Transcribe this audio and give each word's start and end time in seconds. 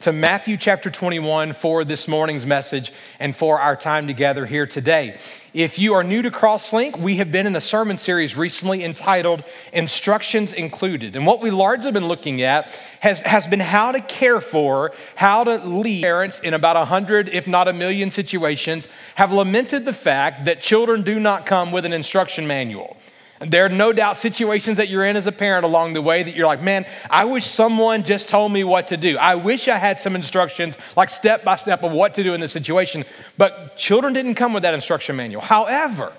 to 0.00 0.12
Matthew 0.12 0.56
chapter 0.56 0.90
21 0.90 1.52
for 1.52 1.84
this 1.84 2.08
morning's 2.08 2.46
message 2.46 2.90
and 3.18 3.36
for 3.36 3.60
our 3.60 3.76
time 3.76 4.06
together 4.06 4.46
here 4.46 4.64
today. 4.66 5.18
If 5.52 5.78
you 5.78 5.92
are 5.92 6.02
new 6.02 6.22
to 6.22 6.30
Crosslink, 6.30 6.96
we 6.96 7.16
have 7.16 7.30
been 7.30 7.46
in 7.46 7.54
a 7.54 7.60
sermon 7.60 7.98
series 7.98 8.34
recently 8.34 8.82
entitled 8.82 9.44
Instructions 9.74 10.54
Included. 10.54 11.16
And 11.16 11.26
what 11.26 11.42
we 11.42 11.50
largely 11.50 11.92
been 11.92 12.08
looking 12.08 12.40
at 12.40 12.70
has, 13.00 13.20
has 13.20 13.46
been 13.46 13.60
how 13.60 13.92
to 13.92 14.00
care 14.00 14.40
for, 14.40 14.92
how 15.16 15.44
to 15.44 15.56
lead 15.56 16.00
parents 16.00 16.40
in 16.40 16.54
about 16.54 16.76
a 16.76 16.86
hundred, 16.86 17.28
if 17.28 17.46
not 17.46 17.68
a 17.68 17.72
million 17.74 18.10
situations, 18.10 18.88
have 19.16 19.32
lamented 19.32 19.84
the 19.84 19.92
fact 19.92 20.46
that 20.46 20.62
children 20.62 21.02
do 21.02 21.20
not 21.20 21.44
come 21.44 21.72
with 21.72 21.84
an 21.84 21.92
instruction 21.92 22.46
manual. 22.46 22.96
There 23.40 23.64
are 23.64 23.70
no 23.70 23.94
doubt 23.94 24.18
situations 24.18 24.76
that 24.76 24.90
you're 24.90 25.04
in 25.04 25.16
as 25.16 25.26
a 25.26 25.32
parent 25.32 25.64
along 25.64 25.94
the 25.94 26.02
way 26.02 26.22
that 26.22 26.34
you're 26.34 26.46
like, 26.46 26.60
man, 26.62 26.84
I 27.08 27.24
wish 27.24 27.46
someone 27.46 28.04
just 28.04 28.28
told 28.28 28.52
me 28.52 28.64
what 28.64 28.88
to 28.88 28.98
do. 28.98 29.16
I 29.16 29.34
wish 29.36 29.66
I 29.66 29.78
had 29.78 29.98
some 29.98 30.14
instructions, 30.14 30.76
like 30.94 31.08
step 31.08 31.42
by 31.42 31.56
step 31.56 31.82
of 31.82 31.90
what 31.90 32.14
to 32.14 32.22
do 32.22 32.34
in 32.34 32.40
this 32.40 32.52
situation. 32.52 33.06
But 33.38 33.78
children 33.78 34.12
didn't 34.12 34.34
come 34.34 34.52
with 34.52 34.62
that 34.64 34.74
instruction 34.74 35.16
manual. 35.16 35.40
However, 35.40 36.12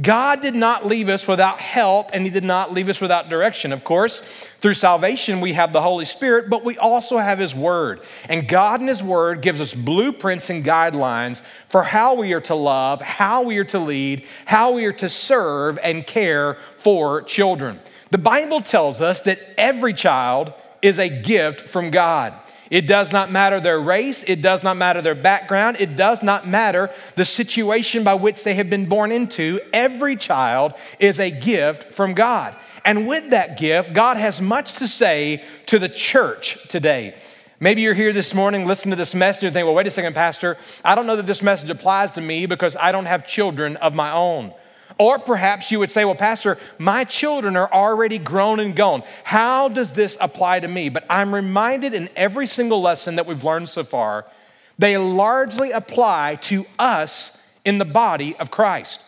God 0.00 0.42
did 0.42 0.54
not 0.54 0.86
leave 0.86 1.08
us 1.08 1.26
without 1.26 1.58
help, 1.58 2.10
and 2.12 2.24
He 2.24 2.30
did 2.30 2.44
not 2.44 2.72
leave 2.72 2.88
us 2.88 3.00
without 3.00 3.28
direction. 3.28 3.72
Of 3.72 3.82
course, 3.82 4.20
through 4.60 4.74
salvation, 4.74 5.40
we 5.40 5.54
have 5.54 5.72
the 5.72 5.82
Holy 5.82 6.04
Spirit, 6.04 6.48
but 6.48 6.64
we 6.64 6.78
also 6.78 7.18
have 7.18 7.40
His 7.40 7.52
Word. 7.52 8.00
And 8.28 8.46
God 8.46 8.78
and 8.78 8.88
His 8.88 9.02
Word 9.02 9.42
gives 9.42 9.60
us 9.60 9.74
blueprints 9.74 10.50
and 10.50 10.64
guidelines 10.64 11.42
for 11.68 11.82
how 11.82 12.14
we 12.14 12.32
are 12.32 12.40
to 12.42 12.54
love, 12.54 13.00
how 13.00 13.42
we 13.42 13.58
are 13.58 13.64
to 13.64 13.80
lead, 13.80 14.24
how 14.44 14.70
we 14.70 14.84
are 14.84 14.92
to 14.92 15.08
serve 15.08 15.80
and 15.82 16.06
care 16.06 16.58
for 16.76 17.22
children. 17.22 17.80
The 18.12 18.18
Bible 18.18 18.60
tells 18.60 19.00
us 19.00 19.22
that 19.22 19.40
every 19.58 19.94
child 19.94 20.52
is 20.80 21.00
a 21.00 21.08
gift 21.08 21.60
from 21.60 21.90
God. 21.90 22.34
It 22.70 22.86
does 22.86 23.12
not 23.12 23.30
matter 23.30 23.60
their 23.60 23.80
race, 23.80 24.22
it 24.24 24.42
does 24.42 24.62
not 24.62 24.76
matter 24.76 25.00
their 25.00 25.14
background, 25.14 25.78
it 25.80 25.96
does 25.96 26.22
not 26.22 26.46
matter 26.46 26.90
the 27.14 27.24
situation 27.24 28.04
by 28.04 28.14
which 28.14 28.44
they 28.44 28.54
have 28.54 28.68
been 28.68 28.86
born 28.86 29.10
into. 29.10 29.60
Every 29.72 30.16
child 30.16 30.74
is 30.98 31.18
a 31.18 31.30
gift 31.30 31.92
from 31.92 32.14
God. 32.14 32.54
And 32.84 33.06
with 33.06 33.30
that 33.30 33.58
gift, 33.58 33.92
God 33.92 34.16
has 34.16 34.40
much 34.40 34.74
to 34.74 34.88
say 34.88 35.42
to 35.66 35.78
the 35.78 35.88
church 35.88 36.58
today. 36.68 37.14
Maybe 37.60 37.82
you're 37.82 37.94
here 37.94 38.12
this 38.12 38.34
morning, 38.34 38.66
listen 38.66 38.90
to 38.90 38.96
this 38.96 39.14
message, 39.14 39.44
and 39.44 39.52
think, 39.52 39.66
well, 39.66 39.74
wait 39.74 39.86
a 39.86 39.90
second, 39.90 40.14
Pastor, 40.14 40.56
I 40.84 40.94
don't 40.94 41.06
know 41.06 41.16
that 41.16 41.26
this 41.26 41.42
message 41.42 41.70
applies 41.70 42.12
to 42.12 42.20
me 42.20 42.46
because 42.46 42.76
I 42.76 42.92
don't 42.92 43.06
have 43.06 43.26
children 43.26 43.76
of 43.78 43.94
my 43.94 44.12
own. 44.12 44.52
Or 44.98 45.20
perhaps 45.20 45.70
you 45.70 45.78
would 45.78 45.92
say, 45.92 46.04
Well, 46.04 46.16
Pastor, 46.16 46.58
my 46.78 47.04
children 47.04 47.56
are 47.56 47.72
already 47.72 48.18
grown 48.18 48.58
and 48.58 48.74
gone. 48.74 49.04
How 49.22 49.68
does 49.68 49.92
this 49.92 50.18
apply 50.20 50.60
to 50.60 50.68
me? 50.68 50.88
But 50.88 51.06
I'm 51.08 51.32
reminded 51.32 51.94
in 51.94 52.10
every 52.16 52.48
single 52.48 52.82
lesson 52.82 53.16
that 53.16 53.26
we've 53.26 53.44
learned 53.44 53.68
so 53.68 53.84
far, 53.84 54.26
they 54.76 54.96
largely 54.96 55.70
apply 55.70 56.36
to 56.42 56.66
us 56.78 57.40
in 57.64 57.78
the 57.78 57.84
body 57.84 58.34
of 58.36 58.50
Christ. 58.50 59.00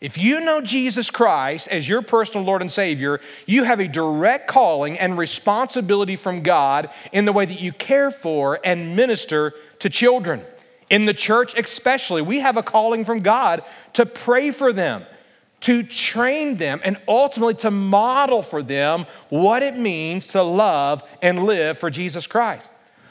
If 0.00 0.16
you 0.16 0.40
know 0.40 0.60
Jesus 0.60 1.10
Christ 1.10 1.66
as 1.68 1.88
your 1.88 2.02
personal 2.02 2.46
Lord 2.46 2.62
and 2.62 2.70
Savior, 2.70 3.20
you 3.46 3.64
have 3.64 3.80
a 3.80 3.88
direct 3.88 4.46
calling 4.46 4.98
and 4.98 5.18
responsibility 5.18 6.14
from 6.14 6.42
God 6.42 6.90
in 7.10 7.24
the 7.24 7.32
way 7.32 7.46
that 7.46 7.60
you 7.60 7.72
care 7.72 8.10
for 8.10 8.60
and 8.62 8.94
minister 8.94 9.54
to 9.80 9.90
children. 9.90 10.42
In 10.88 11.04
the 11.04 11.14
church, 11.14 11.58
especially, 11.58 12.22
we 12.22 12.38
have 12.38 12.56
a 12.56 12.62
calling 12.62 13.04
from 13.04 13.20
God 13.20 13.62
to 13.94 14.06
pray 14.06 14.50
for 14.52 14.72
them 14.72 15.04
to 15.60 15.82
train 15.82 16.56
them 16.56 16.80
and 16.84 16.96
ultimately 17.08 17.54
to 17.54 17.70
model 17.70 18.42
for 18.42 18.62
them 18.62 19.06
what 19.28 19.62
it 19.62 19.76
means 19.76 20.28
to 20.28 20.42
love 20.42 21.02
and 21.20 21.44
live 21.44 21.78
for 21.78 21.90
Jesus 21.90 22.26
Christ. 22.26 22.70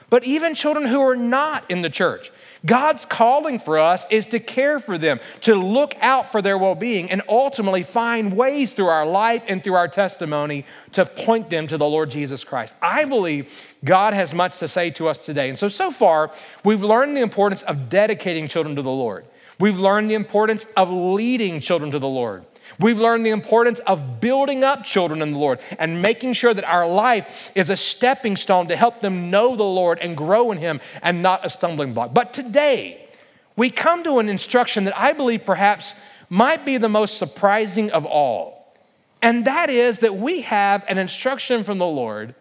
But 0.09 0.23
even 0.23 0.55
children 0.55 0.85
who 0.85 1.01
are 1.01 1.15
not 1.15 1.69
in 1.69 1.81
the 1.81 1.89
church, 1.89 2.31
God's 2.65 3.05
calling 3.05 3.59
for 3.59 3.77
us 3.77 4.05
is 4.09 4.25
to 4.27 4.39
care 4.39 4.79
for 4.79 4.97
them, 4.97 5.19
to 5.41 5.55
look 5.55 5.95
out 6.01 6.31
for 6.31 6.41
their 6.41 6.57
well 6.57 6.75
being, 6.75 7.11
and 7.11 7.21
ultimately 7.27 7.83
find 7.83 8.35
ways 8.35 8.73
through 8.73 8.87
our 8.87 9.05
life 9.05 9.43
and 9.47 9.63
through 9.63 9.75
our 9.75 9.87
testimony 9.87 10.65
to 10.93 11.05
point 11.05 11.49
them 11.49 11.67
to 11.67 11.77
the 11.77 11.85
Lord 11.85 12.09
Jesus 12.09 12.43
Christ. 12.43 12.75
I 12.81 13.05
believe 13.05 13.67
God 13.83 14.13
has 14.13 14.33
much 14.33 14.59
to 14.59 14.67
say 14.67 14.89
to 14.91 15.07
us 15.07 15.17
today. 15.17 15.49
And 15.49 15.59
so, 15.59 15.67
so 15.67 15.91
far, 15.91 16.31
we've 16.63 16.83
learned 16.83 17.15
the 17.15 17.21
importance 17.21 17.63
of 17.63 17.89
dedicating 17.89 18.47
children 18.47 18.75
to 18.75 18.81
the 18.81 18.89
Lord. 18.89 19.25
We've 19.59 19.79
learned 19.79 20.09
the 20.09 20.15
importance 20.15 20.65
of 20.77 20.91
leading 20.91 21.59
children 21.59 21.91
to 21.91 21.99
the 21.99 22.07
Lord. 22.07 22.45
We've 22.79 22.99
learned 22.99 23.25
the 23.25 23.31
importance 23.31 23.79
of 23.79 24.19
building 24.19 24.63
up 24.63 24.83
children 24.83 25.21
in 25.21 25.31
the 25.31 25.39
Lord 25.39 25.59
and 25.79 26.01
making 26.01 26.33
sure 26.33 26.53
that 26.53 26.63
our 26.65 26.87
life 26.87 27.51
is 27.55 27.69
a 27.69 27.77
stepping 27.77 28.35
stone 28.35 28.67
to 28.67 28.75
help 28.75 29.01
them 29.01 29.31
know 29.31 29.55
the 29.55 29.63
Lord 29.63 29.99
and 29.99 30.15
grow 30.15 30.51
in 30.51 30.59
Him 30.59 30.79
and 31.01 31.23
not 31.23 31.45
a 31.45 31.49
stumbling 31.49 31.93
block. 31.93 32.13
But 32.13 32.33
today, 32.33 33.07
we 33.55 33.69
come 33.71 34.03
to 34.03 34.19
an 34.19 34.29
instruction 34.29 34.83
that 34.83 34.97
I 34.97 35.13
believe 35.13 35.45
perhaps 35.45 35.95
might 36.29 36.65
be 36.65 36.77
the 36.77 36.89
most 36.89 37.17
surprising 37.17 37.89
of 37.91 38.05
all. 38.05 38.75
And 39.21 39.45
that 39.45 39.69
is 39.69 39.99
that 39.99 40.15
we 40.15 40.41
have 40.41 40.83
an 40.87 40.97
instruction 40.97 41.63
from 41.63 41.79
the 41.79 41.87
Lord 41.87 42.35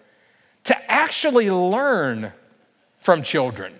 to 0.64 0.90
actually 0.90 1.50
learn 1.50 2.32
from 2.98 3.22
children. 3.22 3.72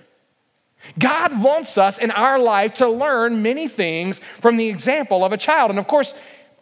God 0.98 1.42
wants 1.42 1.78
us 1.78 1.98
in 1.98 2.10
our 2.10 2.38
life 2.38 2.74
to 2.74 2.88
learn 2.88 3.42
many 3.42 3.68
things 3.68 4.18
from 4.18 4.56
the 4.56 4.68
example 4.68 5.24
of 5.24 5.32
a 5.32 5.36
child. 5.36 5.70
And 5.70 5.78
of 5.78 5.86
course, 5.86 6.14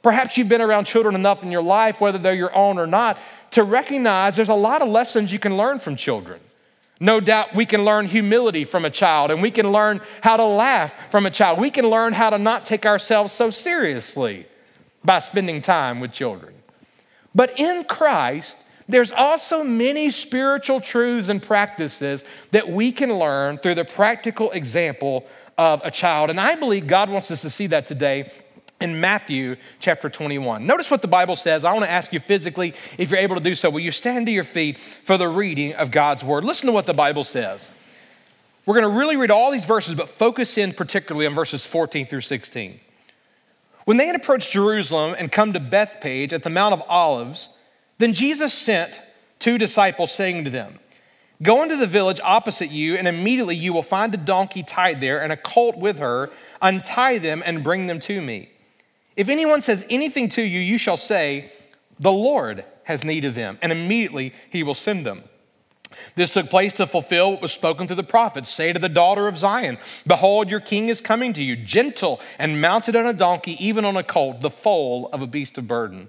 perhaps 0.02 0.36
you've 0.36 0.48
been 0.48 0.60
around 0.60 0.84
children 0.84 1.14
enough 1.14 1.42
in 1.42 1.50
your 1.50 1.62
life, 1.62 2.00
whether 2.00 2.18
they're 2.18 2.34
your 2.34 2.54
own 2.54 2.78
or 2.78 2.86
not, 2.86 3.18
to 3.52 3.62
recognize 3.62 4.36
there's 4.36 4.48
a 4.48 4.54
lot 4.54 4.82
of 4.82 4.88
lessons 4.88 5.32
you 5.32 5.38
can 5.38 5.56
learn 5.56 5.78
from 5.78 5.96
children. 5.96 6.40
No 7.00 7.20
doubt 7.20 7.54
we 7.54 7.66
can 7.66 7.84
learn 7.84 8.06
humility 8.06 8.64
from 8.64 8.84
a 8.84 8.90
child, 8.90 9.30
and 9.30 9.42
we 9.42 9.50
can 9.50 9.72
learn 9.72 10.00
how 10.22 10.36
to 10.36 10.44
laugh 10.44 10.94
from 11.10 11.26
a 11.26 11.30
child. 11.30 11.58
We 11.58 11.70
can 11.70 11.88
learn 11.88 12.12
how 12.12 12.30
to 12.30 12.38
not 12.38 12.66
take 12.66 12.86
ourselves 12.86 13.32
so 13.32 13.50
seriously 13.50 14.46
by 15.04 15.18
spending 15.18 15.60
time 15.60 16.00
with 16.00 16.12
children. 16.12 16.54
But 17.34 17.58
in 17.58 17.84
Christ, 17.84 18.56
there's 18.88 19.10
also 19.10 19.64
many 19.64 20.10
spiritual 20.10 20.80
truths 20.80 21.28
and 21.28 21.42
practices 21.42 22.24
that 22.50 22.68
we 22.68 22.92
can 22.92 23.14
learn 23.14 23.58
through 23.58 23.76
the 23.76 23.84
practical 23.84 24.50
example 24.50 25.26
of 25.56 25.80
a 25.84 25.90
child. 25.90 26.30
And 26.30 26.40
I 26.40 26.54
believe 26.54 26.86
God 26.86 27.08
wants 27.08 27.30
us 27.30 27.42
to 27.42 27.50
see 27.50 27.66
that 27.68 27.86
today 27.86 28.30
in 28.80 29.00
Matthew 29.00 29.56
chapter 29.80 30.10
21. 30.10 30.66
Notice 30.66 30.90
what 30.90 31.00
the 31.00 31.08
Bible 31.08 31.36
says. 31.36 31.64
I 31.64 31.72
want 31.72 31.84
to 31.84 31.90
ask 31.90 32.12
you 32.12 32.20
physically, 32.20 32.74
if 32.98 33.10
you're 33.10 33.20
able 33.20 33.36
to 33.36 33.42
do 33.42 33.54
so, 33.54 33.70
will 33.70 33.80
you 33.80 33.92
stand 33.92 34.26
to 34.26 34.32
your 34.32 34.44
feet 34.44 34.78
for 34.78 35.16
the 35.16 35.28
reading 35.28 35.74
of 35.74 35.90
God's 35.90 36.22
word? 36.22 36.44
Listen 36.44 36.66
to 36.66 36.72
what 36.72 36.86
the 36.86 36.92
Bible 36.94 37.24
says. 37.24 37.70
We're 38.66 38.80
going 38.80 38.90
to 38.90 38.98
really 38.98 39.16
read 39.16 39.30
all 39.30 39.50
these 39.50 39.66
verses, 39.66 39.94
but 39.94 40.08
focus 40.08 40.58
in 40.58 40.72
particularly 40.72 41.26
on 41.26 41.34
verses 41.34 41.64
14 41.66 42.06
through 42.06 42.22
16. 42.22 42.80
When 43.84 43.98
they 43.98 44.06
had 44.06 44.16
approached 44.16 44.52
Jerusalem 44.52 45.14
and 45.18 45.30
come 45.30 45.52
to 45.52 45.60
Bethphage 45.60 46.32
at 46.32 46.42
the 46.42 46.50
Mount 46.50 46.72
of 46.72 46.82
Olives, 46.88 47.58
then 47.98 48.12
Jesus 48.12 48.52
sent 48.52 49.00
two 49.38 49.58
disciples, 49.58 50.12
saying 50.12 50.44
to 50.44 50.50
them, 50.50 50.78
Go 51.42 51.62
into 51.62 51.76
the 51.76 51.86
village 51.86 52.20
opposite 52.22 52.70
you, 52.70 52.96
and 52.96 53.08
immediately 53.08 53.56
you 53.56 53.72
will 53.72 53.82
find 53.82 54.14
a 54.14 54.18
donkey 54.18 54.62
tied 54.62 55.00
there 55.00 55.22
and 55.22 55.32
a 55.32 55.36
colt 55.36 55.76
with 55.76 55.98
her. 55.98 56.30
Untie 56.62 57.18
them 57.18 57.42
and 57.44 57.62
bring 57.62 57.86
them 57.86 58.00
to 58.00 58.22
me. 58.22 58.50
If 59.16 59.28
anyone 59.28 59.60
says 59.60 59.84
anything 59.90 60.28
to 60.30 60.42
you, 60.42 60.60
you 60.60 60.78
shall 60.78 60.96
say, 60.96 61.52
The 61.98 62.12
Lord 62.12 62.64
has 62.84 63.04
need 63.04 63.24
of 63.24 63.34
them, 63.34 63.58
and 63.62 63.72
immediately 63.72 64.32
he 64.50 64.62
will 64.62 64.74
send 64.74 65.04
them. 65.04 65.24
This 66.16 66.32
took 66.32 66.50
place 66.50 66.72
to 66.74 66.86
fulfill 66.86 67.32
what 67.32 67.42
was 67.42 67.52
spoken 67.52 67.86
through 67.86 67.96
the 67.96 68.02
prophets. 68.02 68.50
Say 68.50 68.72
to 68.72 68.78
the 68.78 68.88
daughter 68.88 69.28
of 69.28 69.38
Zion, 69.38 69.78
Behold, 70.06 70.50
your 70.50 70.60
king 70.60 70.88
is 70.88 71.00
coming 71.00 71.32
to 71.34 71.42
you, 71.42 71.56
gentle 71.56 72.20
and 72.38 72.60
mounted 72.60 72.96
on 72.96 73.06
a 73.06 73.12
donkey, 73.12 73.56
even 73.64 73.84
on 73.84 73.96
a 73.96 74.02
colt, 74.02 74.40
the 74.40 74.50
foal 74.50 75.08
of 75.12 75.22
a 75.22 75.26
beast 75.26 75.58
of 75.58 75.68
burden. 75.68 76.08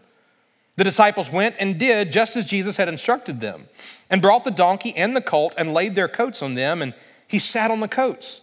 The 0.77 0.83
disciples 0.83 1.31
went 1.31 1.55
and 1.59 1.79
did 1.79 2.11
just 2.11 2.35
as 2.35 2.45
Jesus 2.45 2.77
had 2.77 2.87
instructed 2.87 3.41
them, 3.41 3.67
and 4.09 4.21
brought 4.21 4.43
the 4.43 4.51
donkey 4.51 4.95
and 4.95 5.15
the 5.15 5.21
colt 5.21 5.55
and 5.57 5.73
laid 5.73 5.95
their 5.95 6.07
coats 6.07 6.41
on 6.41 6.55
them, 6.55 6.81
and 6.81 6.93
he 7.27 7.39
sat 7.39 7.71
on 7.71 7.79
the 7.79 7.87
coats. 7.87 8.41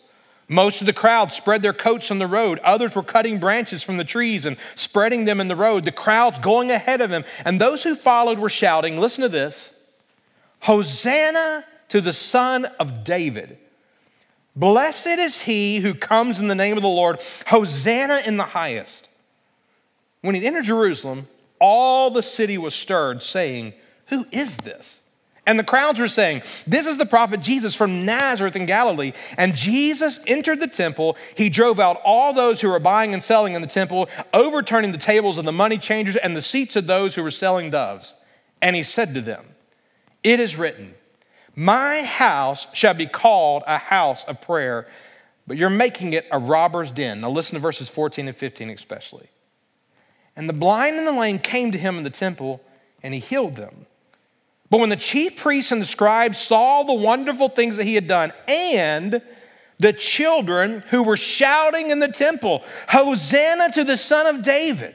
Most 0.48 0.82
of 0.82 0.86
the 0.86 0.92
crowd 0.92 1.32
spread 1.32 1.62
their 1.62 1.72
coats 1.72 2.10
on 2.10 2.18
the 2.18 2.26
road. 2.26 2.58
Others 2.58 2.96
were 2.96 3.02
cutting 3.02 3.38
branches 3.38 3.82
from 3.82 3.96
the 3.96 4.04
trees 4.04 4.44
and 4.44 4.56
spreading 4.74 5.24
them 5.24 5.40
in 5.40 5.48
the 5.48 5.56
road, 5.56 5.84
the 5.84 5.92
crowds 5.92 6.38
going 6.38 6.70
ahead 6.70 7.00
of 7.00 7.10
him. 7.10 7.24
And 7.44 7.60
those 7.60 7.82
who 7.82 7.94
followed 7.94 8.38
were 8.38 8.50
shouting, 8.50 8.98
Listen 8.98 9.22
to 9.22 9.28
this 9.28 9.72
Hosanna 10.60 11.64
to 11.88 12.00
the 12.00 12.12
Son 12.12 12.66
of 12.78 13.04
David. 13.04 13.58
Blessed 14.54 15.06
is 15.06 15.42
he 15.42 15.78
who 15.78 15.94
comes 15.94 16.38
in 16.38 16.48
the 16.48 16.54
name 16.54 16.76
of 16.76 16.82
the 16.82 16.88
Lord. 16.88 17.20
Hosanna 17.46 18.20
in 18.26 18.36
the 18.36 18.44
highest. 18.44 19.08
When 20.20 20.34
he 20.34 20.46
entered 20.46 20.64
Jerusalem, 20.64 21.28
all 21.62 22.10
the 22.10 22.22
city 22.22 22.58
was 22.58 22.74
stirred, 22.74 23.22
saying, 23.22 23.72
Who 24.08 24.26
is 24.32 24.58
this? 24.58 25.08
And 25.46 25.58
the 25.58 25.64
crowds 25.64 25.98
were 25.98 26.08
saying, 26.08 26.42
This 26.66 26.86
is 26.86 26.98
the 26.98 27.06
prophet 27.06 27.40
Jesus 27.40 27.74
from 27.74 28.04
Nazareth 28.04 28.56
in 28.56 28.66
Galilee. 28.66 29.12
And 29.38 29.54
Jesus 29.54 30.20
entered 30.26 30.60
the 30.60 30.66
temple. 30.66 31.16
He 31.36 31.48
drove 31.48 31.80
out 31.80 32.00
all 32.04 32.32
those 32.32 32.60
who 32.60 32.68
were 32.68 32.80
buying 32.80 33.14
and 33.14 33.22
selling 33.22 33.54
in 33.54 33.62
the 33.62 33.68
temple, 33.68 34.08
overturning 34.34 34.92
the 34.92 34.98
tables 34.98 35.38
of 35.38 35.44
the 35.44 35.52
money 35.52 35.78
changers 35.78 36.16
and 36.16 36.36
the 36.36 36.42
seats 36.42 36.76
of 36.76 36.86
those 36.86 37.14
who 37.14 37.22
were 37.22 37.30
selling 37.30 37.70
doves. 37.70 38.14
And 38.60 38.76
he 38.76 38.82
said 38.82 39.14
to 39.14 39.20
them, 39.20 39.44
It 40.22 40.40
is 40.40 40.56
written, 40.56 40.94
My 41.54 42.02
house 42.02 42.66
shall 42.74 42.94
be 42.94 43.06
called 43.06 43.62
a 43.68 43.78
house 43.78 44.24
of 44.24 44.42
prayer, 44.42 44.88
but 45.46 45.56
you're 45.56 45.70
making 45.70 46.12
it 46.12 46.26
a 46.32 46.38
robber's 46.40 46.90
den. 46.90 47.20
Now 47.20 47.30
listen 47.30 47.54
to 47.54 47.60
verses 47.60 47.88
14 47.88 48.26
and 48.26 48.36
15 48.36 48.70
especially. 48.70 49.28
And 50.36 50.48
the 50.48 50.54
blind 50.54 50.96
and 50.96 51.06
the 51.06 51.12
lame 51.12 51.38
came 51.38 51.72
to 51.72 51.78
him 51.78 51.98
in 51.98 52.04
the 52.04 52.10
temple, 52.10 52.62
and 53.02 53.12
he 53.12 53.20
healed 53.20 53.56
them. 53.56 53.86
But 54.70 54.80
when 54.80 54.88
the 54.88 54.96
chief 54.96 55.36
priests 55.36 55.70
and 55.70 55.82
the 55.82 55.86
scribes 55.86 56.38
saw 56.38 56.82
the 56.82 56.94
wonderful 56.94 57.50
things 57.50 57.76
that 57.76 57.84
he 57.84 57.94
had 57.94 58.08
done, 58.08 58.32
and 58.48 59.20
the 59.78 59.92
children 59.92 60.82
who 60.88 61.02
were 61.02 61.16
shouting 61.16 61.90
in 61.90 61.98
the 61.98 62.08
temple, 62.08 62.62
Hosanna 62.88 63.70
to 63.72 63.84
the 63.84 63.96
Son 63.96 64.26
of 64.26 64.42
David, 64.42 64.94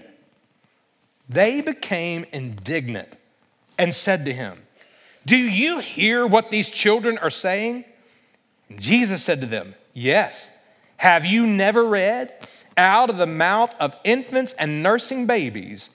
they 1.30 1.62
became 1.62 2.26
indignant 2.32 3.18
and 3.78 3.94
said 3.94 4.26
to 4.26 4.34
him, 4.34 4.64
Do 5.26 5.38
you 5.38 5.80
hear 5.80 6.26
what 6.26 6.50
these 6.50 6.72
children 6.72 7.18
are 7.20 7.30
saying? 7.30 7.86
And 8.70 8.80
Jesus 8.82 9.24
said 9.24 9.42
to 9.42 9.48
them, 9.48 9.76
Yes. 9.94 10.54
Have 10.98 11.26
you 11.26 11.46
never 11.46 11.86
read? 11.86 12.34
Out 12.78 13.10
of 13.10 13.18
the 13.18 13.26
mouth 13.26 13.76
of 13.80 13.96
infants 14.04 14.54
and 14.54 14.84
nursing 14.84 15.26
babies, 15.26 15.90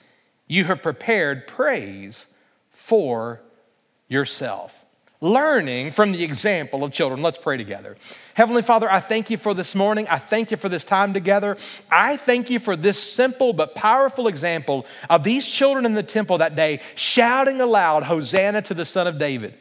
you 0.47 0.65
have 0.65 0.83
prepared 0.83 1.47
praise 1.47 2.27
for 2.69 3.41
yourself. 4.09 4.77
Learning 5.21 5.89
from 5.89 6.11
the 6.11 6.21
example 6.21 6.83
of 6.83 6.91
children. 6.91 7.21
Let's 7.21 7.37
pray 7.37 7.55
together. 7.55 7.95
Heavenly 8.33 8.61
Father, 8.61 8.91
I 8.91 8.99
thank 8.99 9.29
you 9.29 9.37
for 9.37 9.53
this 9.53 9.73
morning. 9.73 10.05
I 10.09 10.17
thank 10.17 10.51
you 10.51 10.57
for 10.57 10.67
this 10.67 10.83
time 10.83 11.13
together. 11.13 11.55
I 11.89 12.17
thank 12.17 12.49
you 12.49 12.59
for 12.59 12.75
this 12.75 13.01
simple 13.01 13.53
but 13.53 13.73
powerful 13.73 14.27
example 14.27 14.85
of 15.09 15.23
these 15.23 15.47
children 15.47 15.85
in 15.85 15.93
the 15.93 16.03
temple 16.03 16.39
that 16.39 16.57
day 16.57 16.81
shouting 16.95 17.61
aloud, 17.61 18.03
Hosanna 18.03 18.61
to 18.63 18.73
the 18.73 18.83
Son 18.83 19.07
of 19.07 19.17
David. 19.17 19.53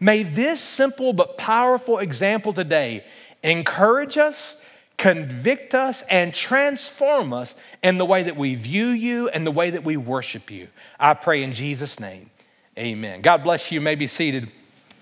May 0.00 0.22
this 0.22 0.62
simple 0.62 1.12
but 1.12 1.36
powerful 1.36 1.98
example 1.98 2.54
today 2.54 3.04
encourage 3.42 4.16
us, 4.16 4.64
convict 5.00 5.74
us, 5.74 6.02
and 6.10 6.34
transform 6.34 7.32
us 7.32 7.56
in 7.82 7.96
the 7.96 8.04
way 8.04 8.22
that 8.22 8.36
we 8.36 8.54
view 8.54 8.88
you 8.88 9.30
and 9.30 9.46
the 9.46 9.50
way 9.50 9.70
that 9.70 9.82
we 9.82 9.96
worship 9.96 10.50
you. 10.50 10.68
I 10.98 11.14
pray 11.14 11.42
in 11.42 11.54
Jesus' 11.54 11.98
name. 11.98 12.28
Amen. 12.78 13.22
God 13.22 13.42
bless 13.42 13.72
you. 13.72 13.76
you 13.76 13.80
may 13.80 13.94
be 13.94 14.06
seated 14.06 14.50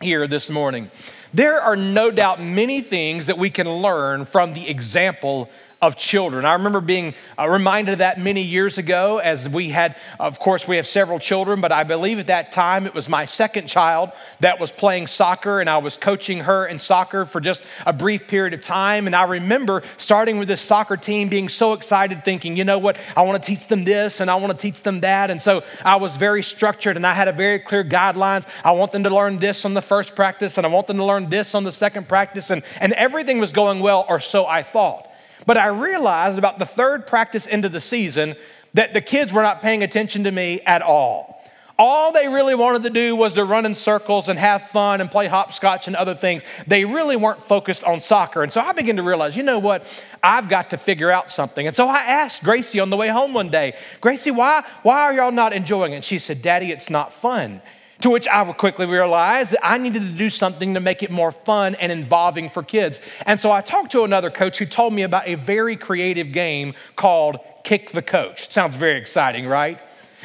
here 0.00 0.28
this 0.28 0.50
morning. 0.50 0.88
There 1.34 1.60
are 1.60 1.74
no 1.74 2.12
doubt 2.12 2.40
many 2.40 2.80
things 2.80 3.26
that 3.26 3.38
we 3.38 3.50
can 3.50 3.68
learn 3.68 4.24
from 4.24 4.52
the 4.52 4.70
example 4.70 5.50
of 5.80 5.96
children. 5.96 6.44
I 6.44 6.54
remember 6.54 6.80
being 6.80 7.14
uh, 7.38 7.48
reminded 7.48 7.92
of 7.92 7.98
that 7.98 8.18
many 8.18 8.42
years 8.42 8.78
ago 8.78 9.18
as 9.18 9.48
we 9.48 9.68
had, 9.68 9.96
of 10.18 10.40
course, 10.40 10.66
we 10.66 10.76
have 10.76 10.88
several 10.88 11.20
children, 11.20 11.60
but 11.60 11.70
I 11.70 11.84
believe 11.84 12.18
at 12.18 12.26
that 12.26 12.50
time 12.50 12.86
it 12.86 12.94
was 12.94 13.08
my 13.08 13.26
second 13.26 13.68
child 13.68 14.10
that 14.40 14.58
was 14.58 14.72
playing 14.72 15.06
soccer 15.06 15.60
and 15.60 15.70
I 15.70 15.78
was 15.78 15.96
coaching 15.96 16.40
her 16.40 16.66
in 16.66 16.80
soccer 16.80 17.24
for 17.24 17.40
just 17.40 17.62
a 17.86 17.92
brief 17.92 18.26
period 18.26 18.54
of 18.54 18.62
time. 18.62 19.06
And 19.06 19.14
I 19.14 19.24
remember 19.24 19.82
starting 19.98 20.38
with 20.38 20.48
this 20.48 20.60
soccer 20.60 20.96
team 20.96 21.28
being 21.28 21.48
so 21.48 21.74
excited, 21.74 22.24
thinking, 22.24 22.56
you 22.56 22.64
know 22.64 22.80
what, 22.80 22.98
I 23.16 23.22
want 23.22 23.40
to 23.40 23.46
teach 23.46 23.68
them 23.68 23.84
this 23.84 24.20
and 24.20 24.28
I 24.28 24.34
want 24.34 24.50
to 24.50 24.58
teach 24.58 24.82
them 24.82 25.00
that. 25.00 25.30
And 25.30 25.40
so 25.40 25.62
I 25.84 25.96
was 25.96 26.16
very 26.16 26.42
structured 26.42 26.96
and 26.96 27.06
I 27.06 27.12
had 27.12 27.28
a 27.28 27.32
very 27.32 27.60
clear 27.60 27.84
guidelines. 27.84 28.48
I 28.64 28.72
want 28.72 28.90
them 28.90 29.04
to 29.04 29.10
learn 29.10 29.38
this 29.38 29.64
on 29.64 29.74
the 29.74 29.82
first 29.82 30.16
practice 30.16 30.58
and 30.58 30.66
I 30.66 30.70
want 30.70 30.88
them 30.88 30.96
to 30.96 31.04
learn 31.04 31.30
this 31.30 31.54
on 31.54 31.62
the 31.62 31.72
second 31.72 32.08
practice. 32.08 32.50
And, 32.50 32.64
and 32.80 32.92
everything 32.94 33.38
was 33.38 33.52
going 33.52 33.78
well, 33.78 34.04
or 34.08 34.18
so 34.18 34.44
I 34.44 34.64
thought. 34.64 35.07
But 35.48 35.56
I 35.56 35.68
realized 35.68 36.36
about 36.36 36.58
the 36.58 36.66
third 36.66 37.06
practice 37.06 37.46
into 37.46 37.70
the 37.70 37.80
season 37.80 38.36
that 38.74 38.92
the 38.92 39.00
kids 39.00 39.32
were 39.32 39.40
not 39.40 39.62
paying 39.62 39.82
attention 39.82 40.24
to 40.24 40.30
me 40.30 40.60
at 40.66 40.82
all. 40.82 41.42
All 41.78 42.12
they 42.12 42.28
really 42.28 42.54
wanted 42.54 42.82
to 42.82 42.90
do 42.90 43.16
was 43.16 43.32
to 43.32 43.46
run 43.46 43.64
in 43.64 43.74
circles 43.74 44.28
and 44.28 44.38
have 44.38 44.68
fun 44.68 45.00
and 45.00 45.10
play 45.10 45.26
hopscotch 45.26 45.86
and 45.86 45.96
other 45.96 46.14
things. 46.14 46.42
They 46.66 46.84
really 46.84 47.16
weren't 47.16 47.40
focused 47.40 47.82
on 47.82 48.00
soccer. 48.00 48.42
And 48.42 48.52
so 48.52 48.60
I 48.60 48.74
began 48.74 48.96
to 48.96 49.02
realize, 49.02 49.38
you 49.38 49.42
know 49.42 49.58
what? 49.58 49.86
I've 50.22 50.50
got 50.50 50.68
to 50.68 50.76
figure 50.76 51.10
out 51.10 51.30
something. 51.30 51.66
And 51.66 51.74
so 51.74 51.88
I 51.88 52.00
asked 52.00 52.44
Gracie 52.44 52.78
on 52.78 52.90
the 52.90 52.98
way 52.98 53.08
home 53.08 53.32
one 53.32 53.48
day, 53.48 53.74
Gracie, 54.02 54.30
why, 54.30 54.66
why 54.82 55.00
are 55.00 55.14
y'all 55.14 55.32
not 55.32 55.54
enjoying 55.54 55.94
it? 55.94 56.04
She 56.04 56.18
said, 56.18 56.42
Daddy, 56.42 56.72
it's 56.72 56.90
not 56.90 57.10
fun. 57.10 57.62
To 58.02 58.10
which 58.10 58.28
I 58.28 58.44
quickly 58.52 58.86
realized 58.86 59.52
that 59.52 59.66
I 59.66 59.76
needed 59.76 60.02
to 60.02 60.12
do 60.12 60.30
something 60.30 60.74
to 60.74 60.80
make 60.80 61.02
it 61.02 61.10
more 61.10 61.32
fun 61.32 61.74
and 61.76 61.90
involving 61.90 62.48
for 62.48 62.62
kids. 62.62 63.00
And 63.26 63.40
so 63.40 63.50
I 63.50 63.60
talked 63.60 63.90
to 63.92 64.04
another 64.04 64.30
coach 64.30 64.58
who 64.58 64.66
told 64.66 64.92
me 64.94 65.02
about 65.02 65.26
a 65.26 65.34
very 65.34 65.76
creative 65.76 66.30
game 66.30 66.74
called 66.94 67.38
Kick 67.64 67.90
the 67.90 68.02
Coach. 68.02 68.52
Sounds 68.52 68.76
very 68.76 68.98
exciting, 68.98 69.46
right? 69.46 69.80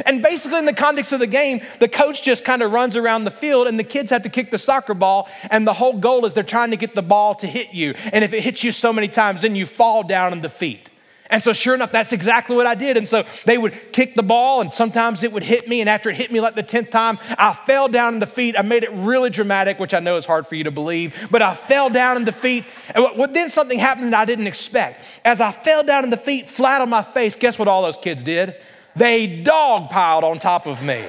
And 0.05 0.23
basically, 0.23 0.59
in 0.59 0.65
the 0.65 0.73
context 0.73 1.13
of 1.13 1.19
the 1.19 1.27
game, 1.27 1.61
the 1.79 1.87
coach 1.87 2.23
just 2.23 2.43
kind 2.43 2.61
of 2.61 2.71
runs 2.71 2.95
around 2.95 3.25
the 3.25 3.31
field 3.31 3.67
and 3.67 3.77
the 3.77 3.83
kids 3.83 4.09
have 4.09 4.23
to 4.23 4.29
kick 4.29 4.49
the 4.49 4.57
soccer 4.57 4.93
ball. 4.93 5.29
And 5.49 5.67
the 5.67 5.73
whole 5.73 5.99
goal 5.99 6.25
is 6.25 6.33
they're 6.33 6.43
trying 6.43 6.71
to 6.71 6.77
get 6.77 6.95
the 6.95 7.03
ball 7.03 7.35
to 7.35 7.47
hit 7.47 7.73
you. 7.73 7.93
And 8.11 8.23
if 8.23 8.33
it 8.33 8.41
hits 8.41 8.63
you 8.63 8.71
so 8.71 8.91
many 8.91 9.07
times, 9.07 9.43
then 9.43 9.55
you 9.55 9.65
fall 9.65 10.03
down 10.03 10.33
in 10.33 10.41
defeat. 10.41 10.89
And 11.33 11.43
so, 11.43 11.51
sure 11.51 11.73
enough, 11.73 11.91
that's 11.91 12.13
exactly 12.13 12.55
what 12.55 12.67
I 12.67 12.75
did. 12.75 12.95
And 12.95 13.09
so 13.09 13.25
they 13.45 13.57
would 13.57 13.91
kick 13.91 14.13
the 14.13 14.21
ball, 14.21 14.61
and 14.61 14.71
sometimes 14.71 15.23
it 15.23 15.31
would 15.31 15.41
hit 15.41 15.67
me. 15.67 15.81
And 15.81 15.89
after 15.89 16.11
it 16.11 16.15
hit 16.15 16.31
me 16.31 16.39
like 16.39 16.53
the 16.53 16.61
10th 16.61 16.91
time, 16.91 17.17
I 17.39 17.53
fell 17.53 17.87
down 17.87 18.13
in 18.13 18.19
the 18.19 18.27
feet. 18.27 18.55
I 18.55 18.61
made 18.61 18.83
it 18.83 18.91
really 18.91 19.31
dramatic, 19.31 19.79
which 19.79 19.95
I 19.95 19.99
know 19.99 20.15
is 20.15 20.27
hard 20.27 20.45
for 20.45 20.53
you 20.53 20.65
to 20.65 20.69
believe, 20.69 21.27
but 21.31 21.41
I 21.41 21.55
fell 21.55 21.89
down 21.89 22.17
in 22.17 22.25
the 22.25 22.31
feet. 22.31 22.65
And 22.93 23.35
then 23.35 23.49
something 23.49 23.79
happened 23.79 24.13
that 24.13 24.19
I 24.19 24.25
didn't 24.25 24.45
expect. 24.45 25.03
As 25.25 25.41
I 25.41 25.51
fell 25.51 25.83
down 25.83 26.03
in 26.03 26.11
the 26.11 26.17
feet, 26.17 26.47
flat 26.47 26.81
on 26.81 26.89
my 26.89 27.01
face, 27.01 27.35
guess 27.35 27.57
what 27.57 27.67
all 27.67 27.81
those 27.81 27.97
kids 27.97 28.21
did? 28.21 28.55
They 28.95 29.41
dog 29.41 29.89
piled 29.89 30.23
on 30.23 30.37
top 30.37 30.67
of 30.67 30.83
me. 30.83 31.03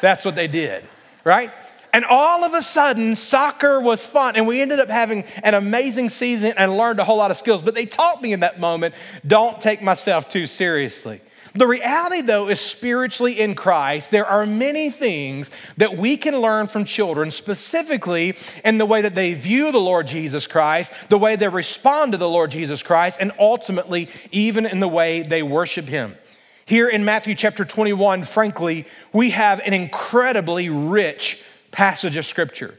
That's 0.00 0.24
what 0.24 0.36
they 0.36 0.46
did, 0.46 0.84
right? 1.24 1.50
And 1.96 2.04
all 2.04 2.44
of 2.44 2.52
a 2.52 2.60
sudden, 2.60 3.16
soccer 3.16 3.80
was 3.80 4.04
fun. 4.04 4.36
And 4.36 4.46
we 4.46 4.60
ended 4.60 4.80
up 4.80 4.88
having 4.88 5.24
an 5.42 5.54
amazing 5.54 6.10
season 6.10 6.52
and 6.58 6.76
learned 6.76 7.00
a 7.00 7.04
whole 7.04 7.16
lot 7.16 7.30
of 7.30 7.38
skills. 7.38 7.62
But 7.62 7.74
they 7.74 7.86
taught 7.86 8.20
me 8.20 8.34
in 8.34 8.40
that 8.40 8.60
moment 8.60 8.94
don't 9.26 9.62
take 9.62 9.80
myself 9.80 10.28
too 10.28 10.46
seriously. 10.46 11.22
The 11.54 11.66
reality, 11.66 12.20
though, 12.20 12.50
is 12.50 12.60
spiritually 12.60 13.40
in 13.40 13.54
Christ, 13.54 14.10
there 14.10 14.26
are 14.26 14.44
many 14.44 14.90
things 14.90 15.50
that 15.78 15.96
we 15.96 16.18
can 16.18 16.38
learn 16.38 16.66
from 16.66 16.84
children, 16.84 17.30
specifically 17.30 18.36
in 18.62 18.76
the 18.76 18.84
way 18.84 19.00
that 19.00 19.14
they 19.14 19.32
view 19.32 19.72
the 19.72 19.80
Lord 19.80 20.06
Jesus 20.06 20.46
Christ, 20.46 20.92
the 21.08 21.16
way 21.16 21.36
they 21.36 21.48
respond 21.48 22.12
to 22.12 22.18
the 22.18 22.28
Lord 22.28 22.50
Jesus 22.50 22.82
Christ, 22.82 23.16
and 23.20 23.32
ultimately, 23.38 24.10
even 24.32 24.66
in 24.66 24.80
the 24.80 24.86
way 24.88 25.22
they 25.22 25.42
worship 25.42 25.86
Him. 25.86 26.14
Here 26.66 26.88
in 26.88 27.06
Matthew 27.06 27.34
chapter 27.34 27.64
21, 27.64 28.24
frankly, 28.24 28.84
we 29.14 29.30
have 29.30 29.60
an 29.60 29.72
incredibly 29.72 30.68
rich 30.68 31.42
passage 31.76 32.16
of 32.16 32.24
Scripture. 32.24 32.74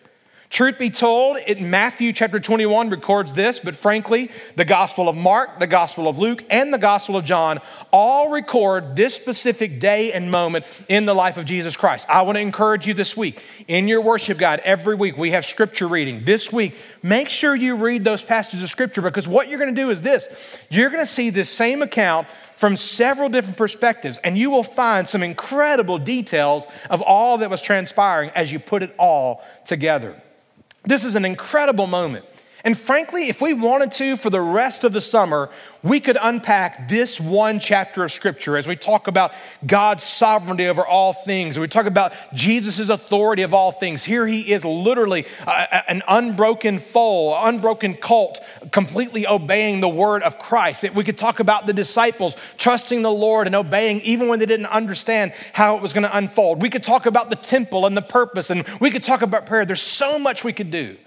Truth 0.50 0.80
be 0.80 0.89
told, 0.89 1.38
in 1.38 1.70
Matthew 1.70 2.12
chapter 2.13 2.39
21 2.39 2.89
records 2.89 3.32
this, 3.32 3.60
but 3.60 3.75
frankly, 3.75 4.32
the 4.56 4.66
Gospel 4.66 5.08
of 5.08 5.16
Mark, 5.16 5.60
the 5.60 5.68
Gospel 5.68 6.08
of 6.08 6.18
Luke, 6.18 6.44
and 6.50 6.74
the 6.74 6.80
Gospel 6.80 7.16
of 7.16 7.24
John 7.24 7.60
all 7.92 8.32
record 8.32 8.96
this 8.96 9.13
specific 9.13 9.80
day 9.80 10.13
and 10.13 10.32
moment 10.32 10.66
in 10.88 11.06
the 11.06 11.13
life 11.13 11.38
of 11.38 11.46
Jesus 11.46 11.77
Christ. 11.77 12.10
I 12.10 12.24
want 12.24 12.38
to 12.38 12.42
encourage 12.42 12.88
you 12.88 12.96
this 12.96 13.16
week 13.16 13.39
in 13.68 13.88
your 13.88 14.01
worship 14.01 14.39
guide, 14.39 14.62
every 14.63 14.96
week 14.96 15.16
we 15.16 15.30
have 15.30 15.46
scripture 15.46 15.88
reading. 15.88 16.25
This 16.25 16.51
week, 16.51 16.75
make 17.04 17.30
sure 17.30 17.56
you 17.56 17.75
read 17.75 18.04
those 18.04 18.24
passages 18.24 18.63
of 18.63 18.70
scripture 18.72 19.04
because 19.04 19.27
what 19.27 19.48
you're 19.48 19.60
going 19.60 19.75
to 19.75 19.80
do 19.80 19.92
is 19.92 20.01
this 20.01 20.27
you're 20.72 20.89
going 20.89 21.06
to 21.06 21.12
see 21.12 21.30
this 21.30 21.51
same 21.51 21.84
account 21.84 22.27
from 22.58 22.76
several 22.76 23.30
different 23.30 23.56
perspectives, 23.56 24.18
and 24.24 24.36
you 24.36 24.50
will 24.50 24.64
find 24.64 25.08
some 25.08 25.22
incredible 25.22 26.00
details 26.00 26.68
of 26.90 27.02
all 27.04 27.38
that 27.38 27.52
was 27.52 27.62
transpiring 27.62 28.32
as 28.32 28.52
you 28.52 28.58
put 28.58 28.82
it 28.82 28.94
all 28.98 29.44
together. 29.64 30.20
This 30.84 31.06
is 31.06 31.14
an 31.14 31.24
incredible 31.24 31.86
moment. 31.86 32.26
And 32.68 32.78
frankly, 32.78 33.30
if 33.30 33.42
we 33.42 33.54
wanted 33.54 33.94
to 33.94 34.18
for 34.18 34.30
the 34.30 34.42
rest 34.42 34.84
of 34.84 34.92
the 34.92 35.00
summer, 35.00 35.50
we 35.84 36.02
could 36.02 36.18
unpack 36.22 36.90
this 36.90 37.18
one 37.18 37.62
chapter 37.62 38.04
of 38.04 38.12
Scripture 38.12 38.58
as 38.58 38.68
we 38.68 38.76
talk 38.76 39.08
about 39.08 39.32
God's 39.66 40.04
sovereignty 40.04 40.68
over 40.68 40.86
all 40.86 41.14
things. 41.14 41.58
We 41.58 41.70
talk 41.70 41.86
about 41.86 42.12
Jesus' 42.34 42.90
authority 42.90 43.44
of 43.44 43.54
all 43.54 43.72
things. 43.72 44.04
Here 44.04 44.28
he 44.28 44.52
is 44.52 44.66
literally 44.66 45.26
uh, 45.46 45.50
uh, 45.50 45.82
an 45.88 46.04
unbroken 46.10 46.80
foal, 46.80 47.38
unbroken 47.42 47.96
colt, 47.96 48.44
completely 48.74 49.26
obeying 49.26 49.80
the 49.80 49.88
word 49.88 50.22
of 50.22 50.38
Christ. 50.38 50.84
We 50.94 51.06
could 51.06 51.18
talk 51.18 51.40
about 51.40 51.68
the 51.68 51.74
disciples 51.74 52.36
trusting 52.58 53.02
the 53.02 53.10
Lord 53.10 53.48
and 53.48 53.56
obeying 53.56 54.02
even 54.02 54.28
when 54.28 54.40
they 54.40 54.46
didn't 54.46 54.66
understand 54.66 55.32
how 55.54 55.78
it 55.78 55.82
was 55.82 55.94
going 55.94 56.04
to 56.04 56.18
unfold. 56.18 56.62
We 56.62 56.70
could 56.70 56.84
talk 56.84 57.06
about 57.06 57.30
the 57.30 57.38
temple 57.38 57.86
and 57.86 57.96
the 57.96 58.02
purpose, 58.02 58.50
and 58.50 58.68
we 58.82 58.92
could 58.92 59.06
talk 59.06 59.22
about 59.22 59.46
prayer. 59.46 59.66
There's 59.66 59.82
so 59.82 60.20
much 60.20 60.44
we 60.44 60.52
could 60.52 60.70
do. 60.70 60.98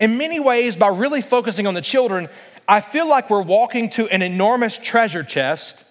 In 0.00 0.16
many 0.16 0.38
ways, 0.38 0.76
by 0.76 0.88
really 0.88 1.20
focusing 1.20 1.66
on 1.66 1.74
the 1.74 1.80
children, 1.80 2.28
I 2.68 2.80
feel 2.80 3.08
like 3.08 3.30
we're 3.30 3.42
walking 3.42 3.90
to 3.90 4.06
an 4.08 4.22
enormous 4.22 4.78
treasure 4.78 5.24
chest 5.24 5.84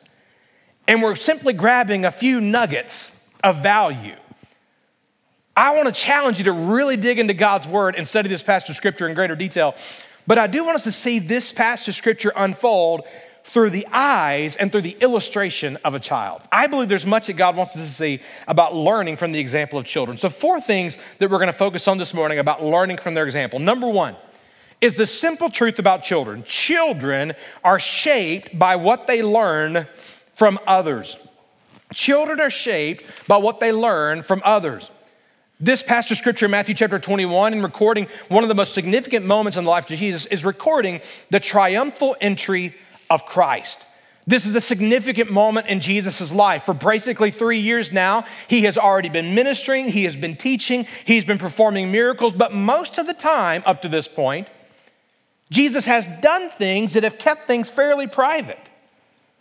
and 0.87 1.01
we're 1.01 1.15
simply 1.15 1.53
grabbing 1.53 2.05
a 2.05 2.11
few 2.11 2.39
nuggets 2.39 3.11
of 3.43 3.61
value. 3.61 4.15
I 5.55 5.75
want 5.75 5.87
to 5.87 5.93
challenge 5.93 6.37
you 6.37 6.45
to 6.45 6.51
really 6.53 6.95
dig 6.95 7.19
into 7.19 7.33
God's 7.33 7.67
word 7.67 7.95
and 7.95 8.07
study 8.07 8.29
this 8.29 8.43
passage 8.43 8.69
of 8.69 8.75
scripture 8.75 9.07
in 9.07 9.15
greater 9.15 9.35
detail. 9.35 9.75
But 10.27 10.37
I 10.37 10.47
do 10.47 10.63
want 10.63 10.75
us 10.75 10.83
to 10.83 10.91
see 10.91 11.19
this 11.19 11.51
passage 11.51 11.89
of 11.89 11.95
scripture 11.95 12.31
unfold 12.35 13.01
through 13.47 13.69
the 13.69 13.87
eyes 13.93 14.57
and 14.57 14.71
through 14.71 14.81
the 14.81 14.97
illustration 14.99 15.77
of 15.85 15.95
a 15.95 15.99
child. 15.99 16.41
I 16.51 16.67
believe 16.67 16.89
there's 16.89 17.05
much 17.05 17.27
that 17.27 17.33
God 17.33 17.55
wants 17.55 17.77
us 17.77 17.83
to 17.83 17.89
see 17.89 18.19
about 18.45 18.75
learning 18.75 19.15
from 19.15 19.31
the 19.31 19.39
example 19.39 19.79
of 19.79 19.85
children. 19.85 20.17
So, 20.17 20.27
four 20.27 20.59
things 20.59 20.97
that 21.19 21.29
we're 21.29 21.37
going 21.37 21.47
to 21.47 21.53
focus 21.53 21.87
on 21.87 21.97
this 21.97 22.13
morning 22.13 22.39
about 22.39 22.61
learning 22.61 22.97
from 22.97 23.13
their 23.13 23.25
example. 23.25 23.59
Number 23.59 23.87
one 23.87 24.17
is 24.81 24.95
the 24.95 25.05
simple 25.05 25.49
truth 25.49 25.79
about 25.79 26.03
children 26.03 26.43
children 26.43 27.33
are 27.63 27.79
shaped 27.79 28.57
by 28.59 28.75
what 28.75 29.07
they 29.07 29.23
learn 29.23 29.87
from 30.33 30.59
others. 30.67 31.17
Children 31.93 32.41
are 32.41 32.49
shaped 32.49 33.05
by 33.29 33.37
what 33.37 33.61
they 33.61 33.71
learn 33.71 34.23
from 34.23 34.41
others. 34.43 34.91
This 35.59 35.81
passage 35.81 36.11
of 36.11 36.17
scripture, 36.17 36.49
Matthew 36.49 36.75
chapter 36.75 36.99
21, 36.99 37.53
in 37.53 37.63
recording 37.63 38.07
one 38.27 38.43
of 38.43 38.49
the 38.49 38.55
most 38.55 38.73
significant 38.73 39.25
moments 39.25 39.57
in 39.57 39.63
the 39.63 39.69
life 39.69 39.89
of 39.89 39.97
Jesus, 39.97 40.25
is 40.25 40.43
recording 40.43 40.99
the 41.31 41.39
triumphal 41.39 42.15
entry 42.19 42.75
of 43.09 43.25
Christ. 43.25 43.85
This 44.27 44.45
is 44.45 44.55
a 44.55 44.61
significant 44.61 45.31
moment 45.31 45.67
in 45.67 45.79
Jesus' 45.79 46.33
life. 46.33 46.63
For 46.63 46.73
basically 46.73 47.31
three 47.31 47.59
years 47.59 47.93
now, 47.93 48.25
he 48.49 48.63
has 48.63 48.77
already 48.77 49.07
been 49.07 49.33
ministering, 49.33 49.87
he 49.87 50.03
has 50.03 50.17
been 50.17 50.35
teaching, 50.35 50.85
he's 51.05 51.23
been 51.23 51.37
performing 51.37 51.93
miracles, 51.93 52.33
but 52.33 52.53
most 52.53 52.97
of 52.97 53.07
the 53.07 53.13
time 53.13 53.63
up 53.65 53.81
to 53.83 53.87
this 53.87 54.07
point, 54.07 54.49
Jesus 55.49 55.85
has 55.85 56.05
done 56.21 56.49
things 56.49 56.93
that 56.93 57.03
have 57.03 57.17
kept 57.17 57.47
things 57.47 57.69
fairly 57.69 58.05
private. 58.05 58.59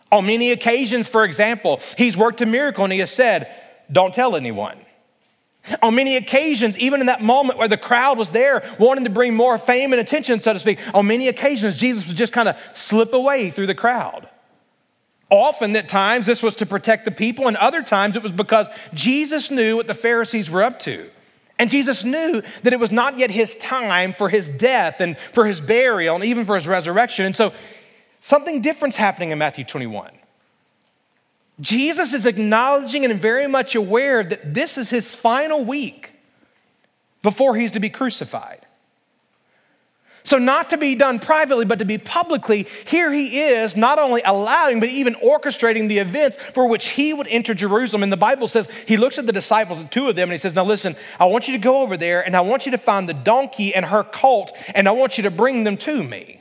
On 0.09 0.25
many 0.25 0.51
occasions, 0.51 1.09
for 1.09 1.25
example, 1.25 1.81
he's 1.97 2.15
worked 2.15 2.39
a 2.41 2.45
miracle 2.45 2.85
and 2.85 2.93
he 2.93 2.99
has 2.99 3.11
said, 3.11 3.53
Don't 3.91 4.13
tell 4.13 4.37
anyone. 4.37 4.77
On 5.81 5.95
many 5.95 6.15
occasions, 6.15 6.77
even 6.79 7.01
in 7.01 7.07
that 7.07 7.21
moment 7.21 7.59
where 7.59 7.67
the 7.67 7.77
crowd 7.77 8.17
was 8.17 8.29
there 8.29 8.63
wanting 8.79 9.03
to 9.03 9.09
bring 9.09 9.33
more 9.33 9.57
fame 9.57 9.93
and 9.93 9.99
attention, 9.99 10.41
so 10.41 10.53
to 10.53 10.59
speak, 10.59 10.79
on 10.93 11.07
many 11.07 11.27
occasions, 11.27 11.77
Jesus 11.77 12.07
would 12.07 12.17
just 12.17 12.33
kind 12.33 12.47
of 12.47 12.57
slip 12.73 13.13
away 13.13 13.49
through 13.49 13.67
the 13.67 13.75
crowd. 13.75 14.27
Often, 15.29 15.75
at 15.75 15.89
times, 15.89 16.25
this 16.25 16.41
was 16.41 16.55
to 16.57 16.65
protect 16.65 17.03
the 17.03 17.11
people, 17.11 17.47
and 17.47 17.57
other 17.57 17.83
times 17.83 18.15
it 18.15 18.23
was 18.23 18.31
because 18.31 18.69
Jesus 18.93 19.51
knew 19.51 19.75
what 19.75 19.87
the 19.87 19.93
Pharisees 19.93 20.49
were 20.49 20.63
up 20.63 20.79
to. 20.79 21.09
And 21.59 21.71
Jesus 21.71 22.03
knew 22.03 22.41
that 22.63 22.71
it 22.71 22.79
was 22.79 22.91
not 22.91 23.17
yet 23.17 23.31
his 23.31 23.55
time 23.55 24.13
for 24.13 24.29
his 24.29 24.47
death 24.47 25.01
and 25.01 25.17
for 25.33 25.45
his 25.45 25.59
burial 25.59 26.15
and 26.15 26.23
even 26.23 26.45
for 26.45 26.55
his 26.55 26.67
resurrection. 26.67 27.25
And 27.25 27.35
so 27.35 27.51
something 28.21 28.61
different's 28.61 28.97
happening 28.97 29.31
in 29.31 29.39
Matthew 29.39 29.65
21. 29.65 30.11
Jesus 31.59 32.13
is 32.13 32.25
acknowledging 32.25 33.03
and 33.05 33.19
very 33.19 33.47
much 33.47 33.75
aware 33.75 34.23
that 34.23 34.53
this 34.53 34.77
is 34.77 34.89
his 34.89 35.15
final 35.15 35.65
week 35.65 36.11
before 37.23 37.55
he's 37.55 37.71
to 37.71 37.79
be 37.79 37.89
crucified. 37.89 38.67
So, 40.27 40.37
not 40.37 40.71
to 40.71 40.77
be 40.77 40.93
done 40.93 41.19
privately, 41.19 41.63
but 41.63 41.79
to 41.79 41.85
be 41.85 41.97
publicly, 41.97 42.67
here 42.85 43.13
he 43.13 43.39
is, 43.39 43.77
not 43.77 43.97
only 43.97 44.21
allowing, 44.25 44.81
but 44.81 44.89
even 44.89 45.15
orchestrating 45.15 45.87
the 45.87 45.99
events 45.99 46.35
for 46.35 46.67
which 46.67 46.89
he 46.89 47.13
would 47.13 47.27
enter 47.29 47.53
Jerusalem. 47.53 48.03
And 48.03 48.11
the 48.11 48.17
Bible 48.17 48.49
says 48.49 48.69
he 48.85 48.97
looks 48.97 49.17
at 49.17 49.25
the 49.25 49.31
disciples, 49.31 49.85
two 49.85 50.09
of 50.09 50.17
them, 50.17 50.23
and 50.23 50.33
he 50.33 50.37
says, 50.37 50.53
Now 50.53 50.65
listen, 50.65 50.97
I 51.17 51.25
want 51.25 51.47
you 51.47 51.53
to 51.53 51.63
go 51.63 51.81
over 51.81 51.95
there 51.95 52.25
and 52.25 52.35
I 52.35 52.41
want 52.41 52.65
you 52.65 52.73
to 52.73 52.77
find 52.77 53.07
the 53.07 53.13
donkey 53.13 53.73
and 53.73 53.85
her 53.85 54.03
colt, 54.03 54.51
and 54.75 54.89
I 54.89 54.91
want 54.91 55.17
you 55.17 55.23
to 55.23 55.31
bring 55.31 55.63
them 55.63 55.77
to 55.77 56.03
me. 56.03 56.36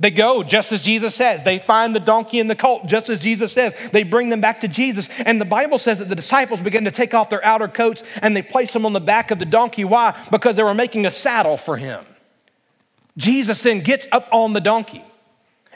They 0.00 0.12
go 0.12 0.44
just 0.44 0.70
as 0.70 0.82
Jesus 0.82 1.14
says. 1.14 1.42
They 1.42 1.58
find 1.58 1.94
the 1.94 2.00
donkey 2.00 2.38
and 2.38 2.48
the 2.48 2.54
colt 2.54 2.86
just 2.86 3.08
as 3.10 3.18
Jesus 3.18 3.52
says. 3.52 3.74
They 3.90 4.04
bring 4.04 4.28
them 4.28 4.40
back 4.40 4.60
to 4.60 4.68
Jesus. 4.68 5.08
And 5.24 5.40
the 5.40 5.44
Bible 5.44 5.76
says 5.76 5.98
that 5.98 6.08
the 6.08 6.14
disciples 6.14 6.60
begin 6.60 6.84
to 6.84 6.92
take 6.92 7.14
off 7.14 7.30
their 7.30 7.44
outer 7.44 7.66
coats 7.66 8.04
and 8.22 8.36
they 8.36 8.42
place 8.42 8.72
them 8.72 8.86
on 8.86 8.92
the 8.92 9.00
back 9.00 9.32
of 9.32 9.40
the 9.40 9.44
donkey. 9.44 9.84
Why? 9.84 10.16
Because 10.30 10.54
they 10.54 10.62
were 10.62 10.74
making 10.74 11.04
a 11.04 11.10
saddle 11.10 11.56
for 11.56 11.76
him. 11.76 12.04
Jesus 13.16 13.62
then 13.62 13.80
gets 13.80 14.06
up 14.12 14.28
on 14.30 14.52
the 14.52 14.60
donkey. 14.60 15.02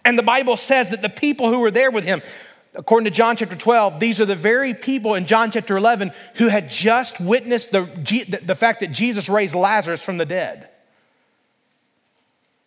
And 0.05 0.17
the 0.17 0.23
Bible 0.23 0.57
says 0.57 0.91
that 0.91 1.03
the 1.03 1.09
people 1.09 1.49
who 1.49 1.59
were 1.59 1.73
there 1.73 1.91
with 1.91 2.05
him, 2.05 2.23
according 2.75 3.07
to 3.07 3.11
John 3.11 3.37
chapter 3.37 3.57
12, 3.57 3.99
these 3.99 4.21
are 4.21 4.25
the 4.25 4.37
very 4.37 4.73
people 4.73 5.17
in 5.17 5.27
John 5.27 5.51
chapter 5.51 5.77
11 5.77 6.13
who 6.35 6.47
had 6.49 6.71
just 6.71 7.21
witnessed 7.21 7.73
the, 7.73 8.41
the 8.45 8.55
fact 8.55 8.81
that 8.81 8.93
Jesus 8.93 9.29
raised 9.29 9.57
Lazarus 9.57 10.01
from 10.01 10.19
the 10.19 10.27
dead. 10.27 10.69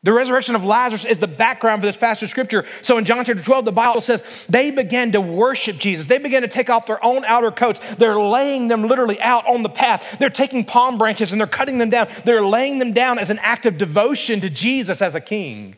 The 0.05 0.13
resurrection 0.13 0.53
of 0.53 0.63
Lazarus 0.63 1.03
is 1.03 1.17
the 1.17 1.27
background 1.27 1.81
for 1.81 1.87
this 1.87 1.97
passage 1.97 2.21
of 2.21 2.29
scripture. 2.29 2.63
So 2.83 2.99
in 2.99 3.05
John 3.05 3.25
chapter 3.25 3.41
12, 3.41 3.65
the 3.65 3.71
Bible 3.71 4.01
says 4.01 4.23
they 4.47 4.69
began 4.69 5.13
to 5.13 5.19
worship 5.19 5.77
Jesus. 5.77 6.05
They 6.05 6.19
began 6.19 6.43
to 6.43 6.47
take 6.47 6.69
off 6.69 6.85
their 6.85 7.03
own 7.03 7.25
outer 7.25 7.49
coats. 7.49 7.79
They're 7.95 8.19
laying 8.19 8.67
them 8.67 8.83
literally 8.83 9.19
out 9.19 9.47
on 9.47 9.63
the 9.63 9.69
path. 9.69 10.17
They're 10.19 10.29
taking 10.29 10.63
palm 10.63 10.99
branches 10.99 11.31
and 11.31 11.41
they're 11.41 11.47
cutting 11.47 11.79
them 11.79 11.89
down. 11.89 12.07
They're 12.23 12.45
laying 12.45 12.77
them 12.77 12.93
down 12.93 13.17
as 13.17 13.31
an 13.31 13.39
act 13.39 13.65
of 13.65 13.79
devotion 13.79 14.41
to 14.41 14.49
Jesus 14.51 15.01
as 15.01 15.15
a 15.15 15.19
king. 15.19 15.75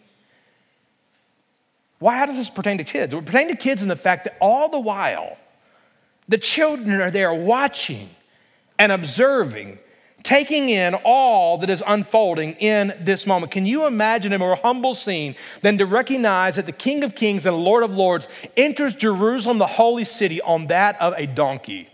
Why? 2.00 2.18
How 2.18 2.26
does 2.26 2.36
this 2.36 2.50
pertain 2.50 2.80
to 2.80 2.84
kids? 2.84 3.14
It 3.14 3.26
pertains 3.26 3.52
to 3.52 3.58
kids 3.58 3.82
in 3.82 3.88
the 3.88 3.96
fact 3.96 4.26
that 4.26 4.36
all 4.42 4.68
the 4.68 4.80
while, 4.82 5.38
the 6.28 6.38
children 6.38 7.00
are 7.00 7.12
there 7.12 7.34
watching 7.34 8.10
and 8.78 8.92
observing 8.92 9.80
taking 10.28 10.68
in 10.68 10.94
all 11.06 11.58
that 11.58 11.70
is 11.70 11.82
unfolding 11.88 12.52
in 12.56 12.94
this 13.00 13.26
moment. 13.26 13.50
Can 13.50 13.66
you 13.66 13.86
imagine 13.86 14.34
a 14.34 14.38
more 14.38 14.58
humble 14.58 14.94
scene 14.94 15.38
than 15.62 15.78
to 15.78 15.86
recognize 15.86 16.58
that 16.58 16.66
the 16.66 16.74
King 16.74 17.06
of 17.06 17.16
Kings 17.16 17.46
and 17.46 17.56
Lord 17.56 17.82
of 17.82 17.96
Lords 17.96 18.28
enters 18.58 18.94
Jerusalem, 18.94 19.58
the 19.58 19.66
holy 19.66 20.04
city, 20.04 20.42
on 20.42 20.68
that 20.68 21.00
of 21.00 21.14
a 21.16 21.28
donkey? 21.28 21.88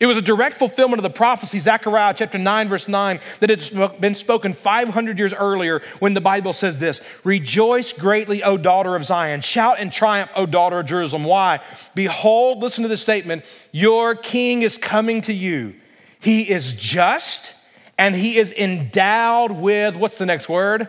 It 0.00 0.06
was 0.06 0.16
a 0.16 0.22
direct 0.22 0.56
fulfillment 0.56 0.98
of 0.98 1.04
the 1.04 1.10
prophecy, 1.10 1.60
Zechariah 1.60 2.12
chapter 2.16 2.38
9, 2.38 2.68
verse 2.68 2.88
9, 2.88 3.20
that 3.38 3.50
had 3.50 4.00
been 4.00 4.16
spoken 4.16 4.52
500 4.52 5.16
years 5.16 5.32
earlier 5.32 5.82
when 6.00 6.14
the 6.14 6.20
Bible 6.20 6.52
says 6.52 6.80
this 6.80 7.02
Rejoice 7.22 7.92
greatly, 7.92 8.42
O 8.42 8.56
daughter 8.56 8.96
of 8.96 9.04
Zion. 9.04 9.42
Shout 9.42 9.78
in 9.78 9.90
triumph, 9.90 10.32
O 10.34 10.44
daughter 10.44 10.80
of 10.80 10.86
Jerusalem. 10.86 11.22
Why? 11.22 11.60
Behold, 11.94 12.58
listen 12.58 12.82
to 12.82 12.88
this 12.88 13.02
statement 13.02 13.44
Your 13.70 14.16
king 14.16 14.62
is 14.62 14.76
coming 14.76 15.20
to 15.20 15.32
you. 15.32 15.74
He 16.20 16.48
is 16.48 16.74
just 16.74 17.54
and 18.00 18.16
he 18.16 18.38
is 18.38 18.50
endowed 18.52 19.52
with 19.52 19.94
what's 19.94 20.16
the 20.16 20.24
next 20.24 20.48
word? 20.48 20.88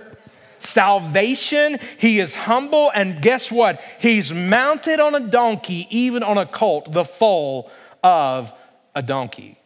Salvation. 0.60 1.78
He 1.98 2.20
is 2.20 2.36
humble, 2.36 2.90
and 2.96 3.22
guess 3.22 3.52
what? 3.52 3.82
He's 4.00 4.32
mounted 4.32 5.02
on 5.02 5.14
a 5.16 5.20
donkey, 5.20 5.88
even 5.90 6.24
on 6.24 6.38
a 6.38 6.46
colt, 6.46 6.94
the 6.94 7.04
foal 7.04 7.70
of 8.02 8.54
a 8.96 9.02
donkey. 9.02 9.58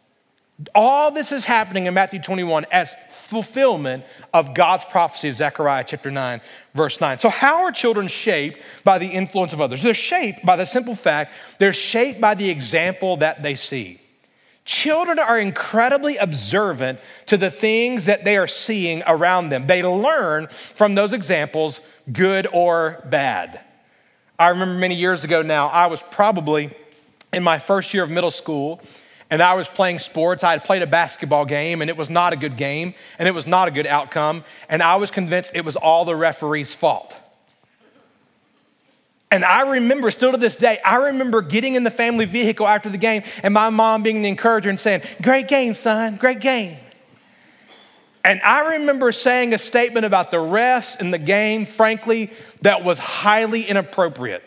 All 0.74 1.12
this 1.12 1.30
is 1.30 1.44
happening 1.44 1.86
in 1.86 1.94
Matthew 1.94 2.20
21 2.20 2.66
as 2.72 2.94
fulfillment 3.10 4.04
of 4.32 4.54
God's 4.54 4.84
prophecy 4.86 5.28
of 5.28 5.36
Zechariah 5.36 5.84
chapter 5.86 6.10
9, 6.10 6.40
verse 6.74 7.00
9. 7.00 7.18
So, 7.18 7.28
how 7.28 7.62
are 7.62 7.70
children 7.70 8.08
shaped 8.08 8.60
by 8.82 8.98
the 8.98 9.06
influence 9.06 9.52
of 9.52 9.60
others? 9.60 9.82
They're 9.82 9.94
shaped 9.94 10.44
by 10.44 10.56
the 10.56 10.64
simple 10.64 10.96
fact 10.96 11.32
they're 11.58 11.72
shaped 11.72 12.20
by 12.20 12.34
the 12.34 12.50
example 12.50 13.18
that 13.18 13.42
they 13.42 13.54
see. 13.54 14.00
Children 14.66 15.20
are 15.20 15.38
incredibly 15.38 16.16
observant 16.16 16.98
to 17.26 17.36
the 17.36 17.52
things 17.52 18.06
that 18.06 18.24
they 18.24 18.36
are 18.36 18.48
seeing 18.48 19.02
around 19.06 19.48
them. 19.48 19.68
They 19.68 19.82
learn 19.82 20.48
from 20.48 20.96
those 20.96 21.12
examples, 21.12 21.80
good 22.12 22.48
or 22.52 23.00
bad. 23.08 23.60
I 24.38 24.48
remember 24.48 24.74
many 24.74 24.96
years 24.96 25.22
ago 25.22 25.40
now, 25.40 25.68
I 25.68 25.86
was 25.86 26.02
probably 26.02 26.76
in 27.32 27.44
my 27.44 27.60
first 27.60 27.94
year 27.94 28.02
of 28.02 28.10
middle 28.10 28.32
school, 28.32 28.80
and 29.30 29.40
I 29.40 29.54
was 29.54 29.68
playing 29.68 30.00
sports. 30.00 30.42
I 30.42 30.50
had 30.50 30.64
played 30.64 30.82
a 30.82 30.86
basketball 30.86 31.44
game, 31.44 31.80
and 31.80 31.88
it 31.88 31.96
was 31.96 32.10
not 32.10 32.32
a 32.32 32.36
good 32.36 32.56
game, 32.56 32.94
and 33.20 33.28
it 33.28 33.32
was 33.32 33.46
not 33.46 33.68
a 33.68 33.70
good 33.70 33.86
outcome, 33.86 34.44
and 34.68 34.82
I 34.82 34.96
was 34.96 35.12
convinced 35.12 35.52
it 35.54 35.64
was 35.64 35.76
all 35.76 36.04
the 36.04 36.16
referee's 36.16 36.74
fault. 36.74 37.20
And 39.30 39.44
I 39.44 39.62
remember, 39.62 40.10
still 40.10 40.32
to 40.32 40.38
this 40.38 40.56
day, 40.56 40.78
I 40.84 40.96
remember 40.96 41.42
getting 41.42 41.74
in 41.74 41.82
the 41.82 41.90
family 41.90 42.26
vehicle 42.26 42.66
after 42.66 42.88
the 42.88 42.98
game 42.98 43.22
and 43.42 43.52
my 43.52 43.70
mom 43.70 44.02
being 44.02 44.22
the 44.22 44.28
encourager 44.28 44.70
and 44.70 44.78
saying, 44.78 45.02
Great 45.20 45.48
game, 45.48 45.74
son, 45.74 46.16
great 46.16 46.40
game. 46.40 46.76
And 48.24 48.40
I 48.42 48.76
remember 48.76 49.12
saying 49.12 49.54
a 49.54 49.58
statement 49.58 50.04
about 50.04 50.30
the 50.30 50.36
refs 50.36 51.00
in 51.00 51.12
the 51.12 51.18
game, 51.18 51.64
frankly, 51.64 52.32
that 52.62 52.82
was 52.82 52.98
highly 52.98 53.62
inappropriate. 53.62 54.42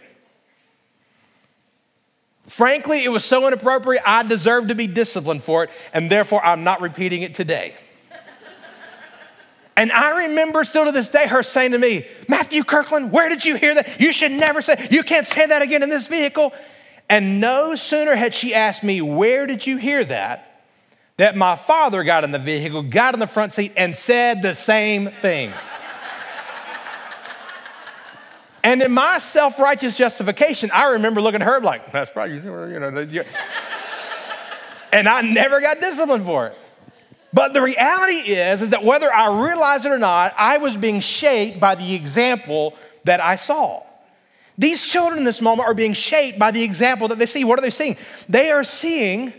Frankly, 2.47 3.03
it 3.05 3.09
was 3.09 3.23
so 3.23 3.47
inappropriate, 3.47 4.03
I 4.05 4.23
deserve 4.23 4.69
to 4.69 4.75
be 4.75 4.87
disciplined 4.87 5.43
for 5.43 5.65
it, 5.65 5.69
and 5.93 6.09
therefore 6.09 6.43
I'm 6.43 6.63
not 6.63 6.81
repeating 6.81 7.21
it 7.21 7.35
today. 7.35 7.73
And 9.79 9.93
I 9.93 10.25
remember 10.25 10.65
still 10.65 10.83
to 10.83 10.91
this 10.91 11.07
day 11.07 11.25
her 11.25 11.41
saying 11.41 11.71
to 11.71 11.77
me, 11.77 12.05
Matthew 12.27 12.65
Kirkland, 12.65 13.13
where 13.13 13.29
did 13.29 13.45
you 13.45 13.55
hear 13.55 13.73
that? 13.75 14.01
You 14.01 14.11
should 14.11 14.33
never 14.33 14.61
say, 14.61 14.89
you 14.91 15.03
can't 15.03 15.25
say 15.25 15.45
that 15.45 15.61
again 15.61 15.83
in 15.83 15.89
this 15.89 16.05
vehicle. 16.05 16.51
And 17.07 17.39
no 17.39 17.75
sooner 17.75 18.13
had 18.13 18.35
she 18.35 18.53
asked 18.53 18.83
me, 18.83 19.01
Where 19.01 19.47
did 19.47 19.65
you 19.65 19.77
hear 19.77 20.03
that? 20.03 20.63
that 21.15 21.37
my 21.37 21.55
father 21.55 22.03
got 22.03 22.25
in 22.25 22.31
the 22.31 22.39
vehicle, 22.39 22.81
got 22.81 23.13
in 23.13 23.21
the 23.21 23.27
front 23.27 23.53
seat, 23.53 23.71
and 23.77 23.95
said 23.95 24.41
the 24.41 24.53
same 24.53 25.07
thing. 25.07 25.51
and 28.61 28.81
in 28.81 28.91
my 28.91 29.19
self 29.19 29.59
righteous 29.59 29.97
justification, 29.97 30.71
I 30.73 30.91
remember 30.91 31.21
looking 31.21 31.41
at 31.41 31.47
her 31.47 31.61
like, 31.61 31.93
that's 31.93 32.11
probably, 32.11 32.35
you 32.35 32.79
know, 32.79 33.23
and 34.91 35.07
I 35.07 35.21
never 35.21 35.61
got 35.61 35.79
disciplined 35.79 36.25
for 36.25 36.47
it. 36.47 36.57
But 37.31 37.53
the 37.53 37.61
reality 37.61 38.31
is, 38.31 38.61
is 38.61 38.71
that 38.71 38.83
whether 38.83 39.13
I 39.13 39.43
realized 39.43 39.85
it 39.85 39.91
or 39.91 39.99
not, 39.99 40.33
I 40.37 40.57
was 40.57 40.75
being 40.75 40.99
shaped 40.99 41.59
by 41.59 41.75
the 41.75 41.93
example 41.93 42.75
that 43.03 43.21
I 43.21 43.35
saw. 43.35 43.83
These 44.57 44.85
children 44.85 45.19
in 45.19 45.25
this 45.25 45.41
moment 45.41 45.67
are 45.67 45.73
being 45.73 45.93
shaped 45.93 46.37
by 46.37 46.51
the 46.51 46.63
example 46.63 47.07
that 47.09 47.19
they 47.19 47.25
see. 47.25 47.43
What 47.43 47.59
are 47.59 47.61
they 47.61 47.69
seeing? 47.69 47.97
They 48.27 48.51
are 48.51 48.63
seeing 48.63 49.31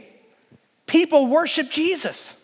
people 0.87 1.27
worship 1.27 1.71
Jesus. 1.71 2.35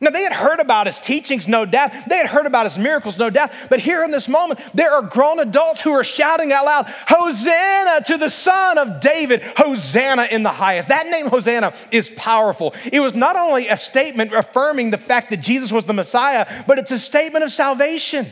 Now, 0.00 0.10
they 0.10 0.22
had 0.22 0.32
heard 0.32 0.60
about 0.60 0.86
his 0.86 1.00
teachings, 1.00 1.48
no 1.48 1.64
doubt. 1.64 1.92
They 2.08 2.18
had 2.18 2.26
heard 2.26 2.46
about 2.46 2.66
his 2.66 2.78
miracles, 2.78 3.18
no 3.18 3.30
doubt. 3.30 3.50
But 3.68 3.80
here 3.80 4.04
in 4.04 4.12
this 4.12 4.28
moment, 4.28 4.60
there 4.72 4.92
are 4.92 5.02
grown 5.02 5.40
adults 5.40 5.80
who 5.80 5.90
are 5.90 6.04
shouting 6.04 6.52
out 6.52 6.66
loud, 6.66 6.86
Hosanna 7.08 8.04
to 8.04 8.16
the 8.16 8.30
Son 8.30 8.78
of 8.78 9.00
David, 9.00 9.42
Hosanna 9.56 10.28
in 10.30 10.44
the 10.44 10.52
highest. 10.52 10.88
That 10.88 11.08
name, 11.08 11.26
Hosanna, 11.26 11.74
is 11.90 12.10
powerful. 12.10 12.76
It 12.92 13.00
was 13.00 13.16
not 13.16 13.34
only 13.34 13.66
a 13.66 13.76
statement 13.76 14.32
affirming 14.32 14.90
the 14.90 14.98
fact 14.98 15.30
that 15.30 15.38
Jesus 15.38 15.72
was 15.72 15.84
the 15.84 15.92
Messiah, 15.92 16.46
but 16.68 16.78
it's 16.78 16.92
a 16.92 16.98
statement 16.98 17.44
of 17.44 17.50
salvation. 17.50 18.26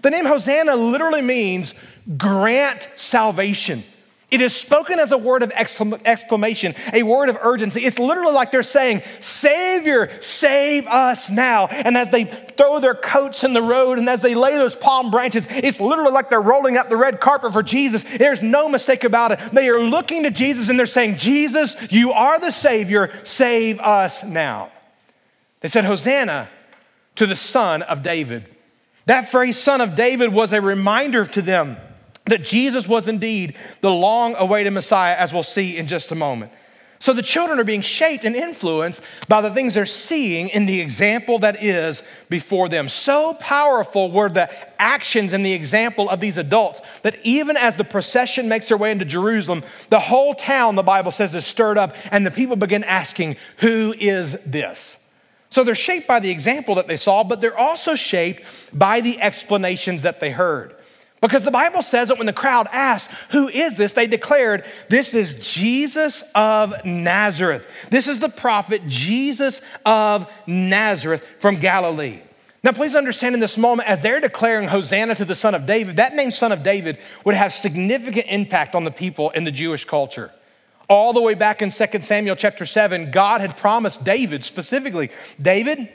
The 0.00 0.10
name 0.10 0.24
Hosanna 0.24 0.74
literally 0.74 1.20
means 1.20 1.74
grant 2.16 2.88
salvation. 2.96 3.84
It 4.30 4.40
is 4.40 4.54
spoken 4.54 5.00
as 5.00 5.10
a 5.10 5.18
word 5.18 5.42
of 5.42 5.50
exclamation, 5.52 6.76
a 6.92 7.02
word 7.02 7.28
of 7.28 7.38
urgency. 7.42 7.80
It's 7.84 7.98
literally 7.98 8.32
like 8.32 8.52
they're 8.52 8.62
saying, 8.62 9.02
Savior, 9.20 10.10
save 10.22 10.86
us 10.86 11.28
now. 11.28 11.66
And 11.66 11.96
as 11.96 12.10
they 12.10 12.24
throw 12.24 12.78
their 12.78 12.94
coats 12.94 13.42
in 13.42 13.54
the 13.54 13.62
road 13.62 13.98
and 13.98 14.08
as 14.08 14.22
they 14.22 14.36
lay 14.36 14.52
those 14.52 14.76
palm 14.76 15.10
branches, 15.10 15.48
it's 15.50 15.80
literally 15.80 16.12
like 16.12 16.28
they're 16.28 16.40
rolling 16.40 16.76
out 16.76 16.88
the 16.88 16.96
red 16.96 17.20
carpet 17.20 17.52
for 17.52 17.62
Jesus. 17.62 18.04
There's 18.04 18.40
no 18.40 18.68
mistake 18.68 19.02
about 19.02 19.32
it. 19.32 19.40
They 19.52 19.68
are 19.68 19.80
looking 19.80 20.22
to 20.22 20.30
Jesus 20.30 20.68
and 20.68 20.78
they're 20.78 20.86
saying, 20.86 21.16
Jesus, 21.16 21.76
you 21.90 22.12
are 22.12 22.38
the 22.38 22.52
Savior, 22.52 23.10
save 23.24 23.80
us 23.80 24.22
now. 24.22 24.70
They 25.60 25.68
said, 25.68 25.84
Hosanna 25.84 26.48
to 27.16 27.26
the 27.26 27.36
Son 27.36 27.82
of 27.82 28.04
David. 28.04 28.44
That 29.06 29.28
phrase, 29.28 29.58
Son 29.58 29.80
of 29.80 29.96
David, 29.96 30.32
was 30.32 30.52
a 30.52 30.60
reminder 30.60 31.24
to 31.26 31.42
them 31.42 31.78
that 32.30 32.44
Jesus 32.44 32.88
was 32.88 33.06
indeed 33.06 33.54
the 33.82 33.90
long 33.90 34.34
awaited 34.36 34.72
Messiah, 34.72 35.14
as 35.16 35.32
we'll 35.32 35.42
see 35.42 35.76
in 35.76 35.86
just 35.86 36.10
a 36.10 36.14
moment. 36.14 36.50
So 37.02 37.14
the 37.14 37.22
children 37.22 37.58
are 37.58 37.64
being 37.64 37.80
shaped 37.80 38.24
and 38.24 38.36
influenced 38.36 39.00
by 39.26 39.40
the 39.40 39.50
things 39.50 39.72
they're 39.72 39.86
seeing 39.86 40.50
in 40.50 40.66
the 40.66 40.80
example 40.80 41.38
that 41.38 41.64
is 41.64 42.02
before 42.28 42.68
them. 42.68 42.88
So 42.88 43.32
powerful 43.40 44.10
were 44.10 44.28
the 44.28 44.50
actions 44.78 45.32
and 45.32 45.44
the 45.44 45.54
example 45.54 46.10
of 46.10 46.20
these 46.20 46.36
adults 46.36 46.82
that 47.00 47.16
even 47.24 47.56
as 47.56 47.74
the 47.76 47.84
procession 47.84 48.50
makes 48.50 48.68
their 48.68 48.76
way 48.76 48.92
into 48.92 49.06
Jerusalem, 49.06 49.64
the 49.88 49.98
whole 49.98 50.34
town, 50.34 50.74
the 50.74 50.82
Bible 50.82 51.10
says, 51.10 51.34
is 51.34 51.46
stirred 51.46 51.78
up, 51.78 51.96
and 52.12 52.26
the 52.26 52.30
people 52.30 52.56
begin 52.56 52.84
asking, 52.84 53.36
Who 53.58 53.94
is 53.98 54.32
this? 54.44 55.02
So 55.48 55.64
they're 55.64 55.74
shaped 55.74 56.06
by 56.06 56.20
the 56.20 56.30
example 56.30 56.74
that 56.74 56.86
they 56.86 56.98
saw, 56.98 57.24
but 57.24 57.40
they're 57.40 57.58
also 57.58 57.94
shaped 57.94 58.42
by 58.78 59.00
the 59.00 59.18
explanations 59.22 60.02
that 60.02 60.20
they 60.20 60.32
heard. 60.32 60.76
Because 61.20 61.44
the 61.44 61.50
Bible 61.50 61.82
says 61.82 62.08
that 62.08 62.16
when 62.16 62.26
the 62.26 62.32
crowd 62.32 62.66
asked, 62.72 63.10
Who 63.30 63.48
is 63.48 63.76
this? 63.76 63.92
they 63.92 64.06
declared, 64.06 64.64
This 64.88 65.12
is 65.12 65.52
Jesus 65.52 66.24
of 66.34 66.84
Nazareth. 66.84 67.66
This 67.90 68.08
is 68.08 68.20
the 68.20 68.30
prophet 68.30 68.82
Jesus 68.86 69.60
of 69.84 70.32
Nazareth 70.46 71.26
from 71.38 71.56
Galilee. 71.56 72.22
Now, 72.62 72.72
please 72.72 72.94
understand 72.94 73.34
in 73.34 73.40
this 73.40 73.56
moment, 73.56 73.88
as 73.88 74.02
they're 74.02 74.20
declaring 74.20 74.68
Hosanna 74.68 75.14
to 75.14 75.24
the 75.24 75.34
Son 75.34 75.54
of 75.54 75.64
David, 75.64 75.96
that 75.96 76.14
name 76.14 76.30
Son 76.30 76.52
of 76.52 76.62
David 76.62 76.98
would 77.24 77.34
have 77.34 77.54
significant 77.54 78.26
impact 78.28 78.74
on 78.74 78.84
the 78.84 78.90
people 78.90 79.30
in 79.30 79.44
the 79.44 79.50
Jewish 79.50 79.86
culture. 79.86 80.30
All 80.88 81.12
the 81.12 81.22
way 81.22 81.34
back 81.34 81.62
in 81.62 81.70
2 81.70 82.02
Samuel 82.02 82.36
chapter 82.36 82.66
7, 82.66 83.12
God 83.12 83.40
had 83.40 83.56
promised 83.56 84.04
David 84.04 84.44
specifically, 84.44 85.10
David, 85.40 85.88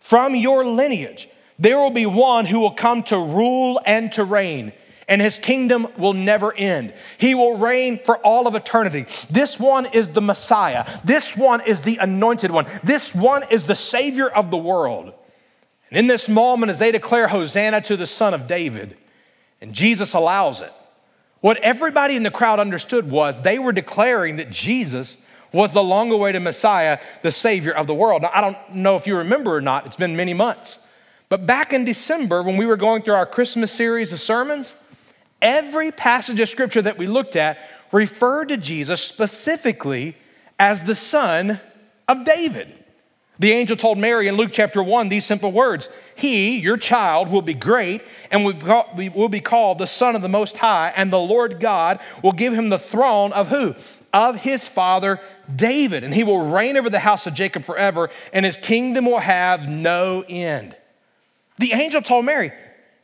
from 0.00 0.34
your 0.34 0.64
lineage, 0.64 1.28
there 1.60 1.78
will 1.78 1.90
be 1.90 2.06
one 2.06 2.46
who 2.46 2.58
will 2.58 2.72
come 2.72 3.02
to 3.04 3.18
rule 3.18 3.80
and 3.84 4.10
to 4.12 4.24
reign, 4.24 4.72
and 5.06 5.20
his 5.20 5.38
kingdom 5.38 5.86
will 5.98 6.14
never 6.14 6.52
end. 6.54 6.94
He 7.18 7.34
will 7.34 7.58
reign 7.58 7.98
for 7.98 8.16
all 8.18 8.46
of 8.46 8.54
eternity. 8.54 9.06
This 9.28 9.60
one 9.60 9.86
is 9.92 10.08
the 10.08 10.22
Messiah. 10.22 10.88
This 11.04 11.36
one 11.36 11.60
is 11.66 11.82
the 11.82 11.98
anointed 11.98 12.50
one. 12.50 12.66
This 12.82 13.14
one 13.14 13.42
is 13.50 13.64
the 13.64 13.74
Savior 13.74 14.28
of 14.28 14.50
the 14.50 14.56
world. 14.56 15.12
And 15.90 15.98
in 15.98 16.06
this 16.06 16.28
moment, 16.28 16.70
as 16.70 16.78
they 16.78 16.92
declare 16.92 17.28
Hosanna 17.28 17.82
to 17.82 17.96
the 17.96 18.06
Son 18.06 18.32
of 18.32 18.46
David, 18.46 18.96
and 19.60 19.74
Jesus 19.74 20.14
allows 20.14 20.62
it, 20.62 20.72
what 21.40 21.58
everybody 21.58 22.16
in 22.16 22.22
the 22.22 22.30
crowd 22.30 22.58
understood 22.58 23.10
was 23.10 23.40
they 23.42 23.58
were 23.58 23.72
declaring 23.72 24.36
that 24.36 24.50
Jesus 24.50 25.22
was 25.52 25.72
the 25.72 25.82
long 25.82 26.10
awaited 26.12 26.42
Messiah, 26.42 27.00
the 27.22 27.32
Savior 27.32 27.72
of 27.72 27.86
the 27.86 27.94
world. 27.94 28.22
Now, 28.22 28.30
I 28.32 28.40
don't 28.40 28.74
know 28.76 28.96
if 28.96 29.06
you 29.06 29.16
remember 29.16 29.56
or 29.56 29.60
not, 29.60 29.84
it's 29.84 29.96
been 29.96 30.16
many 30.16 30.32
months. 30.32 30.86
But 31.30 31.46
back 31.46 31.72
in 31.72 31.84
December, 31.84 32.42
when 32.42 32.56
we 32.56 32.66
were 32.66 32.76
going 32.76 33.02
through 33.02 33.14
our 33.14 33.24
Christmas 33.24 33.70
series 33.70 34.12
of 34.12 34.20
sermons, 34.20 34.74
every 35.40 35.92
passage 35.92 36.40
of 36.40 36.48
scripture 36.48 36.82
that 36.82 36.98
we 36.98 37.06
looked 37.06 37.36
at 37.36 37.56
referred 37.92 38.48
to 38.48 38.56
Jesus 38.56 39.00
specifically 39.00 40.16
as 40.58 40.82
the 40.82 40.94
son 40.96 41.60
of 42.08 42.24
David. 42.24 42.72
The 43.38 43.52
angel 43.52 43.76
told 43.76 43.96
Mary 43.96 44.26
in 44.26 44.36
Luke 44.36 44.50
chapter 44.52 44.82
1 44.82 45.08
these 45.08 45.24
simple 45.24 45.52
words 45.52 45.88
He, 46.16 46.58
your 46.58 46.76
child, 46.76 47.30
will 47.30 47.42
be 47.42 47.54
great 47.54 48.02
and 48.32 48.44
will 48.44 49.28
be 49.28 49.40
called 49.40 49.78
the 49.78 49.86
Son 49.86 50.16
of 50.16 50.22
the 50.22 50.28
Most 50.28 50.56
High, 50.56 50.92
and 50.96 51.12
the 51.12 51.20
Lord 51.20 51.60
God 51.60 52.00
will 52.24 52.32
give 52.32 52.52
him 52.52 52.70
the 52.70 52.78
throne 52.78 53.32
of 53.32 53.48
who? 53.48 53.76
Of 54.12 54.34
his 54.34 54.66
father 54.66 55.20
David. 55.54 56.02
And 56.02 56.12
he 56.12 56.24
will 56.24 56.50
reign 56.50 56.76
over 56.76 56.90
the 56.90 56.98
house 56.98 57.28
of 57.28 57.34
Jacob 57.34 57.64
forever, 57.64 58.10
and 58.32 58.44
his 58.44 58.58
kingdom 58.58 59.06
will 59.06 59.20
have 59.20 59.68
no 59.68 60.24
end. 60.28 60.74
The 61.60 61.74
angel 61.74 62.00
told 62.00 62.24
Mary, 62.24 62.52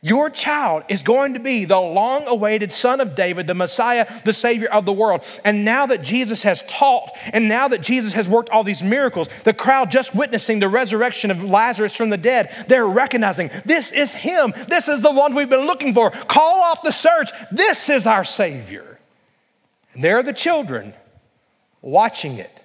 Your 0.01 0.31
child 0.31 0.83
is 0.89 1.03
going 1.03 1.35
to 1.35 1.39
be 1.39 1.65
the 1.65 1.79
long 1.79 2.27
awaited 2.27 2.73
son 2.73 2.99
of 2.99 3.13
David, 3.13 3.45
the 3.45 3.53
Messiah, 3.53 4.07
the 4.25 4.33
Savior 4.33 4.67
of 4.67 4.83
the 4.83 4.91
world. 4.91 5.23
And 5.45 5.63
now 5.63 5.85
that 5.85 6.01
Jesus 6.01 6.41
has 6.41 6.63
taught, 6.63 7.15
and 7.31 7.47
now 7.47 7.67
that 7.67 7.81
Jesus 7.81 8.13
has 8.13 8.27
worked 8.27 8.49
all 8.49 8.63
these 8.63 8.81
miracles, 8.81 9.29
the 9.43 9.53
crowd 9.53 9.91
just 9.91 10.15
witnessing 10.15 10.59
the 10.59 10.67
resurrection 10.67 11.29
of 11.29 11.43
Lazarus 11.43 11.95
from 11.95 12.09
the 12.09 12.17
dead, 12.17 12.49
they're 12.67 12.87
recognizing 12.87 13.51
this 13.63 13.91
is 13.91 14.15
him. 14.15 14.55
This 14.67 14.87
is 14.87 15.03
the 15.03 15.11
one 15.11 15.35
we've 15.35 15.49
been 15.49 15.67
looking 15.67 15.93
for. 15.93 16.09
Call 16.09 16.61
off 16.61 16.81
the 16.81 16.91
search. 16.91 17.29
This 17.51 17.91
is 17.91 18.07
our 18.07 18.25
Savior. 18.25 18.97
And 19.93 20.03
there 20.03 20.17
are 20.17 20.23
the 20.23 20.33
children 20.33 20.95
watching 21.83 22.39
it, 22.39 22.59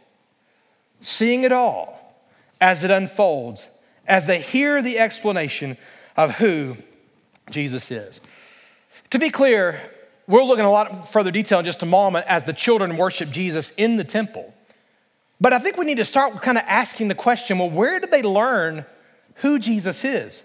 seeing 1.03 1.45
it 1.45 1.53
all 1.53 2.17
as 2.63 2.83
it 2.83 2.91
unfolds 2.91 3.69
as 4.07 4.27
they 4.27 4.41
hear 4.41 4.83
the 4.83 4.99
explanation 4.99 5.77
of 6.17 6.33
who 6.33 6.77
Jesus 7.51 7.91
is. 7.91 8.21
To 9.11 9.19
be 9.19 9.31
clear, 9.31 9.81
we're 10.27 10.45
looking 10.45 10.65
a 10.65 10.71
lot 10.71 11.11
further 11.11 11.31
detail 11.31 11.59
in 11.59 11.65
just 11.65 11.83
a 11.83 11.87
moment 11.87 12.27
as 12.29 12.45
the 12.45 12.53
children 12.53 12.97
worship 12.97 13.31
Jesus 13.31 13.73
in 13.75 13.97
the 13.97 14.05
temple. 14.05 14.55
But 15.41 15.53
I 15.53 15.59
think 15.59 15.77
we 15.77 15.85
need 15.85 15.99
to 15.99 16.05
start 16.05 16.41
kind 16.41 16.57
of 16.57 16.65
asking 16.67 17.09
the 17.09 17.15
question 17.15 17.59
well, 17.59 17.71
where 17.71 17.99
did 18.01 18.11
they 18.11 18.23
learn 18.23 18.87
who 19.37 19.59
Jesus 19.59 20.05
is? 20.05 20.43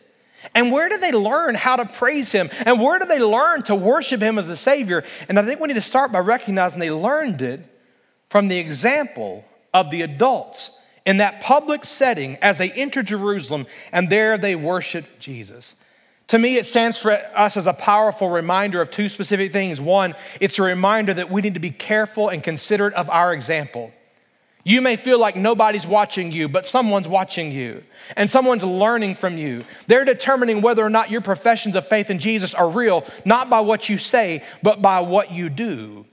And 0.53 0.71
where 0.71 0.89
did 0.89 1.01
they 1.01 1.11
learn 1.11 1.55
how 1.55 1.75
to 1.75 1.85
praise 1.85 2.31
him? 2.31 2.49
And 2.65 2.81
where 2.81 2.99
did 2.99 3.09
they 3.09 3.19
learn 3.19 3.63
to 3.63 3.75
worship 3.75 4.21
him 4.21 4.37
as 4.37 4.47
the 4.47 4.55
Savior? 4.55 5.03
And 5.29 5.39
I 5.39 5.43
think 5.43 5.59
we 5.59 5.67
need 5.67 5.73
to 5.75 5.81
start 5.81 6.11
by 6.11 6.19
recognizing 6.19 6.79
they 6.79 6.91
learned 6.91 7.41
it 7.41 7.61
from 8.29 8.47
the 8.47 8.59
example 8.59 9.45
of 9.73 9.89
the 9.89 10.01
adults 10.01 10.71
in 11.07 11.17
that 11.17 11.39
public 11.39 11.85
setting 11.85 12.35
as 12.41 12.57
they 12.57 12.69
enter 12.73 13.01
Jerusalem 13.01 13.65
and 13.93 14.09
there 14.09 14.37
they 14.37 14.55
worship 14.55 15.05
Jesus. 15.19 15.81
To 16.27 16.37
me, 16.37 16.57
it 16.57 16.65
stands 16.65 16.99
for 16.99 17.13
us 17.13 17.55
as 17.55 17.65
a 17.65 17.71
powerful 17.71 18.29
reminder 18.29 18.81
of 18.81 18.91
two 18.91 19.07
specific 19.07 19.53
things. 19.53 19.79
One, 19.79 20.15
it's 20.41 20.59
a 20.59 20.63
reminder 20.63 21.13
that 21.13 21.31
we 21.31 21.41
need 21.41 21.53
to 21.53 21.61
be 21.61 21.71
careful 21.71 22.27
and 22.27 22.43
considerate 22.43 22.93
of 22.93 23.09
our 23.09 23.33
example. 23.33 23.93
You 24.65 24.81
may 24.81 24.97
feel 24.97 25.17
like 25.17 25.37
nobody's 25.37 25.87
watching 25.87 26.33
you, 26.33 26.49
but 26.49 26.65
someone's 26.65 27.07
watching 27.07 27.53
you, 27.53 27.83
and 28.17 28.29
someone's 28.29 28.65
learning 28.65 29.15
from 29.15 29.37
you. 29.37 29.63
They're 29.87 30.03
determining 30.03 30.59
whether 30.59 30.83
or 30.83 30.89
not 30.89 31.09
your 31.09 31.21
professions 31.21 31.77
of 31.77 31.87
faith 31.87 32.09
in 32.09 32.19
Jesus 32.19 32.53
are 32.53 32.69
real, 32.69 33.05
not 33.23 33.49
by 33.49 33.61
what 33.61 33.87
you 33.87 33.97
say, 33.97 34.43
but 34.61 34.81
by 34.81 34.99
what 34.99 35.31
you 35.31 35.47
do. 35.47 36.05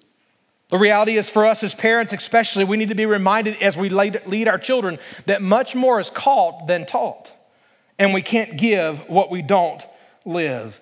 The 0.74 0.80
reality 0.80 1.16
is, 1.16 1.30
for 1.30 1.46
us 1.46 1.62
as 1.62 1.72
parents, 1.72 2.12
especially, 2.12 2.64
we 2.64 2.76
need 2.76 2.88
to 2.88 2.96
be 2.96 3.06
reminded 3.06 3.62
as 3.62 3.76
we 3.76 3.90
lead 3.90 4.48
our 4.48 4.58
children 4.58 4.98
that 5.26 5.40
much 5.40 5.76
more 5.76 6.00
is 6.00 6.10
caught 6.10 6.66
than 6.66 6.84
taught. 6.84 7.32
And 7.96 8.12
we 8.12 8.22
can't 8.22 8.56
give 8.58 9.08
what 9.08 9.30
we 9.30 9.40
don't 9.40 9.80
live. 10.24 10.80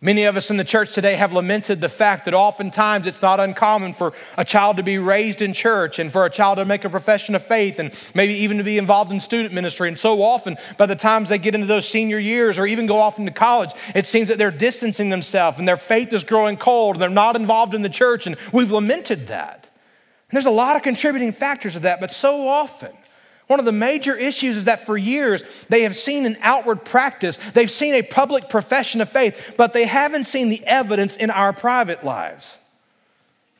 Many 0.00 0.26
of 0.26 0.36
us 0.36 0.48
in 0.48 0.56
the 0.56 0.64
church 0.64 0.94
today 0.94 1.16
have 1.16 1.32
lamented 1.32 1.80
the 1.80 1.88
fact 1.88 2.26
that 2.26 2.34
oftentimes 2.34 3.08
it's 3.08 3.20
not 3.20 3.40
uncommon 3.40 3.92
for 3.92 4.12
a 4.36 4.44
child 4.44 4.76
to 4.76 4.84
be 4.84 4.96
raised 4.96 5.42
in 5.42 5.52
church 5.52 5.98
and 5.98 6.12
for 6.12 6.24
a 6.24 6.30
child 6.30 6.58
to 6.58 6.64
make 6.64 6.84
a 6.84 6.88
profession 6.88 7.34
of 7.34 7.42
faith 7.42 7.80
and 7.80 7.92
maybe 8.14 8.34
even 8.34 8.58
to 8.58 8.64
be 8.64 8.78
involved 8.78 9.10
in 9.10 9.18
student 9.18 9.52
ministry. 9.52 9.88
And 9.88 9.98
so 9.98 10.22
often, 10.22 10.56
by 10.76 10.86
the 10.86 10.94
times 10.94 11.30
they 11.30 11.38
get 11.38 11.56
into 11.56 11.66
those 11.66 11.88
senior 11.88 12.20
years 12.20 12.60
or 12.60 12.66
even 12.68 12.86
go 12.86 12.98
off 12.98 13.18
into 13.18 13.32
college, 13.32 13.70
it 13.92 14.06
seems 14.06 14.28
that 14.28 14.38
they're 14.38 14.52
distancing 14.52 15.08
themselves 15.08 15.58
and 15.58 15.66
their 15.66 15.76
faith 15.76 16.12
is 16.12 16.22
growing 16.22 16.58
cold 16.58 16.94
and 16.94 17.02
they're 17.02 17.10
not 17.10 17.34
involved 17.34 17.74
in 17.74 17.82
the 17.82 17.88
church. 17.88 18.28
And 18.28 18.36
we've 18.52 18.70
lamented 18.70 19.26
that. 19.26 19.66
And 20.30 20.36
there's 20.36 20.46
a 20.46 20.50
lot 20.50 20.76
of 20.76 20.82
contributing 20.82 21.32
factors 21.32 21.74
of 21.74 21.82
that, 21.82 21.98
but 21.98 22.12
so 22.12 22.46
often, 22.46 22.92
one 23.48 23.58
of 23.58 23.64
the 23.64 23.72
major 23.72 24.14
issues 24.14 24.58
is 24.58 24.64
that 24.66 24.86
for 24.86 24.96
years 24.96 25.42
they 25.68 25.82
have 25.82 25.96
seen 25.96 26.26
an 26.26 26.36
outward 26.42 26.84
practice, 26.84 27.38
they've 27.54 27.70
seen 27.70 27.94
a 27.94 28.02
public 28.02 28.48
profession 28.48 29.00
of 29.00 29.08
faith, 29.08 29.54
but 29.56 29.72
they 29.72 29.86
haven't 29.86 30.24
seen 30.24 30.50
the 30.50 30.64
evidence 30.66 31.16
in 31.16 31.30
our 31.30 31.52
private 31.52 32.04
lives. 32.04 32.58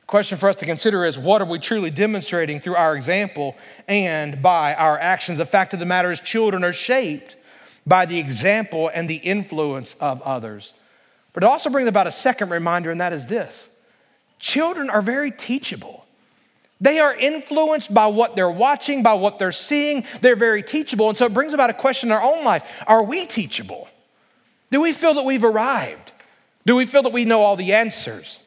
The 0.02 0.06
question 0.06 0.38
for 0.38 0.48
us 0.48 0.56
to 0.56 0.66
consider 0.66 1.06
is 1.06 1.18
what 1.18 1.40
are 1.40 1.46
we 1.46 1.58
truly 1.58 1.90
demonstrating 1.90 2.60
through 2.60 2.76
our 2.76 2.94
example 2.94 3.56
and 3.88 4.40
by 4.42 4.74
our 4.74 4.98
actions? 4.98 5.38
The 5.38 5.46
fact 5.46 5.72
of 5.72 5.80
the 5.80 5.86
matter 5.86 6.12
is, 6.12 6.20
children 6.20 6.64
are 6.64 6.72
shaped 6.72 7.36
by 7.86 8.04
the 8.04 8.18
example 8.18 8.90
and 8.92 9.08
the 9.08 9.16
influence 9.16 9.94
of 9.94 10.20
others. 10.22 10.74
But 11.32 11.44
it 11.44 11.46
also 11.46 11.70
brings 11.70 11.88
about 11.88 12.06
a 12.06 12.12
second 12.12 12.50
reminder, 12.50 12.90
and 12.90 13.00
that 13.00 13.14
is 13.14 13.26
this 13.26 13.70
children 14.38 14.90
are 14.90 15.02
very 15.02 15.30
teachable. 15.30 16.04
They 16.80 17.00
are 17.00 17.14
influenced 17.14 17.92
by 17.92 18.06
what 18.06 18.36
they're 18.36 18.50
watching, 18.50 19.02
by 19.02 19.14
what 19.14 19.38
they're 19.38 19.52
seeing. 19.52 20.04
They're 20.20 20.36
very 20.36 20.62
teachable. 20.62 21.08
And 21.08 21.18
so 21.18 21.26
it 21.26 21.34
brings 21.34 21.52
about 21.52 21.70
a 21.70 21.74
question 21.74 22.10
in 22.10 22.12
our 22.12 22.22
own 22.22 22.44
life 22.44 22.64
Are 22.86 23.04
we 23.04 23.26
teachable? 23.26 23.88
Do 24.70 24.80
we 24.80 24.92
feel 24.92 25.14
that 25.14 25.24
we've 25.24 25.44
arrived? 25.44 26.12
Do 26.66 26.76
we 26.76 26.86
feel 26.86 27.02
that 27.02 27.12
we 27.12 27.24
know 27.24 27.42
all 27.42 27.56
the 27.56 27.72
answers? 27.72 28.38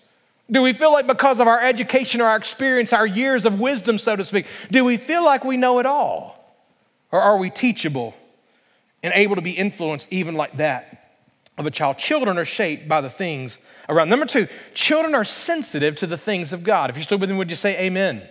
Do 0.49 0.61
we 0.61 0.73
feel 0.73 0.91
like 0.91 1.07
because 1.07 1.39
of 1.39 1.47
our 1.47 1.59
education 1.59 2.21
or 2.21 2.25
our 2.25 2.35
experience, 2.35 2.93
our 2.93 3.07
years 3.07 3.45
of 3.45 3.59
wisdom, 3.59 3.97
so 3.97 4.15
to 4.15 4.25
speak, 4.25 4.45
do 4.69 4.83
we 4.83 4.97
feel 4.97 5.23
like 5.23 5.45
we 5.45 5.57
know 5.57 5.79
it 5.79 5.85
all? 5.85 6.37
Or 7.11 7.21
are 7.21 7.37
we 7.37 7.49
teachable 7.49 8.13
and 9.01 9.13
able 9.13 9.35
to 9.35 9.41
be 9.41 9.51
influenced 9.51 10.11
even 10.11 10.35
like 10.35 10.57
that 10.57 11.17
of 11.57 11.65
a 11.65 11.71
child? 11.71 11.97
Children 11.97 12.37
are 12.37 12.45
shaped 12.45 12.87
by 12.87 13.01
the 13.01 13.09
things 13.09 13.59
around. 13.89 14.09
Number 14.09 14.25
two, 14.25 14.47
children 14.73 15.15
are 15.15 15.25
sensitive 15.25 15.95
to 15.97 16.07
the 16.07 16.17
things 16.17 16.53
of 16.53 16.63
God. 16.63 16.89
If 16.89 16.95
you're 16.95 17.03
still 17.03 17.17
with 17.17 17.29
me, 17.29 17.37
would 17.37 17.49
you 17.49 17.55
say 17.55 17.77
amen? 17.85 18.23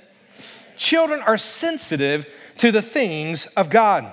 Children 0.77 1.21
are 1.23 1.39
sensitive 1.39 2.27
to 2.59 2.73
the 2.73 2.83
things 2.83 3.47
of 3.47 3.71
God. 3.71 4.11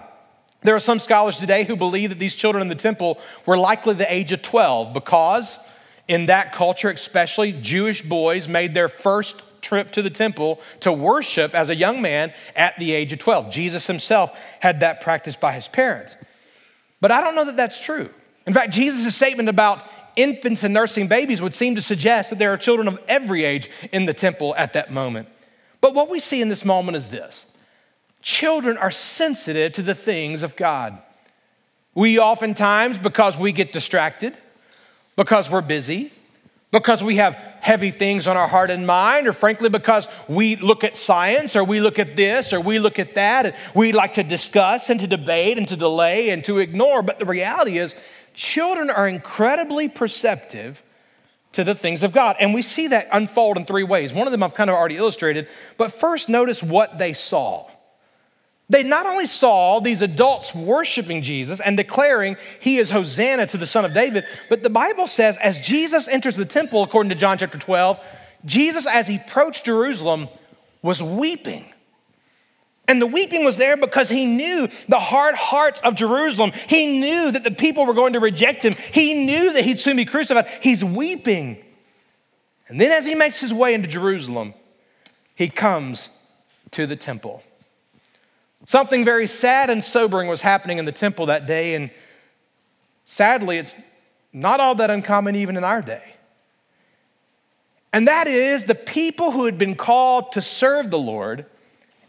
There 0.61 0.75
are 0.75 0.79
some 0.79 0.99
scholars 0.99 1.37
today 1.37 1.63
who 1.63 1.75
believe 1.75 2.09
that 2.09 2.19
these 2.19 2.35
children 2.35 2.61
in 2.61 2.67
the 2.67 2.75
temple 2.75 3.19
were 3.45 3.57
likely 3.57 3.93
the 3.93 4.11
age 4.11 4.31
of 4.31 4.41
12 4.41 4.93
because 4.93 5.57
in 6.07 6.27
that 6.27 6.53
culture, 6.53 6.89
especially, 6.89 7.51
Jewish 7.51 8.01
boys 8.01 8.47
made 8.47 8.73
their 8.73 8.87
first 8.87 9.43
trip 9.61 9.91
to 9.91 10.01
the 10.01 10.09
temple 10.09 10.59
to 10.79 10.91
worship 10.91 11.53
as 11.53 11.69
a 11.69 11.75
young 11.75 12.01
man 12.01 12.33
at 12.55 12.77
the 12.79 12.93
age 12.93 13.11
of 13.11 13.19
12. 13.19 13.51
Jesus 13.51 13.87
himself 13.87 14.35
had 14.59 14.79
that 14.79 15.01
practice 15.01 15.35
by 15.35 15.53
his 15.53 15.67
parents. 15.67 16.15
But 17.01 17.11
I 17.11 17.21
don't 17.21 17.35
know 17.35 17.45
that 17.45 17.57
that's 17.57 17.83
true. 17.83 18.09
In 18.45 18.53
fact, 18.53 18.71
Jesus' 18.73 19.15
statement 19.15 19.49
about 19.49 19.83
infants 20.17 20.65
and 20.65 20.73
nursing 20.73 21.07
babies 21.07 21.41
would 21.41 21.55
seem 21.55 21.75
to 21.75 21.81
suggest 21.81 22.31
that 22.31 22.39
there 22.39 22.51
are 22.51 22.57
children 22.57 22.89
of 22.89 22.99
every 23.07 23.45
age 23.45 23.71
in 23.93 24.05
the 24.05 24.13
temple 24.13 24.53
at 24.57 24.73
that 24.73 24.91
moment. 24.91 25.29
But 25.79 25.93
what 25.93 26.09
we 26.09 26.19
see 26.19 26.41
in 26.41 26.49
this 26.49 26.65
moment 26.65 26.97
is 26.97 27.07
this 27.07 27.45
children 28.21 28.77
are 28.77 28.91
sensitive 28.91 29.71
to 29.73 29.81
the 29.81 29.95
things 29.95 30.43
of 30.43 30.57
God. 30.57 30.97
We 31.95 32.19
oftentimes, 32.19 32.97
because 32.97 33.37
we 33.37 33.51
get 33.53 33.71
distracted, 33.71 34.37
because 35.15 35.49
we're 35.49 35.61
busy, 35.61 36.11
because 36.71 37.01
we 37.01 37.15
have 37.15 37.33
heavy 37.61 37.91
things 37.91 38.27
on 38.27 38.37
our 38.37 38.47
heart 38.47 38.69
and 38.69 38.85
mind, 38.85 39.27
or 39.27 39.33
frankly, 39.33 39.69
because 39.69 40.07
we 40.27 40.57
look 40.57 40.83
at 40.83 40.97
science, 40.97 41.55
or 41.55 41.63
we 41.63 41.79
look 41.79 41.99
at 41.99 42.15
this, 42.15 42.53
or 42.53 42.59
we 42.59 42.79
look 42.79 42.99
at 42.99 43.15
that, 43.15 43.47
and 43.47 43.55
we 43.73 43.91
like 43.93 44.13
to 44.13 44.23
discuss 44.23 44.89
and 44.89 44.99
to 44.99 45.07
debate 45.07 45.57
and 45.57 45.67
to 45.67 45.75
delay 45.75 46.29
and 46.29 46.43
to 46.43 46.59
ignore. 46.59 47.01
But 47.01 47.19
the 47.19 47.25
reality 47.25 47.77
is, 47.77 47.95
children 48.37 48.89
are 48.89 49.07
incredibly 49.07 49.89
perceptive 49.89 50.81
to 51.53 51.63
the 51.63 51.73
things 51.73 52.03
of 52.03 52.13
God. 52.13 52.35
And 52.39 52.53
we 52.53 52.61
see 52.61 52.87
that 52.89 53.07
unfold 53.11 53.57
in 53.57 53.65
three 53.65 53.83
ways. 53.83 54.13
One 54.13 54.27
of 54.27 54.31
them 54.31 54.43
I've 54.43 54.53
kind 54.53 54.69
of 54.69 54.75
already 54.75 54.95
illustrated, 54.95 55.47
but 55.75 55.91
first 55.91 56.29
notice 56.29 56.61
what 56.61 56.99
they 56.99 57.13
saw. 57.13 57.67
They 58.69 58.83
not 58.83 59.05
only 59.07 59.25
saw 59.25 59.79
these 59.79 60.01
adults 60.01 60.53
worshiping 60.53 61.23
Jesus 61.23 61.59
and 61.59 61.75
declaring 61.75 62.37
he 62.59 62.77
is 62.77 62.91
Hosanna 62.91 63.47
to 63.47 63.57
the 63.57 63.65
Son 63.65 63.85
of 63.85 63.93
David, 63.93 64.23
but 64.49 64.61
the 64.61 64.69
Bible 64.69 65.07
says 65.07 65.37
as 65.37 65.61
Jesus 65.61 66.07
enters 66.07 66.35
the 66.35 66.45
temple, 66.45 66.83
according 66.83 67.09
to 67.09 67.15
John 67.15 67.37
chapter 67.37 67.57
12, 67.57 67.99
Jesus, 68.45 68.85
as 68.85 69.07
he 69.07 69.15
approached 69.15 69.65
Jerusalem, 69.65 70.27
was 70.83 71.01
weeping. 71.01 71.65
And 72.87 73.01
the 73.01 73.07
weeping 73.07 73.43
was 73.43 73.57
there 73.57 73.75
because 73.75 74.07
he 74.09 74.25
knew 74.25 74.69
the 74.87 74.99
hard 74.99 75.35
hearts 75.35 75.81
of 75.81 75.95
Jerusalem. 75.95 76.53
He 76.67 76.99
knew 76.99 77.31
that 77.31 77.43
the 77.43 77.51
people 77.51 77.85
were 77.85 77.93
going 77.93 78.13
to 78.13 78.19
reject 78.19 78.63
him. 78.63 78.75
He 78.93 79.25
knew 79.25 79.51
that 79.53 79.65
he'd 79.65 79.79
soon 79.79 79.97
be 79.97 80.05
crucified. 80.05 80.47
He's 80.61 80.83
weeping. 80.83 81.57
And 82.69 82.79
then, 82.79 82.91
as 82.91 83.05
he 83.05 83.15
makes 83.15 83.41
his 83.41 83.53
way 83.53 83.73
into 83.73 83.87
Jerusalem, 83.87 84.53
he 85.35 85.49
comes 85.49 86.09
to 86.71 86.87
the 86.87 86.95
temple. 86.95 87.43
Something 88.65 89.05
very 89.05 89.27
sad 89.27 89.69
and 89.69 89.83
sobering 89.83 90.27
was 90.27 90.41
happening 90.41 90.77
in 90.77 90.85
the 90.85 90.91
temple 90.91 91.27
that 91.27 91.45
day, 91.45 91.75
and 91.75 91.89
sadly, 93.05 93.57
it's 93.57 93.75
not 94.33 94.59
all 94.59 94.75
that 94.75 94.89
uncommon 94.89 95.35
even 95.35 95.55
in 95.55 95.63
our 95.63 95.81
day. 95.81 96.15
And 97.93 98.07
that 98.07 98.27
is 98.27 98.65
the 98.65 98.75
people 98.75 99.31
who 99.31 99.45
had 99.45 99.57
been 99.57 99.75
called 99.75 100.33
to 100.33 100.41
serve 100.41 100.91
the 100.91 100.99
Lord 100.99 101.45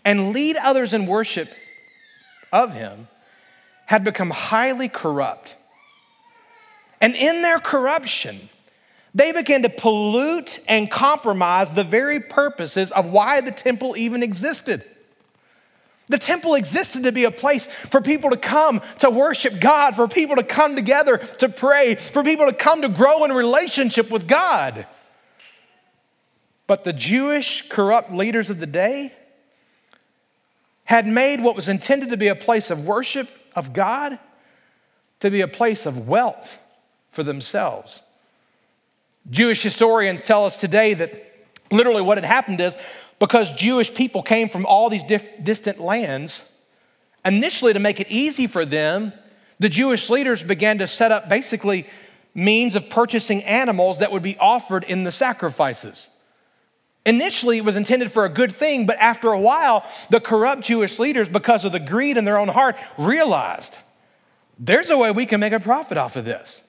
and 0.08 0.32
lead 0.32 0.56
others 0.56 0.94
in 0.94 1.04
worship 1.04 1.52
of 2.50 2.72
him 2.72 3.08
had 3.84 4.04
become 4.04 4.30
highly 4.30 4.88
corrupt. 4.88 5.54
And 6.98 7.14
in 7.14 7.42
their 7.42 7.60
corruption, 7.60 8.48
they 9.14 9.32
began 9.32 9.60
to 9.64 9.68
pollute 9.68 10.60
and 10.66 10.90
compromise 10.90 11.68
the 11.68 11.84
very 11.84 12.20
purposes 12.20 12.90
of 12.90 13.10
why 13.10 13.42
the 13.42 13.50
temple 13.50 13.98
even 13.98 14.22
existed. 14.22 14.82
The 16.06 16.16
temple 16.16 16.54
existed 16.54 17.02
to 17.02 17.12
be 17.12 17.24
a 17.24 17.30
place 17.30 17.66
for 17.66 18.00
people 18.00 18.30
to 18.30 18.38
come 18.38 18.80
to 19.00 19.10
worship 19.10 19.60
God, 19.60 19.94
for 19.94 20.08
people 20.08 20.36
to 20.36 20.42
come 20.42 20.74
together 20.74 21.18
to 21.18 21.50
pray, 21.50 21.96
for 21.96 22.24
people 22.24 22.46
to 22.46 22.54
come 22.54 22.80
to 22.80 22.88
grow 22.88 23.24
in 23.24 23.32
relationship 23.34 24.10
with 24.10 24.26
God. 24.26 24.86
But 26.66 26.84
the 26.84 26.94
Jewish 26.94 27.68
corrupt 27.68 28.10
leaders 28.10 28.48
of 28.48 28.58
the 28.58 28.66
day 28.66 29.12
had 30.88 31.06
made 31.06 31.42
what 31.42 31.54
was 31.54 31.68
intended 31.68 32.08
to 32.08 32.16
be 32.16 32.28
a 32.28 32.34
place 32.34 32.70
of 32.70 32.86
worship 32.86 33.28
of 33.54 33.74
God 33.74 34.18
to 35.20 35.30
be 35.30 35.42
a 35.42 35.46
place 35.46 35.84
of 35.84 36.08
wealth 36.08 36.58
for 37.10 37.22
themselves. 37.22 38.00
Jewish 39.28 39.62
historians 39.62 40.22
tell 40.22 40.46
us 40.46 40.58
today 40.58 40.94
that 40.94 41.12
literally 41.70 42.00
what 42.00 42.16
had 42.16 42.24
happened 42.24 42.58
is 42.62 42.74
because 43.18 43.52
Jewish 43.52 43.92
people 43.94 44.22
came 44.22 44.48
from 44.48 44.64
all 44.64 44.88
these 44.88 45.04
diff- 45.04 45.44
distant 45.44 45.78
lands, 45.78 46.50
initially 47.22 47.74
to 47.74 47.78
make 47.78 48.00
it 48.00 48.06
easy 48.08 48.46
for 48.46 48.64
them, 48.64 49.12
the 49.58 49.68
Jewish 49.68 50.08
leaders 50.08 50.42
began 50.42 50.78
to 50.78 50.86
set 50.86 51.12
up 51.12 51.28
basically 51.28 51.86
means 52.34 52.74
of 52.74 52.88
purchasing 52.88 53.44
animals 53.44 53.98
that 53.98 54.10
would 54.10 54.22
be 54.22 54.38
offered 54.38 54.84
in 54.84 55.04
the 55.04 55.12
sacrifices. 55.12 56.08
Initially, 57.08 57.56
it 57.56 57.64
was 57.64 57.74
intended 57.74 58.12
for 58.12 58.26
a 58.26 58.28
good 58.28 58.52
thing, 58.52 58.84
but 58.84 58.98
after 58.98 59.32
a 59.32 59.40
while, 59.40 59.82
the 60.10 60.20
corrupt 60.20 60.60
Jewish 60.60 60.98
leaders, 60.98 61.26
because 61.26 61.64
of 61.64 61.72
the 61.72 61.80
greed 61.80 62.18
in 62.18 62.26
their 62.26 62.36
own 62.36 62.48
heart, 62.48 62.76
realized 62.98 63.78
there's 64.58 64.90
a 64.90 64.98
way 64.98 65.10
we 65.10 65.24
can 65.24 65.40
make 65.40 65.54
a 65.54 65.58
profit 65.58 65.96
off 65.96 66.16
of 66.16 66.26
this. 66.26 66.60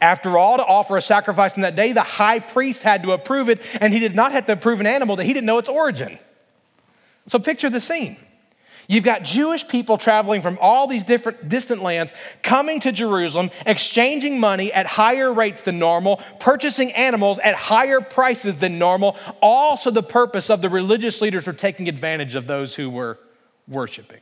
After 0.00 0.36
all, 0.36 0.56
to 0.56 0.64
offer 0.64 0.96
a 0.96 1.00
sacrifice 1.00 1.54
in 1.54 1.62
that 1.62 1.76
day, 1.76 1.92
the 1.92 2.02
high 2.02 2.40
priest 2.40 2.82
had 2.82 3.04
to 3.04 3.12
approve 3.12 3.48
it, 3.48 3.62
and 3.80 3.92
he 3.92 4.00
did 4.00 4.16
not 4.16 4.32
have 4.32 4.46
to 4.46 4.52
approve 4.54 4.80
an 4.80 4.88
animal 4.88 5.14
that 5.14 5.26
he 5.26 5.32
didn't 5.32 5.46
know 5.46 5.58
its 5.58 5.68
origin. 5.68 6.18
So 7.28 7.38
picture 7.38 7.70
the 7.70 7.80
scene. 7.80 8.16
You've 8.90 9.04
got 9.04 9.22
Jewish 9.22 9.68
people 9.68 9.98
traveling 9.98 10.40
from 10.40 10.58
all 10.62 10.86
these 10.86 11.04
different 11.04 11.50
distant 11.50 11.82
lands 11.82 12.10
coming 12.42 12.80
to 12.80 12.90
Jerusalem, 12.90 13.50
exchanging 13.66 14.40
money 14.40 14.72
at 14.72 14.86
higher 14.86 15.30
rates 15.30 15.62
than 15.62 15.78
normal, 15.78 16.22
purchasing 16.40 16.92
animals 16.92 17.38
at 17.40 17.54
higher 17.54 18.00
prices 18.00 18.56
than 18.56 18.78
normal, 18.78 19.14
all 19.42 19.76
so 19.76 19.90
the 19.90 20.02
purpose 20.02 20.48
of 20.48 20.62
the 20.62 20.70
religious 20.70 21.20
leaders 21.20 21.46
were 21.46 21.52
taking 21.52 21.86
advantage 21.86 22.34
of 22.34 22.46
those 22.46 22.74
who 22.74 22.88
were 22.88 23.18
worshiping. 23.68 24.20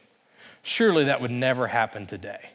Surely 0.65 1.05
that 1.05 1.21
would 1.21 1.31
never 1.31 1.69
happen 1.69 2.05
today. 2.05 2.51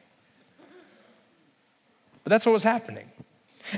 But 2.26 2.30
that's 2.30 2.45
what 2.45 2.52
was 2.52 2.63
happening. 2.63 3.10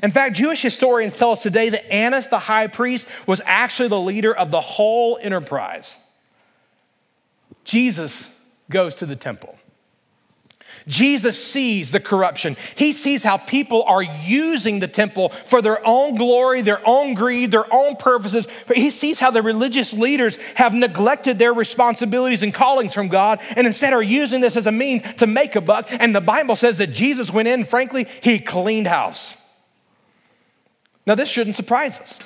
In 0.01 0.09
fact, 0.09 0.35
Jewish 0.35 0.63
historians 0.63 1.15
tell 1.15 1.33
us 1.33 1.43
today 1.43 1.69
that 1.69 1.87
Annas, 1.93 2.29
the 2.29 2.39
high 2.39 2.65
priest, 2.65 3.07
was 3.27 3.43
actually 3.45 3.89
the 3.89 3.99
leader 3.99 4.35
of 4.35 4.49
the 4.49 4.59
whole 4.59 5.19
enterprise. 5.21 5.97
Jesus 7.63 8.29
goes 8.69 8.95
to 8.95 9.05
the 9.05 9.15
temple. 9.15 9.57
Jesus 10.87 11.41
sees 11.41 11.91
the 11.91 11.99
corruption. 11.99 12.57
He 12.75 12.93
sees 12.93 13.23
how 13.23 13.37
people 13.37 13.83
are 13.83 14.01
using 14.01 14.79
the 14.79 14.87
temple 14.87 15.29
for 15.29 15.61
their 15.61 15.85
own 15.85 16.15
glory, 16.15 16.61
their 16.61 16.85
own 16.87 17.13
greed, 17.13 17.51
their 17.51 17.71
own 17.73 17.95
purposes. 17.95 18.47
But 18.67 18.77
He 18.77 18.89
sees 18.89 19.19
how 19.19 19.31
the 19.31 19.41
religious 19.41 19.93
leaders 19.93 20.37
have 20.55 20.73
neglected 20.73 21.39
their 21.39 21.53
responsibilities 21.53 22.43
and 22.43 22.53
callings 22.53 22.93
from 22.93 23.07
God 23.07 23.39
and 23.55 23.67
instead 23.67 23.93
are 23.93 24.01
using 24.01 24.41
this 24.41 24.57
as 24.57 24.67
a 24.67 24.71
means 24.71 25.03
to 25.17 25.27
make 25.27 25.55
a 25.55 25.61
buck. 25.61 25.87
And 25.89 26.13
the 26.13 26.21
Bible 26.21 26.55
says 26.55 26.77
that 26.79 26.87
Jesus 26.87 27.31
went 27.31 27.47
in, 27.47 27.65
frankly, 27.65 28.07
he 28.21 28.39
cleaned 28.39 28.87
house. 28.87 29.37
Now, 31.05 31.15
this 31.15 31.29
shouldn't 31.29 31.55
surprise 31.55 31.99
us. 31.99 32.19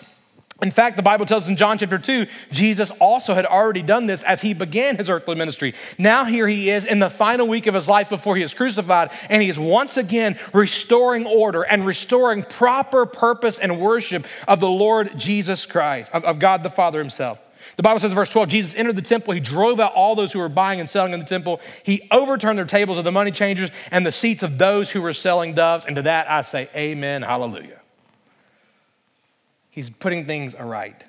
In 0.61 0.71
fact, 0.71 0.97
the 0.97 1.03
Bible 1.03 1.27
tells 1.27 1.43
us 1.43 1.49
in 1.49 1.55
John 1.55 1.77
chapter 1.77 1.99
2, 1.99 2.25
Jesus 2.51 2.89
also 2.99 3.35
had 3.35 3.45
already 3.45 3.83
done 3.83 4.07
this 4.07 4.23
as 4.23 4.41
he 4.41 4.53
began 4.53 4.97
his 4.97 5.07
earthly 5.07 5.35
ministry. 5.35 5.75
Now, 5.99 6.25
here 6.25 6.47
he 6.47 6.71
is 6.71 6.83
in 6.83 6.97
the 6.97 7.11
final 7.11 7.47
week 7.47 7.67
of 7.67 7.75
his 7.75 7.87
life 7.87 8.09
before 8.09 8.35
he 8.35 8.41
is 8.41 8.55
crucified, 8.55 9.11
and 9.29 9.41
he 9.41 9.49
is 9.49 9.59
once 9.59 9.97
again 9.97 10.37
restoring 10.53 11.27
order 11.27 11.61
and 11.61 11.85
restoring 11.85 12.41
proper 12.41 13.05
purpose 13.05 13.59
and 13.59 13.79
worship 13.79 14.25
of 14.47 14.59
the 14.59 14.69
Lord 14.69 15.11
Jesus 15.15 15.67
Christ, 15.67 16.09
of, 16.11 16.39
God 16.39 16.63
the 16.63 16.69
Father 16.69 16.97
himself. 16.99 17.39
The 17.75 17.83
Bible 17.83 17.99
says 17.99 18.11
in 18.11 18.15
verse 18.15 18.29
12, 18.31 18.49
Jesus 18.49 18.75
entered 18.75 18.95
the 18.95 19.01
temple. 19.03 19.33
He 19.33 19.39
drove 19.39 19.79
out 19.79 19.93
all 19.93 20.15
those 20.15 20.33
who 20.33 20.39
were 20.39 20.49
buying 20.49 20.79
and 20.79 20.89
selling 20.89 21.13
in 21.13 21.19
the 21.19 21.25
temple. 21.25 21.59
He 21.83 22.07
overturned 22.09 22.57
their 22.57 22.65
tables 22.65 22.97
of 22.97 23.03
the 23.03 23.11
money 23.11 23.31
changers 23.31 23.69
and 23.91 24.05
the 24.05 24.11
seats 24.11 24.41
of 24.41 24.57
those 24.57 24.89
who 24.89 25.01
were 25.01 25.13
selling 25.13 25.53
doves. 25.53 25.85
And 25.85 25.95
to 25.97 26.01
that 26.03 26.31
I 26.31 26.41
say, 26.41 26.69
Amen, 26.75 27.21
hallelujah. 27.21 27.76
He's 29.77 29.91
putting 29.91 30.25
things 30.25 30.55
aright. 30.55 31.03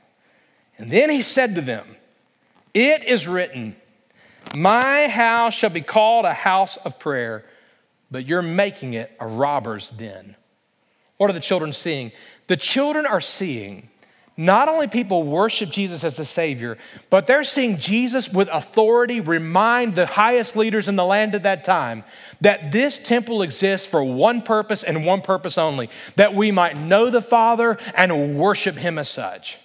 And 0.77 0.91
then 0.91 1.09
he 1.09 1.23
said 1.23 1.55
to 1.55 1.63
them, 1.63 1.97
It 2.75 3.03
is 3.03 3.27
written, 3.27 3.77
My 4.55 5.09
house 5.09 5.55
shall 5.55 5.71
be 5.71 5.81
called 5.81 6.27
a 6.27 6.35
house 6.35 6.77
of 6.77 6.99
prayer, 6.99 7.47
but 8.11 8.27
you're 8.27 8.43
making 8.43 8.93
it 8.93 9.11
a 9.19 9.27
robber's 9.27 9.89
den. 9.89 10.37
What 11.17 11.31
are 11.31 11.33
the 11.33 11.41
children 11.41 11.73
seeing? 11.73 12.13
The 12.49 12.59
children 12.59 13.07
are 13.07 13.23
seeing 13.23 13.89
not 14.41 14.69
only 14.69 14.87
people 14.87 15.25
worship 15.25 15.69
Jesus 15.69 16.05
as 16.05 16.15
the 16.15 16.25
Savior, 16.25 16.79
but 17.11 17.27
they're 17.27 17.43
seeing 17.43 17.77
Jesus 17.77 18.33
with 18.33 18.49
authority 18.53 19.21
remind 19.21 19.97
the 19.97 20.07
highest 20.07 20.55
leaders 20.55 20.87
in 20.87 20.95
the 20.95 21.05
land 21.05 21.35
at 21.35 21.43
that 21.43 21.65
time 21.65 22.05
that 22.41 22.71
this 22.71 22.99
temple 22.99 23.43
exists 23.43 23.85
for 23.85 24.03
one 24.05 24.41
purpose 24.41 24.85
and 24.85 25.05
one 25.05 25.23
purpose 25.23 25.59
only 25.59 25.91
that 26.15 26.37
we 26.37 26.53
might 26.53 26.79
know 26.79 27.11
the 27.11 27.21
Father 27.21 27.79
and 27.97 28.39
worship 28.39 28.77
Him 28.77 28.97
as 28.97 29.09
such, 29.09 29.59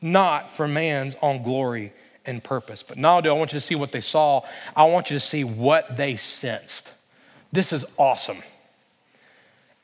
not 0.00 0.52
for 0.52 0.68
man's 0.68 1.16
own 1.20 1.42
glory 1.42 1.92
and 2.24 2.42
purpose. 2.44 2.84
But 2.84 2.98
now, 2.98 3.20
do 3.20 3.28
I 3.30 3.32
want 3.32 3.52
you 3.52 3.58
to 3.58 3.66
see 3.66 3.74
what 3.74 3.90
they 3.90 4.00
saw, 4.00 4.42
I 4.76 4.84
want 4.84 5.10
you 5.10 5.16
to 5.16 5.20
see 5.20 5.42
what 5.42 5.96
they 5.96 6.14
sensed. 6.14 6.92
This 7.50 7.72
is 7.72 7.84
awesome. 7.98 8.38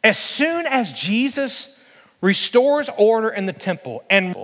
As 0.04 0.16
soon 0.16 0.64
as 0.66 0.92
Jesus 0.92 1.80
restores 2.22 2.88
order 2.96 3.28
in 3.28 3.44
the 3.44 3.52
temple. 3.52 4.02
And 4.08 4.34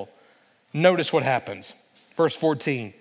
notice 0.74 1.10
what 1.10 1.22
happens. 1.22 1.72
Verse 2.14 2.36
14. 2.36 2.92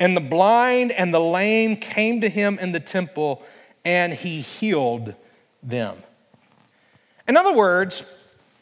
And 0.00 0.16
the 0.16 0.20
blind 0.20 0.90
and 0.90 1.14
the 1.14 1.20
lame 1.20 1.76
came 1.76 2.20
to 2.22 2.28
him 2.28 2.58
in 2.58 2.72
the 2.72 2.80
temple, 2.80 3.42
and 3.84 4.12
he 4.12 4.40
healed 4.40 5.14
them. 5.62 6.02
In 7.28 7.36
other 7.36 7.54
words, 7.54 8.10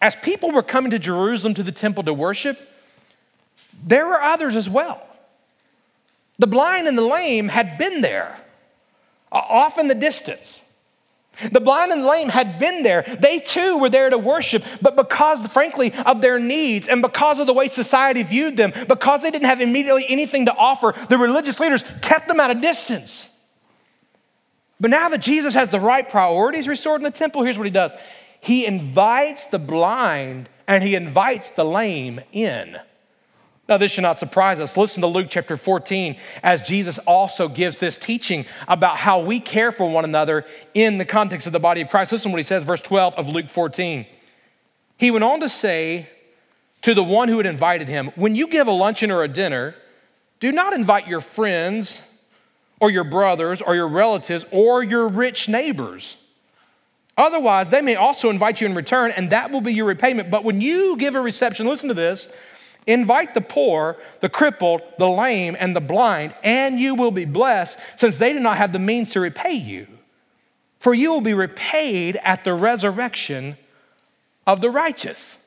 as 0.01 0.15
people 0.17 0.53
were 0.53 0.63
coming 0.63 0.91
to 0.91 0.99
Jerusalem 0.99 1.55
to 1.55 1.63
the 1.63 1.73
temple 1.73 2.05
to 2.05 2.15
worship, 2.15 2.59
there 3.83 4.07
were 4.07 4.21
others 4.21 4.55
as 4.55 4.69
well. 4.69 5.05
The 6.39 6.47
blind 6.47 6.89
and 6.89 6.99
the 6.99 7.03
lame 7.03 7.49
had 7.49 7.79
been 7.79 8.01
there, 8.01 8.39
uh, 9.33 9.37
off 9.37 9.79
in 9.79 9.89
the 9.89 9.95
distance. 9.95 10.61
The 11.51 11.61
blind 11.61 11.93
and 11.93 12.05
lame 12.05 12.29
had 12.29 12.59
been 12.59 12.83
there. 12.83 13.03
They 13.03 13.39
too 13.41 13.79
were 13.79 13.89
there 13.89 14.11
to 14.11 14.19
worship, 14.19 14.63
but 14.81 14.97
because, 14.97 15.47
frankly, 15.49 15.93
of 16.07 16.21
their 16.21 16.39
needs 16.39 16.89
and 16.89 17.03
because 17.03 17.39
of 17.39 17.47
the 17.47 17.53
way 17.53 17.69
society 17.69 18.23
viewed 18.23 18.57
them, 18.57 18.73
because 18.89 19.23
they 19.23 19.31
didn't 19.31 19.47
have 19.47 19.61
immediately 19.61 20.05
anything 20.09 20.47
to 20.47 20.55
offer, 20.55 20.95
the 21.09 21.19
religious 21.19 21.61
leaders 21.61 21.85
kept 22.03 22.29
them 22.29 22.41
at 22.41 22.51
a 22.51 22.55
distance. 22.55 23.29
But 24.81 24.91
now 24.91 25.09
that 25.09 25.21
Jesus 25.21 25.55
has 25.55 25.71
the 25.71 25.81
right 25.81 26.09
priorities 26.09 26.69
restored 26.69 27.01
in 27.01 27.05
the 27.05 27.11
temple, 27.11 27.43
here's 27.43 27.59
what 27.59 27.67
he 27.67 27.71
does 27.71 27.93
He 28.41 28.67
invites 28.67 29.47
the 29.47 29.59
blind 29.59 30.49
and 30.67 30.83
he 30.83 30.95
invites 30.95 31.51
the 31.51 31.65
lame 31.65 32.21
in. 32.33 32.79
Now, 33.67 33.79
this 33.79 33.93
should 33.93 34.03
not 34.03 34.19
surprise 34.19 34.61
us. 34.61 34.77
Listen 34.77 35.01
to 35.01 35.07
Luke 35.07 35.29
chapter 35.31 35.57
14 35.57 36.17
as 36.43 36.63
Jesus 36.63 36.99
also 36.99 37.49
gives 37.49 37.79
this 37.79 37.97
teaching 37.97 38.45
about 38.69 38.99
how 38.99 39.21
we 39.21 39.41
care 39.41 39.73
for 39.73 39.89
one 39.89 40.05
another 40.05 40.45
in 40.75 40.99
the 40.99 41.07
context 41.07 41.47
of 41.47 41.55
the 41.55 41.59
body 41.59 41.81
of 41.81 41.89
Christ. 41.89 42.13
Listen 42.13 42.31
to 42.31 42.35
what 42.35 42.39
he 42.39 42.45
says, 42.45 42.63
verse 42.65 42.83
12 42.83 43.15
of 43.15 43.29
Luke 43.29 43.49
14. 43.49 44.05
He 44.99 45.11
went 45.11 45.25
on 45.25 45.41
to 45.41 45.49
say 45.49 46.11
to 46.83 46.93
the 46.93 47.03
one 47.03 47.29
who 47.29 47.39
had 47.39 47.47
invited 47.47 47.89
him, 47.89 48.11
When 48.17 48.37
you 48.37 48.49
give 48.49 48.67
a 48.67 48.73
luncheon 48.73 49.11
or 49.11 49.23
a 49.23 49.29
dinner, 49.29 49.75
do 50.41 50.53
not 50.53 50.75
invite 50.75 51.09
your 51.09 51.23
friends 51.23 52.23
or 52.81 52.91
your 52.91 53.05
brothers 53.05 53.63
or 53.63 53.75
your 53.75 53.89
relatives 53.89 54.45
or 54.51 54.83
your 54.83 55.09
rich 55.09 55.49
neighbors. 55.49 56.19
Otherwise, 57.17 57.71
they 57.71 57.81
may 57.81 57.95
also 57.95 58.29
invite 58.29 58.61
you 58.61 58.67
in 58.67 58.75
return, 58.75 59.13
and 59.17 59.31
that 59.31 59.51
will 59.51 59.61
be 59.61 59.73
your 59.73 59.87
repayment. 59.87 60.31
But 60.31 60.45
when 60.45 60.61
you 60.61 60.97
give 60.97 61.15
a 61.15 61.21
reception, 61.21 61.67
listen 61.67 61.89
to 61.89 61.95
this 61.95 62.35
Invite 62.87 63.35
the 63.35 63.41
poor, 63.41 63.97
the 64.21 64.29
crippled, 64.29 64.83
the 64.99 65.09
lame, 65.09 65.57
and 65.59 65.75
the 65.75 65.81
blind, 65.81 66.35
and 66.43 66.79
you 66.79 66.95
will 66.95 67.11
be 67.11 67.25
blessed, 67.25 67.79
since 67.97 68.19
they 68.19 68.33
do 68.33 68.41
not 68.41 68.59
have 68.59 68.73
the 68.73 68.79
means 68.79 69.11
to 69.11 69.21
repay 69.21 69.55
you. 69.55 69.87
For 70.79 70.93
you 70.93 71.11
will 71.13 71.23
be 71.23 71.35
repaid 71.35 72.17
at 72.23 72.45
the 72.45 72.53
resurrection 72.53 73.57
of 74.47 74.61
the 74.61 74.71
righteous. 74.71 75.39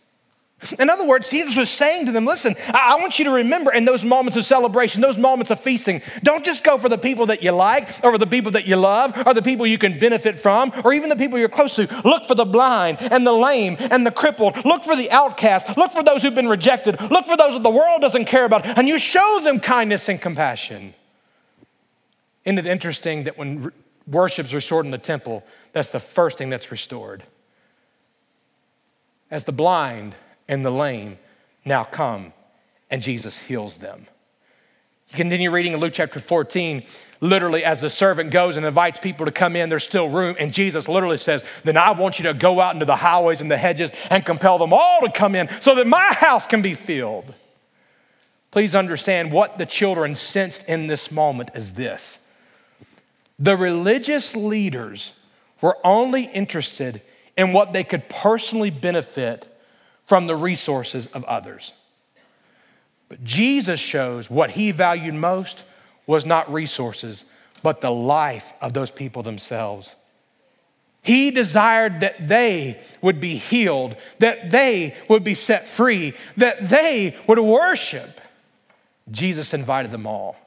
In 0.80 0.90
other 0.90 1.06
words, 1.06 1.30
Jesus 1.30 1.56
was 1.56 1.70
saying 1.70 2.08
to 2.08 2.12
them, 2.12 2.26
listen, 2.26 2.56
I, 2.74 2.96
want 2.96 3.20
you 3.20 3.26
to 3.26 3.32
remember 3.32 3.72
in 3.72 3.86
those 3.86 4.04
moments 4.04 4.38
of 4.38 4.44
celebration, 4.44 5.02
those 5.02 5.18
moments 5.18 5.52
of 5.52 5.60
feasting, 5.60 6.02
don't 6.24 6.44
just 6.44 6.64
go 6.64 6.80
for 6.80 6.90
the 6.90 6.98
people 6.98 7.28
that 7.28 7.44
you 7.44 7.52
like, 7.52 8.04
or 8.04 8.18
the 8.18 8.26
people 8.26 8.52
that 8.54 8.66
you 8.66 8.76
love, 8.76 9.16
or 9.28 9.36
the 9.36 9.44
people 9.44 9.68
you 9.68 9.78
can 9.78 10.00
benefit 10.00 10.36
from, 10.36 10.74
or 10.84 10.94
even 10.94 11.10
the 11.10 11.16
people 11.16 11.38
you're 11.38 11.48
close 11.48 11.76
to. 11.76 11.84
Look 12.04 12.26
for 12.26 12.34
the 12.34 12.44
blind 12.44 12.98
and 13.02 13.26
the 13.26 13.32
lame 13.32 13.78
and 13.80 14.04
the 14.04 14.10
crippled. 14.10 14.66
Look 14.66 14.84
for 14.84 14.96
the 14.96 15.12
outcast. 15.12 15.78
Look 15.78 15.92
for 15.92 16.02
those 16.02 16.24
who've 16.24 16.34
been 16.34 16.50
rejected. 16.50 17.00
Look 17.02 17.28
for 17.28 17.38
those 17.38 17.54
that 17.54 17.62
the 17.62 17.70
world 17.70 18.02
doesn't 18.02 18.26
care 18.26 18.44
about. 18.44 18.66
And 18.66 18.88
you 18.88 18.98
show 18.98 19.40
them 19.44 19.60
kindness 19.60 20.10
and 20.10 20.20
compassion. 20.20 20.96
Isn't 22.46 22.58
it 22.58 22.66
interesting 22.66 23.26
that 23.26 23.38
when 23.38 23.72
worship's 24.08 24.56
restored 24.56 24.86
in 24.86 24.92
the 24.92 24.98
temple, 24.98 25.44
that's 25.72 25.90
the 25.90 26.00
first 26.00 26.40
thing 26.40 26.50
that's 26.50 26.72
restored? 26.72 27.24
As 29.30 29.44
the 29.44 29.52
blind, 29.52 30.16
and 30.48 30.66
the 30.66 30.72
lame 30.72 31.18
now 31.66 31.84
come, 31.84 32.34
and 32.90 33.02
Jesus 33.02 33.38
heals 33.38 33.78
them. 33.78 34.08
You 35.10 35.16
continue 35.16 35.52
reading 35.52 35.74
in 35.74 35.80
Luke 35.80 35.94
chapter 35.94 36.20
14. 36.20 36.84
Literally, 37.20 37.64
as 37.64 37.82
the 37.82 37.90
servant 37.90 38.30
goes 38.30 38.58
and 38.58 38.66
invites 38.66 39.00
people 39.00 39.26
to 39.26 39.32
come 39.32 39.56
in, 39.56 39.70
there's 39.70 39.84
still 39.84 40.10
room. 40.10 40.36
And 40.40 40.54
Jesus 40.54 40.88
literally 40.88 41.18
says, 41.18 41.44
Then 41.64 41.78
I 41.78 41.92
want 41.92 42.20
you 42.20 42.24
to 42.24 42.34
go 42.34 42.60
out 42.60 42.74
into 42.74 42.86
the 42.86 42.96
highways 42.96 43.42
and 43.42 43.50
the 43.50 43.58
hedges 43.58 43.92
and 44.10 44.26
compel 44.26 44.58
them 44.58 44.74
all 44.74 45.02
to 45.02 45.12
come 45.12 45.34
in 45.34 45.50
so 45.62 45.76
that 45.76 45.88
my 45.88 46.14
house 46.14 46.46
can 46.46 46.62
be 46.62 46.74
filled. 46.74 47.34
Please 48.52 48.76
understand 48.76 49.32
what 49.32 49.58
the 49.58 49.66
children 49.66 50.14
sensed 50.16 50.68
in 50.68 50.88
this 50.88 51.12
moment 51.12 51.52
is 51.56 51.74
this 51.74 52.20
the 53.40 53.56
religious 53.56 54.36
leaders 54.36 55.14
were 55.62 55.78
only 55.84 56.24
interested 56.24 57.02
in 57.36 57.54
what 57.54 57.72
they 57.72 57.84
could 57.84 58.10
personally 58.10 58.72
benefit 58.72 59.48
from 60.08 60.26
the 60.26 60.36
resources 60.36 61.08
of 61.08 61.24
others. 61.26 61.74
But 63.10 63.24
Jesus 63.24 63.80
shows 63.80 64.30
what 64.30 64.52
he 64.52 64.72
valued 64.72 65.14
most 65.14 65.64
was 66.08 66.26
not 66.26 66.52
resources, 66.52 67.26
but 67.62 67.82
the 67.82 67.92
life 67.92 68.54
of 68.62 68.74
those 68.74 68.90
people 68.90 69.22
themselves. 69.22 69.96
He 71.04 71.30
desired 71.30 72.00
that 72.00 72.28
they 72.28 72.82
would 73.02 73.20
be 73.20 73.36
healed, 73.36 73.98
that 74.20 74.50
they 74.50 74.96
would 75.10 75.26
be 75.26 75.36
set 75.36 75.68
free, 75.68 76.14
that 76.38 76.70
they 76.70 77.16
would 77.28 77.40
worship. 77.40 78.22
Jesus 79.12 79.54
invited 79.54 79.92
them 79.92 80.08
all. 80.08 80.38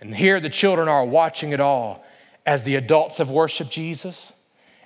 And 0.00 0.14
here 0.14 0.38
the 0.38 0.48
children 0.48 0.88
are 0.88 1.04
watching 1.04 1.50
it 1.50 1.60
all 1.60 2.04
as 2.46 2.62
the 2.62 2.76
adults 2.76 3.18
have 3.18 3.30
worshiped 3.30 3.70
Jesus 3.70 4.32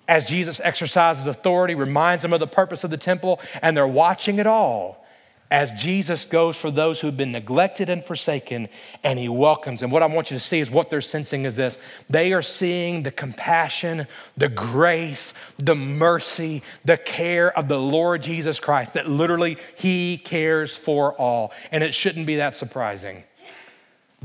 as 0.08 0.26
Jesus 0.26 0.60
exercises 0.60 1.26
authority, 1.26 1.74
reminds 1.74 2.22
them 2.22 2.32
of 2.32 2.40
the 2.40 2.46
purpose 2.46 2.84
of 2.84 2.90
the 2.90 2.96
temple, 2.96 3.40
and 3.62 3.76
they're 3.76 3.86
watching 3.86 4.38
it 4.38 4.46
all 4.46 5.04
as 5.50 5.70
Jesus 5.72 6.24
goes 6.24 6.56
for 6.56 6.70
those 6.70 7.00
who've 7.00 7.16
been 7.16 7.30
neglected 7.30 7.88
and 7.88 8.04
forsaken, 8.04 8.68
and 9.04 9.18
he 9.18 9.28
welcomes 9.28 9.80
them. 9.80 9.90
What 9.90 10.02
I 10.02 10.06
want 10.06 10.30
you 10.30 10.36
to 10.36 10.42
see 10.42 10.58
is 10.58 10.70
what 10.70 10.90
they're 10.90 11.00
sensing 11.00 11.44
is 11.44 11.54
this 11.54 11.78
they 12.10 12.32
are 12.32 12.42
seeing 12.42 13.02
the 13.04 13.10
compassion, 13.10 14.06
the 14.36 14.48
grace, 14.48 15.32
the 15.58 15.76
mercy, 15.76 16.62
the 16.84 16.96
care 16.96 17.56
of 17.56 17.68
the 17.68 17.78
Lord 17.78 18.22
Jesus 18.22 18.58
Christ, 18.58 18.94
that 18.94 19.08
literally 19.08 19.58
he 19.76 20.18
cares 20.18 20.74
for 20.74 21.12
all. 21.14 21.52
And 21.70 21.84
it 21.84 21.94
shouldn't 21.94 22.26
be 22.26 22.36
that 22.36 22.56
surprising. 22.56 23.24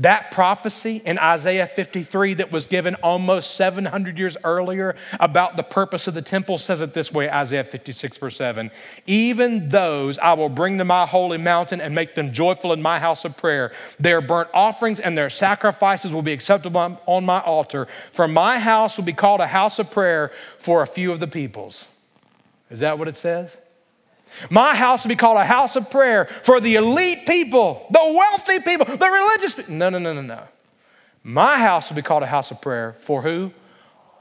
That 0.00 0.30
prophecy 0.30 1.02
in 1.04 1.18
Isaiah 1.18 1.66
53 1.66 2.34
that 2.34 2.50
was 2.50 2.64
given 2.64 2.94
almost 2.96 3.54
700 3.54 4.18
years 4.18 4.34
earlier 4.44 4.96
about 5.18 5.58
the 5.58 5.62
purpose 5.62 6.08
of 6.08 6.14
the 6.14 6.22
temple 6.22 6.56
says 6.56 6.80
it 6.80 6.94
this 6.94 7.12
way 7.12 7.30
Isaiah 7.30 7.64
56, 7.64 8.16
verse 8.16 8.36
7. 8.36 8.70
Even 9.06 9.68
those 9.68 10.18
I 10.18 10.32
will 10.32 10.48
bring 10.48 10.78
to 10.78 10.86
my 10.86 11.04
holy 11.04 11.36
mountain 11.36 11.82
and 11.82 11.94
make 11.94 12.14
them 12.14 12.32
joyful 12.32 12.72
in 12.72 12.80
my 12.80 12.98
house 12.98 13.26
of 13.26 13.36
prayer. 13.36 13.72
Their 13.98 14.22
burnt 14.22 14.48
offerings 14.54 15.00
and 15.00 15.18
their 15.18 15.28
sacrifices 15.28 16.12
will 16.12 16.22
be 16.22 16.32
acceptable 16.32 16.98
on 17.06 17.26
my 17.26 17.40
altar. 17.40 17.86
For 18.12 18.26
my 18.26 18.58
house 18.58 18.96
will 18.96 19.04
be 19.04 19.12
called 19.12 19.42
a 19.42 19.46
house 19.48 19.78
of 19.78 19.90
prayer 19.90 20.32
for 20.56 20.80
a 20.80 20.86
few 20.86 21.12
of 21.12 21.20
the 21.20 21.28
peoples. 21.28 21.86
Is 22.70 22.80
that 22.80 22.98
what 22.98 23.06
it 23.06 23.18
says? 23.18 23.54
My 24.48 24.74
house 24.74 25.04
will 25.04 25.10
be 25.10 25.16
called 25.16 25.38
a 25.38 25.44
house 25.44 25.76
of 25.76 25.90
prayer 25.90 26.26
for 26.42 26.60
the 26.60 26.76
elite 26.76 27.26
people, 27.26 27.86
the 27.90 28.00
wealthy 28.02 28.60
people, 28.60 28.86
the 28.86 29.10
religious 29.10 29.54
people. 29.54 29.74
No, 29.74 29.90
no, 29.90 29.98
no, 29.98 30.12
no, 30.12 30.22
no. 30.22 30.42
My 31.22 31.58
house 31.58 31.90
will 31.90 31.96
be 31.96 32.02
called 32.02 32.22
a 32.22 32.26
house 32.26 32.50
of 32.50 32.60
prayer 32.60 32.96
for 33.00 33.22
who? 33.22 33.52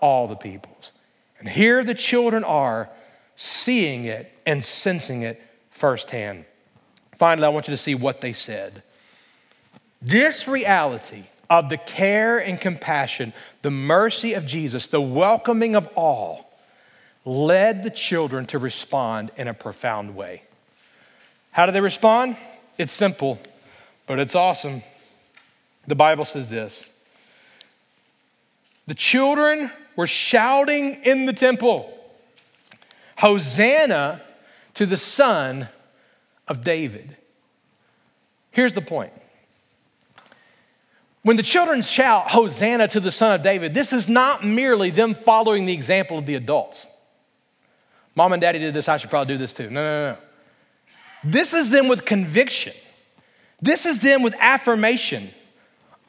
All 0.01 0.27
the 0.27 0.35
peoples. 0.35 0.93
And 1.39 1.47
here 1.47 1.83
the 1.83 1.93
children 1.93 2.43
are 2.43 2.89
seeing 3.35 4.05
it 4.05 4.31
and 4.45 4.65
sensing 4.65 5.21
it 5.21 5.41
firsthand. 5.69 6.45
Finally, 7.15 7.45
I 7.45 7.49
want 7.49 7.67
you 7.67 7.73
to 7.73 7.77
see 7.77 7.95
what 7.95 8.21
they 8.21 8.33
said. 8.33 8.83
This 10.01 10.47
reality 10.47 11.23
of 11.49 11.69
the 11.69 11.77
care 11.77 12.37
and 12.37 12.59
compassion, 12.59 13.33
the 13.61 13.71
mercy 13.71 14.33
of 14.33 14.45
Jesus, 14.45 14.87
the 14.87 15.01
welcoming 15.01 15.75
of 15.75 15.87
all 15.95 16.48
led 17.29 17.83
the 17.83 17.91
children 17.91 18.47
to 18.47 18.57
respond 18.57 19.31
in 19.37 19.47
a 19.47 19.53
profound 19.53 20.15
way. 20.15 20.41
How 21.51 21.67
do 21.67 21.71
they 21.71 21.79
respond? 21.79 22.37
It's 22.77 22.91
simple, 22.91 23.39
but 24.07 24.17
it's 24.17 24.33
awesome. 24.33 24.81
The 25.85 25.95
Bible 25.95 26.25
says 26.25 26.49
this 26.49 26.89
The 28.87 28.95
children 28.95 29.71
were 29.95 30.07
shouting 30.07 31.03
in 31.03 31.25
the 31.25 31.33
temple, 31.33 31.95
Hosanna 33.17 34.21
to 34.73 34.87
the 34.87 34.97
Son 34.97 35.69
of 36.47 36.63
David. 36.63 37.15
Here's 38.51 38.73
the 38.73 38.81
point. 38.81 39.13
When 41.21 41.35
the 41.35 41.43
children 41.43 41.83
shout, 41.83 42.31
Hosanna 42.31 42.87
to 42.87 42.99
the 42.99 43.11
Son 43.11 43.35
of 43.35 43.43
David, 43.43 43.75
this 43.75 43.93
is 43.93 44.09
not 44.09 44.43
merely 44.43 44.89
them 44.89 45.13
following 45.13 45.67
the 45.67 45.73
example 45.73 46.17
of 46.17 46.25
the 46.25 46.33
adults. 46.33 46.87
Mom 48.19 48.33
and 48.33 48.41
daddy 48.41 48.59
did 48.59 48.73
this, 48.73 48.89
I 48.89 48.97
should 48.97 49.09
probably 49.09 49.33
do 49.33 49.37
this 49.37 49.53
too. 49.53 49.69
No, 49.69 49.81
no, 49.81 50.11
no. 50.11 50.17
This 51.23 51.53
is 51.53 51.69
them 51.69 51.87
with 51.87 52.03
conviction. 52.03 52.73
This 53.61 53.85
is 53.85 54.01
them 54.01 54.23
with 54.23 54.35
affirmation, 54.39 55.29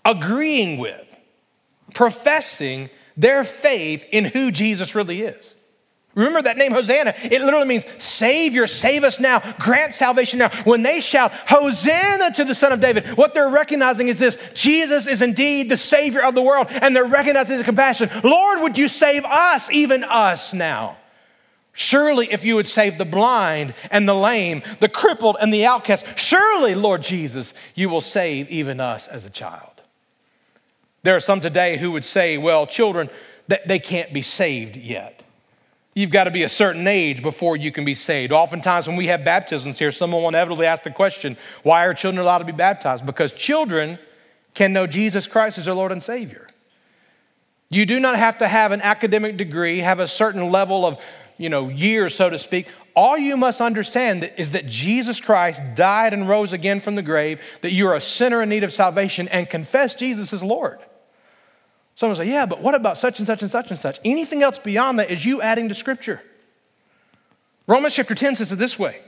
agreeing 0.04 0.78
with, 0.78 1.06
professing 1.94 2.90
their 3.16 3.44
faith 3.44 4.04
in 4.10 4.24
who 4.24 4.50
Jesus 4.50 4.96
really 4.96 5.22
is. 5.22 5.54
Remember 6.16 6.42
that 6.42 6.56
name, 6.58 6.72
Hosanna? 6.72 7.14
It 7.22 7.42
literally 7.42 7.68
means 7.68 7.86
Savior, 7.98 8.66
save 8.66 9.04
us 9.04 9.20
now, 9.20 9.38
grant 9.60 9.94
salvation 9.94 10.40
now. 10.40 10.50
When 10.64 10.82
they 10.82 11.00
shout, 11.00 11.30
Hosanna 11.46 12.32
to 12.32 12.44
the 12.44 12.56
Son 12.56 12.72
of 12.72 12.80
David, 12.80 13.06
what 13.16 13.34
they're 13.34 13.48
recognizing 13.48 14.08
is 14.08 14.18
this 14.18 14.36
Jesus 14.54 15.06
is 15.06 15.22
indeed 15.22 15.68
the 15.68 15.76
Savior 15.76 16.24
of 16.24 16.34
the 16.34 16.42
world, 16.42 16.66
and 16.70 16.96
they're 16.96 17.04
recognizing 17.04 17.58
his 17.58 17.64
compassion. 17.64 18.10
Lord, 18.24 18.62
would 18.62 18.76
you 18.76 18.88
save 18.88 19.24
us, 19.24 19.70
even 19.70 20.02
us 20.02 20.52
now? 20.52 20.96
Surely, 21.80 22.30
if 22.30 22.44
you 22.44 22.56
would 22.56 22.68
save 22.68 22.98
the 22.98 23.06
blind 23.06 23.72
and 23.90 24.06
the 24.06 24.14
lame, 24.14 24.62
the 24.80 24.88
crippled 24.88 25.38
and 25.40 25.50
the 25.50 25.64
outcast, 25.64 26.04
surely, 26.14 26.74
Lord 26.74 27.00
Jesus, 27.00 27.54
you 27.74 27.88
will 27.88 28.02
save 28.02 28.50
even 28.50 28.80
us 28.80 29.08
as 29.08 29.24
a 29.24 29.30
child. 29.30 29.80
There 31.04 31.16
are 31.16 31.20
some 31.20 31.40
today 31.40 31.78
who 31.78 31.92
would 31.92 32.04
say, 32.04 32.36
well, 32.36 32.66
children, 32.66 33.08
they 33.48 33.78
can't 33.78 34.12
be 34.12 34.20
saved 34.20 34.76
yet. 34.76 35.22
You've 35.94 36.10
got 36.10 36.24
to 36.24 36.30
be 36.30 36.42
a 36.42 36.50
certain 36.50 36.86
age 36.86 37.22
before 37.22 37.56
you 37.56 37.72
can 37.72 37.86
be 37.86 37.94
saved. 37.94 38.30
Oftentimes, 38.30 38.86
when 38.86 38.96
we 38.96 39.06
have 39.06 39.24
baptisms 39.24 39.78
here, 39.78 39.90
someone 39.90 40.20
will 40.20 40.28
inevitably 40.28 40.66
ask 40.66 40.82
the 40.82 40.90
question, 40.90 41.38
why 41.62 41.86
are 41.86 41.94
children 41.94 42.20
allowed 42.20 42.38
to 42.38 42.44
be 42.44 42.52
baptized? 42.52 43.06
Because 43.06 43.32
children 43.32 43.98
can 44.52 44.74
know 44.74 44.86
Jesus 44.86 45.26
Christ 45.26 45.56
as 45.56 45.64
their 45.64 45.72
Lord 45.72 45.92
and 45.92 46.02
Savior. 46.02 46.46
You 47.70 47.86
do 47.86 48.00
not 48.00 48.16
have 48.16 48.36
to 48.38 48.48
have 48.48 48.72
an 48.72 48.82
academic 48.82 49.38
degree, 49.38 49.78
have 49.78 50.00
a 50.00 50.08
certain 50.08 50.50
level 50.50 50.84
of 50.84 51.02
you 51.40 51.48
know, 51.48 51.70
years, 51.70 52.14
so 52.14 52.28
to 52.28 52.38
speak, 52.38 52.66
all 52.94 53.16
you 53.16 53.34
must 53.34 53.62
understand 53.62 54.30
is 54.36 54.50
that 54.50 54.66
Jesus 54.66 55.22
Christ 55.22 55.62
died 55.74 56.12
and 56.12 56.28
rose 56.28 56.52
again 56.52 56.80
from 56.80 56.96
the 56.96 57.02
grave, 57.02 57.40
that 57.62 57.72
you're 57.72 57.94
a 57.94 58.00
sinner 58.00 58.42
in 58.42 58.50
need 58.50 58.62
of 58.62 58.74
salvation, 58.74 59.26
and 59.28 59.48
confess 59.48 59.94
Jesus 59.94 60.34
as 60.34 60.42
Lord. 60.42 60.80
Someone 61.94 62.14
say, 62.16 62.28
Yeah, 62.28 62.44
but 62.44 62.60
what 62.60 62.74
about 62.74 62.98
such 62.98 63.20
and 63.20 63.26
such 63.26 63.40
and 63.40 63.50
such 63.50 63.70
and 63.70 63.80
such? 63.80 63.98
Anything 64.04 64.42
else 64.42 64.58
beyond 64.58 64.98
that 64.98 65.10
is 65.10 65.24
you 65.24 65.40
adding 65.40 65.70
to 65.70 65.74
Scripture. 65.74 66.20
Romans 67.66 67.94
chapter 67.94 68.14
10 68.14 68.36
says 68.36 68.52
it 68.52 68.56
this 68.56 68.78
way 68.78 69.00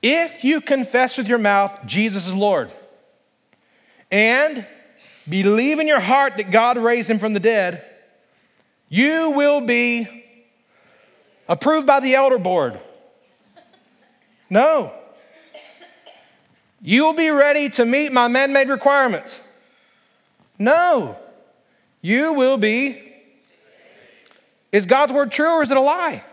If 0.00 0.44
you 0.44 0.60
confess 0.60 1.18
with 1.18 1.26
your 1.26 1.38
mouth 1.38 1.76
Jesus 1.84 2.28
is 2.28 2.34
Lord, 2.34 2.72
and 4.08 4.64
believe 5.28 5.80
in 5.80 5.88
your 5.88 5.98
heart 5.98 6.36
that 6.36 6.52
God 6.52 6.78
raised 6.78 7.10
him 7.10 7.18
from 7.18 7.32
the 7.32 7.40
dead, 7.40 7.84
you 8.88 9.30
will 9.30 9.60
be 9.60 10.23
Approved 11.48 11.86
by 11.86 12.00
the 12.00 12.14
elder 12.14 12.38
board. 12.38 12.80
No. 14.48 14.92
You 16.80 17.04
will 17.04 17.14
be 17.14 17.30
ready 17.30 17.70
to 17.70 17.84
meet 17.84 18.12
my 18.12 18.28
man 18.28 18.52
made 18.52 18.68
requirements. 18.68 19.40
No. 20.58 21.18
You 22.00 22.34
will 22.34 22.56
be. 22.56 23.12
Is 24.70 24.86
God's 24.86 25.12
word 25.12 25.32
true 25.32 25.50
or 25.50 25.62
is 25.62 25.70
it 25.70 25.76
a 25.76 25.80
lie? 25.80 26.24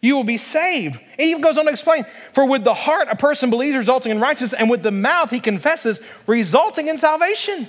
You 0.00 0.16
will 0.16 0.24
be 0.24 0.38
saved. 0.38 0.98
He 1.16 1.30
even 1.30 1.42
goes 1.42 1.56
on 1.56 1.66
to 1.66 1.70
explain 1.70 2.04
For 2.32 2.44
with 2.44 2.64
the 2.64 2.74
heart 2.74 3.08
a 3.10 3.16
person 3.16 3.50
believes, 3.50 3.76
resulting 3.76 4.10
in 4.10 4.20
righteousness, 4.20 4.58
and 4.58 4.68
with 4.68 4.82
the 4.82 4.90
mouth 4.90 5.30
he 5.30 5.38
confesses, 5.38 6.02
resulting 6.26 6.88
in 6.88 6.98
salvation. 6.98 7.68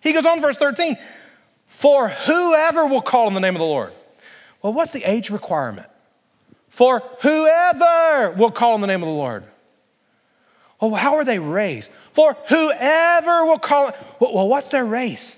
He 0.00 0.12
goes 0.12 0.26
on, 0.26 0.40
verse 0.40 0.58
13 0.58 0.96
For 1.66 2.08
whoever 2.08 2.86
will 2.86 3.00
call 3.00 3.26
on 3.26 3.34
the 3.34 3.40
name 3.40 3.54
of 3.54 3.60
the 3.60 3.64
Lord 3.64 3.94
well, 4.62 4.72
what's 4.72 4.92
the 4.92 5.04
age 5.04 5.30
requirement? 5.30 5.86
For 6.68 7.02
whoever 7.22 8.32
will 8.32 8.50
call 8.50 8.74
on 8.74 8.80
the 8.80 8.86
name 8.86 9.02
of 9.02 9.08
the 9.08 9.14
Lord. 9.14 9.44
Well, 10.80 10.94
how 10.94 11.16
are 11.16 11.24
they 11.24 11.38
raised? 11.38 11.90
For 12.12 12.36
whoever 12.48 13.44
will 13.44 13.58
call. 13.58 13.92
Well, 14.20 14.48
what's 14.48 14.68
their 14.68 14.84
race? 14.84 15.36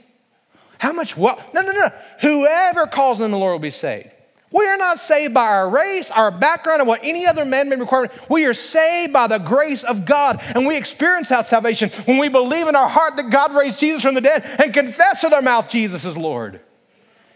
How 0.78 0.92
much 0.92 1.16
well? 1.16 1.42
No, 1.54 1.62
no, 1.62 1.72
no. 1.72 1.90
Whoever 2.20 2.86
calls 2.86 3.20
on 3.20 3.30
the 3.30 3.38
Lord 3.38 3.52
will 3.52 3.58
be 3.58 3.70
saved. 3.70 4.10
We 4.52 4.66
are 4.66 4.76
not 4.76 4.98
saved 4.98 5.32
by 5.32 5.46
our 5.46 5.70
race, 5.70 6.10
our 6.10 6.30
background, 6.30 6.82
or 6.82 6.84
what 6.84 7.00
any 7.04 7.24
other 7.24 7.44
man-made 7.44 7.78
requirement. 7.78 8.12
We 8.28 8.46
are 8.46 8.54
saved 8.54 9.12
by 9.12 9.28
the 9.28 9.38
grace 9.38 9.84
of 9.84 10.04
God, 10.04 10.42
and 10.42 10.66
we 10.66 10.76
experience 10.76 11.28
that 11.28 11.46
salvation 11.46 11.88
when 12.04 12.18
we 12.18 12.28
believe 12.28 12.66
in 12.66 12.74
our 12.74 12.88
heart 12.88 13.16
that 13.16 13.30
God 13.30 13.54
raised 13.54 13.78
Jesus 13.78 14.02
from 14.02 14.14
the 14.14 14.20
dead 14.20 14.44
and 14.58 14.74
confess 14.74 15.22
with 15.22 15.32
our 15.32 15.42
mouth 15.42 15.68
Jesus 15.68 16.04
is 16.04 16.16
Lord. 16.16 16.60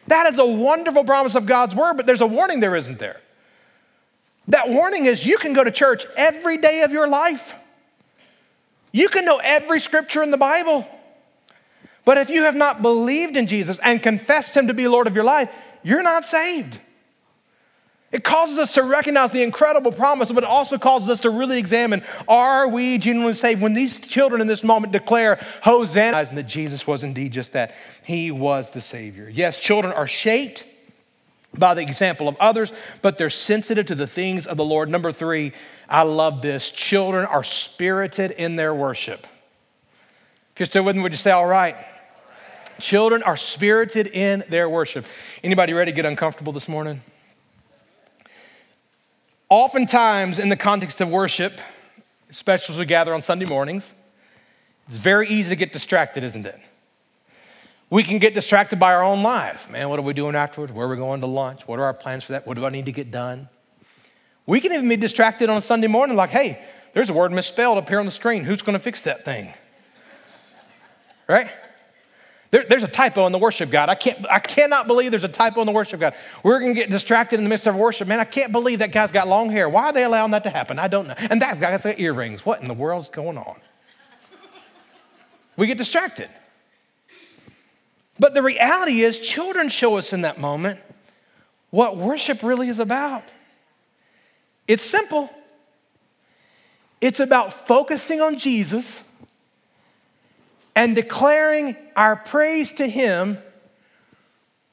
That 0.07 0.33
is 0.33 0.39
a 0.39 0.45
wonderful 0.45 1.05
promise 1.05 1.35
of 1.35 1.47
God's 1.47 1.75
word, 1.75 1.97
but 1.97 2.07
there's 2.07 2.21
a 2.21 2.27
warning 2.27 2.61
there, 2.61 2.77
isn't 2.77 2.99
there? 2.99 3.21
That 4.49 4.69
warning 4.69 5.07
is 5.07 5.25
you 5.25 5.39
can 5.39 5.55
go 5.55 5.65
to 5.65 5.71
church 5.71 6.05
every 6.17 6.59
day 6.59 6.83
of 6.83 6.93
your 6.93 7.09
life. 7.09 7.55
You 8.93 9.09
can 9.09 9.25
know 9.25 9.41
every 9.43 9.81
scripture 9.81 10.23
in 10.23 10.31
the 10.31 10.37
Bible. 10.37 10.87
But 12.05 12.19
if 12.19 12.29
you 12.29 12.43
have 12.43 12.55
not 12.55 12.83
believed 12.83 13.37
in 13.37 13.47
Jesus 13.47 13.79
and 13.79 14.03
confessed 14.03 14.55
him 14.57 14.67
to 14.67 14.75
be 14.75 14.87
Lord 14.87 15.07
of 15.07 15.15
your 15.15 15.25
life, 15.25 15.51
you're 15.83 16.03
not 16.03 16.27
saved. 16.27 16.79
It 18.15 18.23
causes 18.23 18.59
us 18.59 18.75
to 18.75 18.85
recognize 18.85 19.33
the 19.33 19.43
incredible 19.43 19.91
promise, 19.91 20.31
but 20.31 20.45
it 20.45 20.49
also 20.49 20.79
causes 20.79 21.11
us 21.11 21.19
to 21.23 21.31
really 21.31 21.59
examine 21.59 22.05
are 22.29 22.69
we 22.69 22.97
genuinely 22.97 23.35
saved? 23.35 23.61
When 23.61 23.75
these 23.75 23.99
children 23.99 24.41
in 24.41 24.47
this 24.47 24.63
moment 24.63 24.93
declare 24.93 25.45
Hosanna, 25.63 26.19
and 26.19 26.39
that 26.39 26.47
Jesus 26.47 26.87
was 26.87 27.03
indeed 27.03 27.33
just 27.33 27.55
that, 27.55 27.75
He 28.05 28.31
was 28.31 28.71
the 28.71 28.81
Savior. 28.81 29.29
Yes, 29.29 29.59
children 29.59 29.93
are 29.93 30.07
shaped 30.07 30.65
by 31.59 31.75
the 31.75 31.83
example 31.83 32.29
of 32.29 32.37
others, 32.39 32.73
but 33.03 33.19
they're 33.19 33.31
sensitive 33.31 33.87
to 33.87 33.97
the 33.97 34.07
things 34.07 34.47
of 34.47 34.57
the 34.57 34.65
Lord. 34.65 34.89
Number 34.89 35.11
three, 35.11 35.51
I 35.89 36.03
love 36.03 36.41
this 36.41 36.71
children 36.71 37.27
are 37.27 37.43
spirited 37.43 38.31
in 38.31 38.55
their 38.55 38.73
worship. 38.73 39.27
If 40.53 40.61
you're 40.61 40.67
still 40.67 40.85
with 40.85 40.95
me, 40.95 41.03
would 41.03 41.11
you 41.11 41.19
say, 41.19 41.33
all 41.33 41.47
right? 41.47 41.75
Children 42.79 43.25
are 43.25 43.37
spirited 43.37 44.07
in 44.07 44.45
their 44.49 44.69
worship. 44.69 45.05
Anybody 45.43 45.73
ready 45.73 45.91
to 45.91 45.97
get 45.97 46.07
uncomfortable 46.07 46.53
this 46.53 46.69
morning? 46.69 47.01
Oftentimes, 49.49 50.39
in 50.39 50.49
the 50.49 50.57
context 50.57 51.01
of 51.01 51.11
worship, 51.11 51.53
especially 52.31 52.75
as 52.75 52.79
we 52.79 52.87
gather 52.87 53.15
on 53.15 53.23
Sunday 53.23 53.47
mornings, 53.47 53.95
it's 54.87 54.97
very 54.97 55.29
easy 55.29 55.51
to 55.51 55.57
get 55.57 55.73
distracted, 55.73 56.25
isn't 56.25 56.47
it? 56.47 56.59
We 57.91 58.03
can 58.03 58.19
get 58.19 58.35
distracted 58.35 58.81
by 58.81 58.93
our 58.95 59.03
own 59.03 59.23
life. 59.23 59.71
Man, 59.71 59.89
what 59.89 59.99
are 59.99 60.03
we 60.03 60.15
doing 60.15 60.35
afterwards? 60.35 60.73
Where 60.73 60.87
are 60.87 60.91
we 60.91 60.97
going 60.97 61.21
to 61.21 61.27
lunch? 61.27 61.69
What 61.69 61.79
are 61.79 61.85
our 61.85 61.95
plans 61.95 62.25
for 62.25 62.33
that? 62.33 62.47
What 62.47 62.57
do 62.57 62.67
I 62.67 62.71
need 62.71 62.87
to 62.87 62.93
get 62.93 63.11
done? 63.11 63.49
We 64.47 64.61
can 64.61 64.73
even 64.73 64.89
be 64.89 64.97
distracted 64.97 65.49
on 65.49 65.57
a 65.57 65.63
Sunday 65.63 65.87
morning, 65.87 66.17
like, 66.17 66.31
hey, 66.31 66.63
there's 66.93 67.11
a 67.11 67.15
word 67.15 67.33
misspelled 67.33 67.79
up 67.79 67.89
here 67.89 67.99
on 67.99 68.05
the 68.05 68.11
screen. 68.11 68.45
Who's 68.45 68.63
going 68.63 68.75
to 68.75 68.83
fix 68.83 69.03
that 69.03 69.25
thing? 69.25 69.55
right? 71.29 71.49
There, 72.55 72.65
there's 72.69 72.85
a 72.85 72.89
typo 72.89 73.27
in 73.27 73.33
the 73.33 73.39
worship 73.41 73.69
guide. 73.69 73.89
I, 73.89 73.97
can't, 73.97 74.25
I 74.31 74.39
cannot 74.39 74.87
believe 74.87 75.11
there's 75.11 75.25
a 75.25 75.29
typo 75.29 75.61
in 75.61 75.67
the 75.67 75.73
worship 75.73 75.99
guide. 75.99 76.15
We're 76.45 76.61
going 76.61 76.73
to 76.73 76.81
get 76.81 76.89
distracted 76.89 77.41
in 77.41 77.43
the 77.43 77.49
midst 77.49 77.67
of 77.67 77.75
worship. 77.75 78.07
Man, 78.07 78.21
I 78.21 78.25
can't 78.25 78.53
believe 78.53 78.79
that 78.79 78.93
guy's 78.93 79.11
got 79.11 79.27
long 79.27 79.51
hair. 79.51 79.69
Why 79.69 79.87
are 79.87 79.93
they 79.93 80.05
allowing 80.05 80.31
that 80.31 80.45
to 80.45 80.51
happen? 80.51 80.79
I 80.79 80.87
don't 80.87 81.09
know. 81.09 81.15
And 81.19 81.43
that 81.43 81.59
guy's 81.59 81.83
got 81.83 81.99
earrings. 81.99 82.47
What 82.47 82.63
in 82.63 82.69
the 82.69 82.75
world's 82.75 83.09
going 83.09 83.39
on? 83.39 83.57
We 85.57 85.67
get 85.67 85.79
distracted. 85.79 86.29
But 88.21 88.35
the 88.35 88.43
reality 88.43 89.01
is, 89.01 89.19
children 89.19 89.69
show 89.69 89.97
us 89.97 90.13
in 90.13 90.21
that 90.21 90.39
moment 90.39 90.79
what 91.71 91.97
worship 91.97 92.45
really 92.45 92.69
is 92.69 92.79
about. 92.79 93.25
It's 94.69 94.85
simple. 94.85 95.29
It's 97.01 97.19
about 97.19 97.67
focusing 97.67 98.21
on 98.21 98.39
Jesus 98.39 99.03
and 100.75 100.95
declaring 100.95 101.77
our 101.97 102.17
praise 102.17 102.73
to 102.75 102.87
Him 102.87 103.39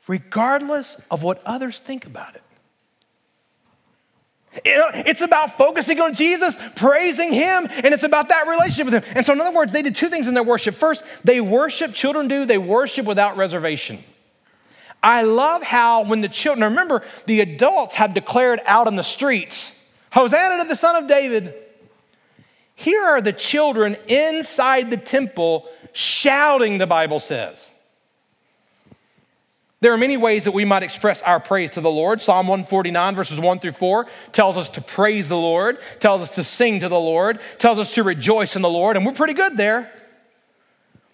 regardless 0.07 1.01
of 1.09 1.23
what 1.23 1.41
others 1.45 1.79
think 1.79 2.05
about 2.05 2.35
it. 2.35 2.43
It's 4.65 5.21
about 5.21 5.51
focusing 5.51 6.01
on 6.01 6.13
Jesus, 6.13 6.57
praising 6.75 7.31
Him, 7.31 7.69
and 7.71 7.93
it's 7.93 8.03
about 8.03 8.29
that 8.29 8.47
relationship 8.47 8.91
with 8.91 9.03
Him. 9.03 9.13
And 9.15 9.25
so, 9.25 9.31
in 9.31 9.39
other 9.39 9.55
words, 9.55 9.71
they 9.71 9.81
did 9.81 9.95
two 9.95 10.09
things 10.09 10.27
in 10.27 10.33
their 10.33 10.43
worship. 10.43 10.75
First, 10.75 11.05
they 11.23 11.39
worship, 11.39 11.93
children 11.93 12.27
do, 12.27 12.45
they 12.45 12.57
worship 12.57 13.05
without 13.05 13.37
reservation. 13.37 14.03
I 15.01 15.23
love 15.23 15.63
how 15.63 16.03
when 16.03 16.19
the 16.21 16.27
children, 16.27 16.71
remember, 16.71 17.01
the 17.25 17.39
adults 17.39 17.95
have 17.95 18.13
declared 18.13 18.59
out 18.65 18.87
in 18.87 18.95
the 18.95 19.03
streets, 19.03 19.77
Hosanna 20.11 20.61
to 20.61 20.67
the 20.67 20.75
Son 20.75 21.01
of 21.01 21.07
David. 21.07 21.53
Here 22.75 23.01
are 23.01 23.21
the 23.21 23.33
children 23.33 23.95
inside 24.07 24.89
the 24.89 24.97
temple 24.97 25.69
shouting, 25.93 26.77
the 26.77 26.87
Bible 26.87 27.19
says. 27.19 27.71
There 29.81 29.91
are 29.91 29.97
many 29.97 30.15
ways 30.15 30.43
that 30.43 30.51
we 30.51 30.63
might 30.63 30.83
express 30.83 31.23
our 31.23 31.39
praise 31.39 31.71
to 31.71 31.81
the 31.81 31.89
Lord. 31.89 32.21
Psalm 32.21 32.47
149, 32.47 33.15
verses 33.15 33.39
1 33.39 33.59
through 33.59 33.71
4, 33.71 34.07
tells 34.31 34.55
us 34.55 34.69
to 34.71 34.81
praise 34.81 35.27
the 35.27 35.37
Lord, 35.37 35.79
tells 35.99 36.21
us 36.21 36.29
to 36.31 36.43
sing 36.43 36.81
to 36.81 36.87
the 36.87 36.99
Lord, 36.99 37.39
tells 37.57 37.79
us 37.79 37.95
to 37.95 38.03
rejoice 38.03 38.55
in 38.55 38.61
the 38.61 38.69
Lord, 38.69 38.95
and 38.95 39.05
we're 39.05 39.13
pretty 39.13 39.33
good 39.33 39.57
there. 39.57 39.91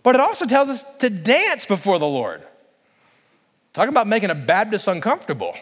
But 0.03 0.15
it 0.15 0.21
also 0.21 0.45
tells 0.45 0.67
us 0.69 0.83
to 0.99 1.09
dance 1.09 1.65
before 1.65 1.97
the 1.97 2.07
Lord. 2.07 2.43
Talk 3.71 3.87
about 3.87 4.05
making 4.05 4.31
a 4.31 4.35
Baptist 4.35 4.89
uncomfortable. 4.89 5.55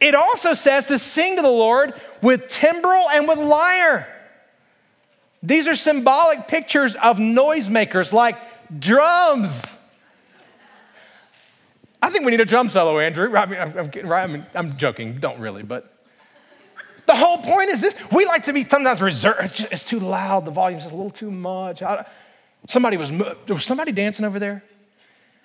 it 0.00 0.14
also 0.14 0.54
says 0.54 0.86
to 0.86 1.00
sing 1.00 1.34
to 1.36 1.42
the 1.42 1.48
Lord 1.48 1.94
with 2.22 2.46
timbrel 2.46 3.08
and 3.10 3.26
with 3.26 3.38
lyre. 3.38 4.06
These 5.42 5.68
are 5.68 5.74
symbolic 5.74 6.48
pictures 6.48 6.94
of 6.96 7.16
noisemakers 7.16 8.12
like 8.12 8.36
drums. 8.78 9.64
I 12.02 12.10
think 12.10 12.24
we 12.24 12.30
need 12.30 12.40
a 12.40 12.44
drum 12.44 12.68
solo, 12.68 12.98
Andrew. 12.98 13.34
I 13.36 13.46
mean, 13.46 13.60
I'm, 13.60 13.78
I'm, 13.78 14.12
I 14.12 14.26
mean, 14.26 14.46
I'm 14.54 14.76
joking, 14.76 15.18
don't 15.18 15.38
really, 15.38 15.62
but 15.62 15.92
the 17.06 17.16
whole 17.16 17.38
point 17.38 17.70
is 17.70 17.80
this. 17.80 17.94
We 18.12 18.24
like 18.26 18.44
to 18.44 18.52
be 18.52 18.64
sometimes 18.64 19.02
reserved. 19.02 19.66
It's 19.70 19.84
too 19.84 19.98
loud, 19.98 20.44
the 20.44 20.50
volume's 20.50 20.84
just 20.84 20.94
a 20.94 20.96
little 20.96 21.10
too 21.10 21.30
much. 21.30 21.82
somebody 22.68 22.96
was, 22.96 23.12
was 23.48 23.64
somebody 23.64 23.92
dancing 23.92 24.24
over 24.24 24.38
there? 24.38 24.62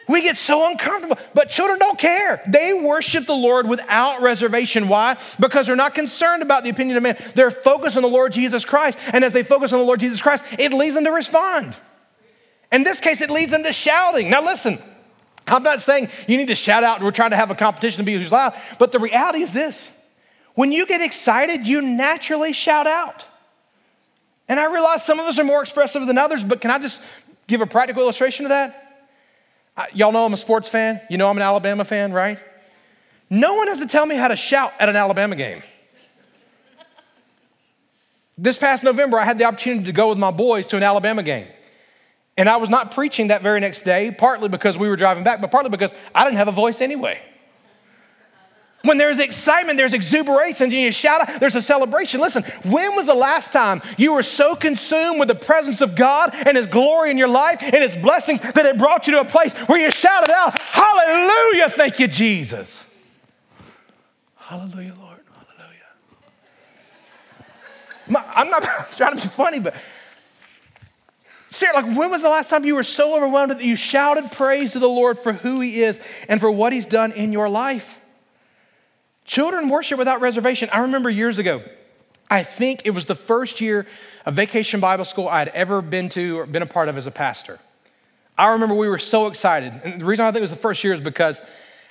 We 0.08 0.22
get 0.22 0.38
so 0.38 0.70
uncomfortable, 0.70 1.18
but 1.34 1.50
children 1.50 1.80
don't 1.80 1.98
care. 1.98 2.42
They 2.48 2.74
worship 2.74 3.26
the 3.26 3.34
Lord 3.34 3.68
without 3.68 4.22
reservation. 4.22 4.88
Why? 4.88 5.18
Because 5.40 5.68
they're 5.68 5.76
not 5.76 5.96
concerned 5.96 6.44
about 6.44 6.64
the 6.64 6.70
opinion 6.70 6.98
of 6.98 7.04
man. 7.04 7.18
They're 7.34 7.52
focused 7.52 7.98
on 7.98 8.04
the 8.04 8.10
Lord 8.10 8.32
Jesus 8.32 8.66
Christ. 8.66 9.00
And 9.14 9.24
as 9.24 9.34
they 9.34 9.42
focus 9.42 9.74
on 9.74 9.80
the 9.80 9.86
Lord 9.86 10.00
Jesus 10.00 10.22
Christ, 10.22 10.46
it 10.60 10.74
leads 10.74 10.94
them 10.94 11.06
to 11.06 11.12
respond. 11.12 11.76
In 12.72 12.84
this 12.84 13.00
case, 13.00 13.22
it 13.22 13.32
leads 13.32 13.52
them 13.52 13.64
to 13.64 13.74
shouting. 13.74 14.30
Now, 14.30 14.42
listen, 14.42 14.78
I'm 15.48 15.64
not 15.64 15.82
saying 15.82 16.10
you 16.28 16.38
need 16.38 16.48
to 16.48 16.56
shout 16.56 16.84
out 16.84 16.98
and 16.98 17.06
we're 17.06 17.12
trying 17.12 17.32
to 17.32 17.36
have 17.36 17.52
a 17.52 17.56
competition 17.56 17.98
to 18.00 18.04
be 18.04 18.14
who's 18.14 18.32
loud, 18.32 18.54
but 18.80 18.92
the 18.92 19.00
reality 19.00 19.42
is 19.42 19.54
this 19.54 19.90
when 20.56 20.72
you 20.72 20.86
get 20.86 21.02
excited, 21.02 21.68
you 21.68 21.82
naturally 21.82 22.54
shout 22.54 22.88
out. 22.88 23.26
And 24.48 24.60
I 24.60 24.66
realize 24.66 25.04
some 25.04 25.20
of 25.20 25.26
us 25.26 25.40
are 25.40 25.44
more 25.44 25.62
expressive 25.62 26.06
than 26.06 26.18
others, 26.18 26.44
but 26.44 26.62
can 26.62 26.72
I 26.72 26.80
just 26.80 27.02
give 27.48 27.62
a 27.62 27.66
practical 27.66 28.04
illustration 28.04 28.46
of 28.46 28.50
that? 28.50 28.85
Y'all 29.94 30.12
know 30.12 30.26
I'm 30.26 30.34
a 30.34 30.38
sports 30.38 30.70
fan. 30.70 31.02
You 31.10 31.18
know 31.18 31.28
I'm 31.28 31.38
an 31.38 31.44
Alabama 31.44 31.86
fan, 31.86 32.14
right? 32.14 32.40
No 33.30 33.56
one 33.56 33.68
has 33.68 33.80
to 33.80 33.88
tell 33.88 34.06
me 34.06 34.16
how 34.16 34.28
to 34.28 34.36
shout 34.36 34.74
at 34.80 34.90
an 34.90 34.96
Alabama 34.96 35.36
game. 35.36 35.64
This 38.38 38.58
past 38.58 38.84
November, 38.84 39.18
I 39.18 39.24
had 39.24 39.38
the 39.38 39.46
opportunity 39.46 39.86
to 39.86 39.92
go 39.94 40.10
with 40.10 40.18
my 40.18 40.32
boys 40.32 40.68
to 40.68 40.78
an 40.78 40.84
Alabama 40.84 41.24
game. 41.24 41.48
And 42.38 42.50
I 42.50 42.58
was 42.58 42.70
not 42.70 42.92
preaching 42.92 43.28
that 43.28 43.42
very 43.42 43.62
next 43.62 43.84
day, 43.84 44.12
partly 44.12 44.50
because 44.50 44.78
we 44.78 44.90
were 44.90 44.98
driving 44.98 45.24
back, 45.24 45.40
but 45.40 45.52
partly 45.52 45.70
because 45.70 45.94
I 46.14 46.26
didn't 46.26 46.38
have 46.38 46.50
a 46.50 46.52
voice 46.52 46.82
anyway. 46.82 47.22
When 48.86 48.98
there's 48.98 49.20
excitement, 49.20 49.78
there's 49.78 49.94
exuberation, 49.94 50.66
and 50.66 50.74
you 50.74 50.92
shout 50.92 51.28
out, 51.28 51.40
there's 51.40 51.56
a 51.56 51.62
celebration. 51.62 52.22
Listen, 52.22 52.44
when 52.64 52.96
was 52.96 53.08
the 53.08 53.16
last 53.16 53.52
time 53.52 53.82
you 53.98 54.14
were 54.14 54.24
so 54.24 54.56
consumed 54.56 55.20
with 55.20 55.28
the 55.28 55.36
presence 55.36 55.82
of 55.82 55.96
God 55.96 56.32
and 56.34 56.56
His 56.56 56.68
glory 56.68 57.12
in 57.12 57.18
your 57.18 57.28
life 57.28 57.62
and 57.62 57.76
His 57.76 57.96
blessings 57.96 58.40
that 58.42 58.66
it 58.66 58.78
brought 58.78 59.08
you 59.08 59.14
to 59.14 59.22
a 59.22 59.26
place 59.26 59.54
where 59.68 59.80
you 59.80 59.92
shouted 59.92 60.32
out, 60.32 60.58
Hallelujah, 60.60 61.70
thank 61.70 62.00
you, 62.00 62.08
Jesus. 62.08 62.86
Hallelujah, 64.36 64.94
Lord, 65.00 65.22
hallelujah. 68.08 68.32
I'm 68.36 68.50
not 68.50 68.64
trying 68.98 69.18
to 69.18 69.22
be 69.24 69.28
funny, 69.28 69.60
but 69.60 69.74
Sarah, 71.50 71.74
like 71.82 71.98
when 71.98 72.12
was 72.12 72.22
the 72.22 72.30
last 72.30 72.50
time 72.50 72.66
you 72.66 72.76
were 72.76 72.84
so 72.84 73.16
overwhelmed 73.16 73.52
that 73.52 73.64
you 73.64 73.78
shouted 73.78 74.30
praise 74.32 74.74
to 74.74 74.80
the 74.80 74.90
Lord 74.90 75.18
for 75.18 75.32
who 75.32 75.62
He 75.62 75.82
is 75.82 76.02
and 76.28 76.42
for 76.42 76.52
what 76.52 76.74
He's 76.74 76.86
done 76.86 77.14
in 77.14 77.32
your 77.32 77.48
life? 77.50 77.98
Children 79.26 79.70
worship 79.70 79.98
without 79.98 80.22
reservation. 80.22 80.70
I 80.72 80.80
remember 80.80 81.10
years 81.10 81.40
ago, 81.40 81.64
I 82.30 82.44
think 82.44 82.84
it 82.86 82.92
was 82.92 83.06
the 83.06 83.16
first 83.16 83.60
year 83.60 83.86
of 84.26 84.36
vacation 84.36 84.80
Bible 84.80 85.06
school 85.06 85.28
I 85.28 85.40
had 85.40 85.50
ever 85.50 85.82
been 85.82 86.10
to 86.10 86.40
or 86.40 86.46
been 86.46 86.62
a 86.62 86.68
part 86.68 86.90
of 86.90 86.98
as 86.98 87.08
a 87.08 87.12
pastor. 87.12 87.60
I 88.38 88.52
remember 88.52 88.76
we 88.76 88.88
were 88.88 89.00
so 89.00 89.28
excited. 89.28 89.74
And 89.84 90.02
the 90.02 90.06
reason 90.06 90.26
I 90.26 90.32
think 90.32 90.40
it 90.40 90.42
was 90.42 90.50
the 90.52 90.58
first 90.58 90.84
year 90.84 90.94
is 90.94 91.00
because 91.00 91.42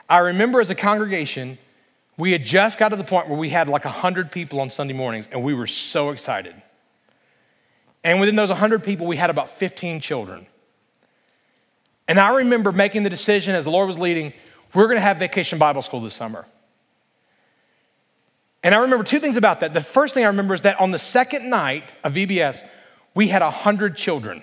I 0.08 0.18
remember 0.18 0.60
as 0.60 0.70
a 0.70 0.74
congregation, 0.74 1.58
we 2.16 2.32
had 2.32 2.44
just 2.44 2.78
got 2.78 2.90
to 2.90 2.96
the 2.96 3.04
point 3.04 3.28
where 3.28 3.38
we 3.38 3.48
had 3.48 3.68
like 3.68 3.84
100 3.84 4.30
people 4.30 4.60
on 4.60 4.70
Sunday 4.70 4.94
mornings, 4.94 5.28
and 5.32 5.42
we 5.42 5.54
were 5.54 5.66
so 5.66 6.10
excited. 6.10 6.54
And 8.04 8.20
within 8.20 8.36
those 8.36 8.50
100 8.50 8.84
people, 8.84 9.06
we 9.06 9.16
had 9.16 9.30
about 9.30 9.50
15 9.50 10.00
children. 10.00 10.46
And 12.06 12.20
I 12.20 12.34
remember 12.36 12.70
making 12.70 13.02
the 13.02 13.10
decision 13.10 13.54
as 13.54 13.64
the 13.64 13.70
Lord 13.70 13.88
was 13.88 13.98
leading, 13.98 14.34
we're 14.74 14.84
going 14.84 14.96
to 14.96 15.02
have 15.02 15.16
vacation 15.16 15.58
Bible 15.58 15.80
school 15.80 16.00
this 16.00 16.14
summer. 16.14 16.44
And 18.64 18.74
I 18.74 18.78
remember 18.78 19.04
two 19.04 19.20
things 19.20 19.36
about 19.36 19.60
that. 19.60 19.74
The 19.74 19.82
first 19.82 20.14
thing 20.14 20.24
I 20.24 20.28
remember 20.28 20.54
is 20.54 20.62
that 20.62 20.80
on 20.80 20.90
the 20.90 20.98
second 20.98 21.50
night 21.50 21.92
of 22.02 22.14
VBS, 22.14 22.66
we 23.14 23.28
had 23.28 23.42
100 23.42 23.94
children. 23.94 24.42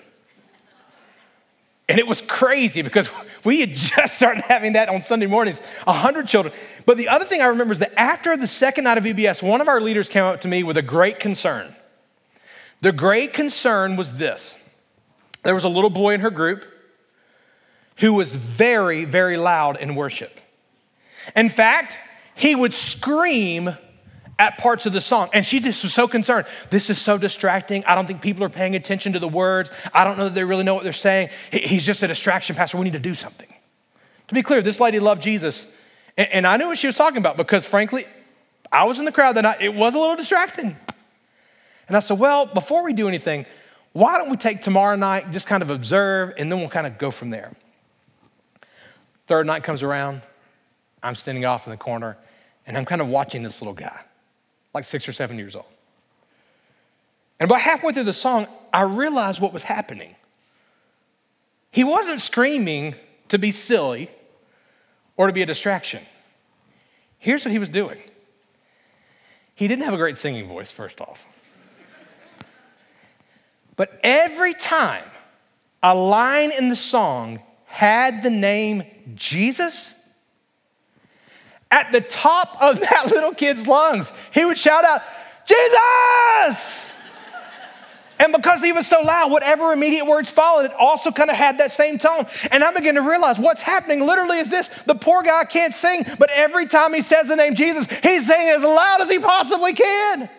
And 1.88 1.98
it 1.98 2.06
was 2.06 2.22
crazy 2.22 2.82
because 2.82 3.10
we 3.44 3.60
had 3.60 3.70
just 3.70 4.14
started 4.14 4.44
having 4.44 4.74
that 4.74 4.88
on 4.88 5.02
Sunday 5.02 5.26
mornings, 5.26 5.58
100 5.84 6.28
children. 6.28 6.54
But 6.86 6.98
the 6.98 7.08
other 7.08 7.24
thing 7.24 7.42
I 7.42 7.46
remember 7.46 7.72
is 7.72 7.80
that 7.80 7.92
after 7.98 8.36
the 8.36 8.46
second 8.46 8.84
night 8.84 8.96
of 8.96 9.04
VBS, 9.04 9.42
one 9.42 9.60
of 9.60 9.66
our 9.66 9.80
leaders 9.80 10.08
came 10.08 10.22
up 10.22 10.40
to 10.42 10.48
me 10.48 10.62
with 10.62 10.76
a 10.76 10.82
great 10.82 11.18
concern. 11.18 11.74
The 12.80 12.92
great 12.92 13.32
concern 13.32 13.96
was 13.96 14.14
this 14.14 14.56
there 15.42 15.54
was 15.54 15.64
a 15.64 15.68
little 15.68 15.90
boy 15.90 16.14
in 16.14 16.20
her 16.20 16.30
group 16.30 16.64
who 17.96 18.14
was 18.14 18.34
very, 18.34 19.04
very 19.04 19.36
loud 19.36 19.76
in 19.80 19.96
worship. 19.96 20.38
In 21.34 21.48
fact, 21.48 21.98
he 22.36 22.54
would 22.54 22.74
scream 22.74 23.76
at 24.38 24.58
parts 24.58 24.86
of 24.86 24.92
the 24.92 25.00
song. 25.00 25.28
And 25.32 25.44
she 25.44 25.60
just 25.60 25.82
was 25.82 25.92
so 25.92 26.08
concerned. 26.08 26.46
This 26.70 26.90
is 26.90 27.00
so 27.00 27.18
distracting. 27.18 27.84
I 27.84 27.94
don't 27.94 28.06
think 28.06 28.20
people 28.20 28.44
are 28.44 28.48
paying 28.48 28.74
attention 28.74 29.12
to 29.12 29.18
the 29.18 29.28
words. 29.28 29.70
I 29.92 30.04
don't 30.04 30.18
know 30.18 30.24
that 30.24 30.34
they 30.34 30.44
really 30.44 30.64
know 30.64 30.74
what 30.74 30.84
they're 30.84 30.92
saying. 30.92 31.30
He's 31.50 31.86
just 31.86 32.02
a 32.02 32.08
distraction, 32.08 32.56
Pastor. 32.56 32.78
We 32.78 32.84
need 32.84 32.94
to 32.94 32.98
do 32.98 33.14
something. 33.14 33.48
To 34.28 34.34
be 34.34 34.42
clear, 34.42 34.62
this 34.62 34.80
lady 34.80 34.98
loved 34.98 35.22
Jesus. 35.22 35.76
And 36.16 36.46
I 36.46 36.56
knew 36.56 36.68
what 36.68 36.78
she 36.78 36.86
was 36.86 36.96
talking 36.96 37.18
about 37.18 37.36
because, 37.36 37.66
frankly, 37.66 38.04
I 38.70 38.84
was 38.84 38.98
in 38.98 39.04
the 39.04 39.12
crowd 39.12 39.36
that 39.36 39.42
night. 39.42 39.60
It 39.60 39.74
was 39.74 39.94
a 39.94 39.98
little 39.98 40.16
distracting. 40.16 40.76
And 41.88 41.96
I 41.96 42.00
said, 42.00 42.18
Well, 42.18 42.46
before 42.46 42.82
we 42.84 42.92
do 42.92 43.08
anything, 43.08 43.46
why 43.92 44.18
don't 44.18 44.30
we 44.30 44.36
take 44.36 44.62
tomorrow 44.62 44.96
night, 44.96 45.30
just 45.32 45.46
kind 45.46 45.62
of 45.62 45.70
observe, 45.70 46.32
and 46.38 46.50
then 46.50 46.58
we'll 46.58 46.68
kind 46.68 46.86
of 46.86 46.96
go 46.96 47.10
from 47.10 47.30
there. 47.30 47.52
Third 49.26 49.46
night 49.46 49.62
comes 49.62 49.82
around. 49.82 50.22
I'm 51.02 51.14
standing 51.14 51.44
off 51.44 51.66
in 51.66 51.70
the 51.70 51.76
corner, 51.76 52.16
and 52.66 52.76
I'm 52.76 52.84
kind 52.84 53.00
of 53.00 53.08
watching 53.08 53.42
this 53.42 53.60
little 53.60 53.74
guy 53.74 54.00
like 54.74 54.84
six 54.84 55.08
or 55.08 55.12
seven 55.12 55.38
years 55.38 55.54
old. 55.54 55.66
And 57.38 57.50
about 57.50 57.60
halfway 57.60 57.92
through 57.92 58.04
the 58.04 58.12
song, 58.12 58.46
I 58.72 58.82
realized 58.82 59.40
what 59.40 59.52
was 59.52 59.64
happening. 59.64 60.14
He 61.70 61.84
wasn't 61.84 62.20
screaming 62.20 62.94
to 63.28 63.38
be 63.38 63.50
silly 63.50 64.10
or 65.16 65.26
to 65.26 65.32
be 65.32 65.42
a 65.42 65.46
distraction. 65.46 66.02
Here's 67.18 67.44
what 67.44 67.52
he 67.52 67.58
was 67.58 67.68
doing 67.68 68.00
he 69.54 69.68
didn't 69.68 69.84
have 69.84 69.94
a 69.94 69.98
great 69.98 70.18
singing 70.18 70.48
voice, 70.48 70.70
first 70.70 71.00
off. 71.00 71.26
But 73.76 73.98
every 74.02 74.54
time 74.54 75.04
a 75.82 75.94
line 75.94 76.52
in 76.52 76.68
the 76.68 76.76
song 76.76 77.40
had 77.66 78.22
the 78.22 78.30
name 78.30 78.84
Jesus, 79.14 80.01
at 81.72 81.90
the 81.90 82.00
top 82.00 82.56
of 82.60 82.78
that 82.80 83.06
little 83.06 83.34
kid's 83.34 83.66
lungs, 83.66 84.12
he 84.32 84.44
would 84.44 84.58
shout 84.58 84.84
out, 84.84 85.02
Jesus! 85.46 86.90
And 88.20 88.32
because 88.32 88.62
he 88.62 88.70
was 88.70 88.86
so 88.86 89.00
loud, 89.00 89.32
whatever 89.32 89.72
immediate 89.72 90.06
words 90.06 90.30
followed, 90.30 90.66
it 90.66 90.72
also 90.74 91.10
kind 91.10 91.28
of 91.28 91.34
had 91.34 91.58
that 91.58 91.72
same 91.72 91.98
tone. 91.98 92.26
And 92.52 92.62
I 92.62 92.72
began 92.72 92.94
to 92.94 93.02
realize 93.02 93.36
what's 93.36 93.62
happening 93.62 94.06
literally 94.06 94.38
is 94.38 94.48
this 94.48 94.68
the 94.84 94.94
poor 94.94 95.24
guy 95.24 95.44
can't 95.44 95.74
sing, 95.74 96.06
but 96.20 96.30
every 96.30 96.66
time 96.66 96.94
he 96.94 97.02
says 97.02 97.26
the 97.26 97.34
name 97.34 97.56
Jesus, 97.56 97.88
he's 98.00 98.28
singing 98.28 98.48
as 98.48 98.62
loud 98.62 99.00
as 99.00 99.10
he 99.10 99.18
possibly 99.18 99.72
can. 99.72 100.30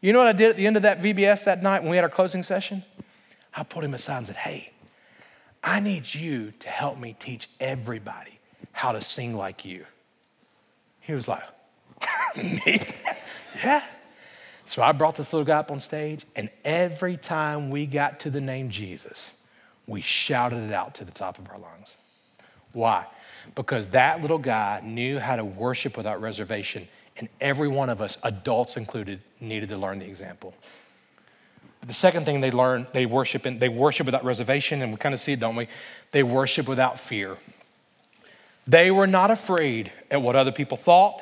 You 0.00 0.14
know 0.14 0.20
what 0.20 0.28
I 0.28 0.32
did 0.32 0.50
at 0.50 0.56
the 0.56 0.66
end 0.66 0.76
of 0.76 0.84
that 0.84 1.02
VBS 1.02 1.44
that 1.44 1.62
night 1.62 1.82
when 1.82 1.90
we 1.90 1.96
had 1.96 2.04
our 2.04 2.10
closing 2.10 2.42
session? 2.42 2.82
I 3.54 3.62
pulled 3.62 3.84
him 3.84 3.92
aside 3.92 4.18
and 4.18 4.26
said, 4.28 4.36
Hey, 4.36 4.72
I 5.62 5.80
need 5.80 6.14
you 6.14 6.52
to 6.60 6.68
help 6.70 6.98
me 6.98 7.14
teach 7.18 7.50
everybody 7.60 8.38
how 8.72 8.92
to 8.92 9.02
sing 9.02 9.36
like 9.36 9.66
you. 9.66 9.84
He 11.04 11.12
was 11.12 11.28
like, 11.28 11.42
Me? 12.36 12.80
yeah. 13.62 13.82
So 14.66 14.82
I 14.82 14.92
brought 14.92 15.16
this 15.16 15.32
little 15.32 15.44
guy 15.44 15.58
up 15.58 15.70
on 15.70 15.80
stage, 15.80 16.24
and 16.34 16.48
every 16.64 17.16
time 17.16 17.70
we 17.70 17.84
got 17.84 18.20
to 18.20 18.30
the 18.30 18.40
name 18.40 18.70
Jesus, 18.70 19.34
we 19.86 20.00
shouted 20.00 20.70
it 20.70 20.72
out 20.72 20.94
to 20.96 21.04
the 21.04 21.12
top 21.12 21.38
of 21.38 21.48
our 21.50 21.58
lungs. 21.58 21.96
Why? 22.72 23.06
Because 23.54 23.88
that 23.88 24.22
little 24.22 24.38
guy 24.38 24.80
knew 24.82 25.18
how 25.18 25.36
to 25.36 25.44
worship 25.44 25.96
without 25.96 26.22
reservation, 26.22 26.88
and 27.18 27.28
every 27.40 27.68
one 27.68 27.90
of 27.90 28.00
us, 28.00 28.16
adults 28.22 28.78
included, 28.78 29.20
needed 29.40 29.68
to 29.68 29.76
learn 29.76 29.98
the 29.98 30.06
example. 30.06 30.54
But 31.80 31.88
the 31.88 31.94
second 31.94 32.24
thing 32.24 32.40
they 32.40 32.50
learn, 32.50 32.86
they 32.94 33.04
worship 33.04 33.44
and 33.44 33.60
they 33.60 33.68
worship 33.68 34.06
without 34.06 34.24
reservation, 34.24 34.80
and 34.80 34.92
we 34.92 34.96
kind 34.96 35.14
of 35.14 35.20
see 35.20 35.34
it, 35.34 35.40
don't 35.40 35.56
we? 35.56 35.68
They 36.12 36.22
worship 36.22 36.66
without 36.66 36.98
fear. 36.98 37.36
They 38.66 38.90
were 38.90 39.06
not 39.06 39.30
afraid 39.30 39.92
at 40.10 40.22
what 40.22 40.36
other 40.36 40.52
people 40.52 40.76
thought. 40.76 41.20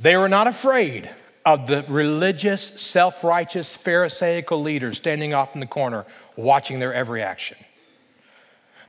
They 0.00 0.16
were 0.16 0.28
not 0.28 0.46
afraid 0.46 1.10
of 1.44 1.66
the 1.66 1.84
religious, 1.88 2.62
self 2.80 3.24
righteous, 3.24 3.76
Pharisaical 3.76 4.60
leaders 4.62 4.98
standing 4.98 5.34
off 5.34 5.54
in 5.54 5.60
the 5.60 5.66
corner 5.66 6.04
watching 6.36 6.78
their 6.78 6.94
every 6.94 7.22
action. 7.22 7.56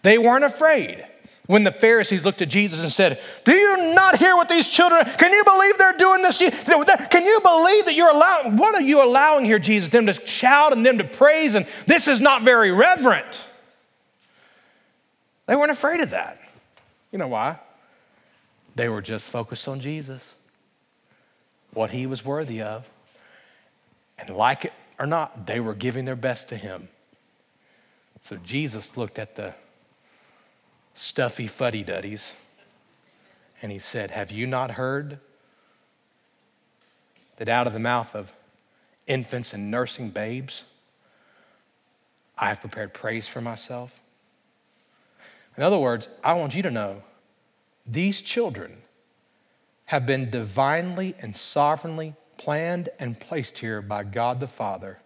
They 0.02 0.18
weren't 0.18 0.44
afraid 0.44 1.06
when 1.48 1.64
the 1.64 1.72
Pharisees 1.72 2.24
looked 2.24 2.42
at 2.42 2.50
Jesus 2.50 2.82
and 2.84 2.92
said, 2.92 3.20
Do 3.44 3.54
you 3.54 3.94
not 3.94 4.18
hear 4.18 4.36
what 4.36 4.50
these 4.50 4.70
children, 4.70 5.06
can 5.18 5.32
you 5.32 5.44
believe 5.44 5.78
they're 5.78 5.98
doing 5.98 6.22
this? 6.22 6.38
Can 6.38 7.26
you 7.26 7.40
believe 7.42 7.86
that 7.86 7.94
you're 7.96 8.10
allowing, 8.12 8.58
what 8.58 8.76
are 8.76 8.82
you 8.82 9.04
allowing 9.04 9.46
here, 9.46 9.60
Jesus? 9.60 9.90
Them 9.90 10.06
to 10.06 10.14
shout 10.26 10.74
and 10.74 10.86
them 10.86 10.98
to 11.00 11.04
praise, 11.04 11.56
and 11.56 11.68
this 11.86 12.08
is 12.08 12.22
not 12.22 12.44
very 12.44 12.72
reverent. 12.72 13.46
They 15.48 15.56
weren't 15.56 15.72
afraid 15.72 16.00
of 16.00 16.12
that. 16.12 16.40
You 17.12 17.20
know 17.20 17.28
why? 17.28 17.60
They 18.76 18.90
were 18.90 19.02
just 19.02 19.30
focused 19.30 19.68
on 19.68 19.80
Jesus 19.80 20.36
what 21.74 21.90
he 21.92 22.06
was 22.06 22.24
worthy 22.24 22.62
of. 22.62 22.88
And 24.18 24.30
like 24.30 24.66
it 24.66 24.74
or 25.00 25.06
not, 25.06 25.48
they 25.48 25.60
were 25.60 25.74
giving 25.74 26.06
their 26.06 26.16
best 26.16 26.50
to 26.50 26.58
him. 26.58 26.88
So 28.24 28.38
Jesus 28.38 28.96
looked 28.96 29.20
at 29.20 29.36
the 29.36 29.54
stuffy 30.96 31.48
fuddy 31.48 31.84
duddies 31.84 32.34
and 33.62 33.72
he 33.72 33.80
said, 33.80 34.12
Have 34.12 34.32
you 34.32 34.48
not 34.48 34.72
heard 34.72 35.20
that 37.38 37.50
out 37.50 37.68
of 37.68 37.74
the 37.74 37.80
mouth 37.80 38.16
of 38.16 38.34
infants 39.08 39.54
and 39.54 39.70
nursing 39.70 40.10
babes, 40.10 40.64
I 42.38 42.48
have 42.50 42.62
prepared 42.62 42.94
praise 42.94 43.28
for 43.28 43.42
myself? 43.42 44.00
In 45.58 45.64
other 45.64 45.78
words, 45.78 46.08
I 46.24 46.34
want 46.34 46.56
you 46.56 46.64
to 46.64 46.72
know 46.72 47.04
these 47.86 48.22
children 48.22 48.78
have 49.86 50.06
been 50.06 50.30
divinely 50.30 51.16
and 51.20 51.36
sovereignly 51.36 52.16
planned 52.38 52.90
and 53.00 53.20
placed 53.20 53.60
here 53.60 53.82
by 53.82 54.04
God 54.04 54.40
the 54.40 54.48
Father 54.48 55.00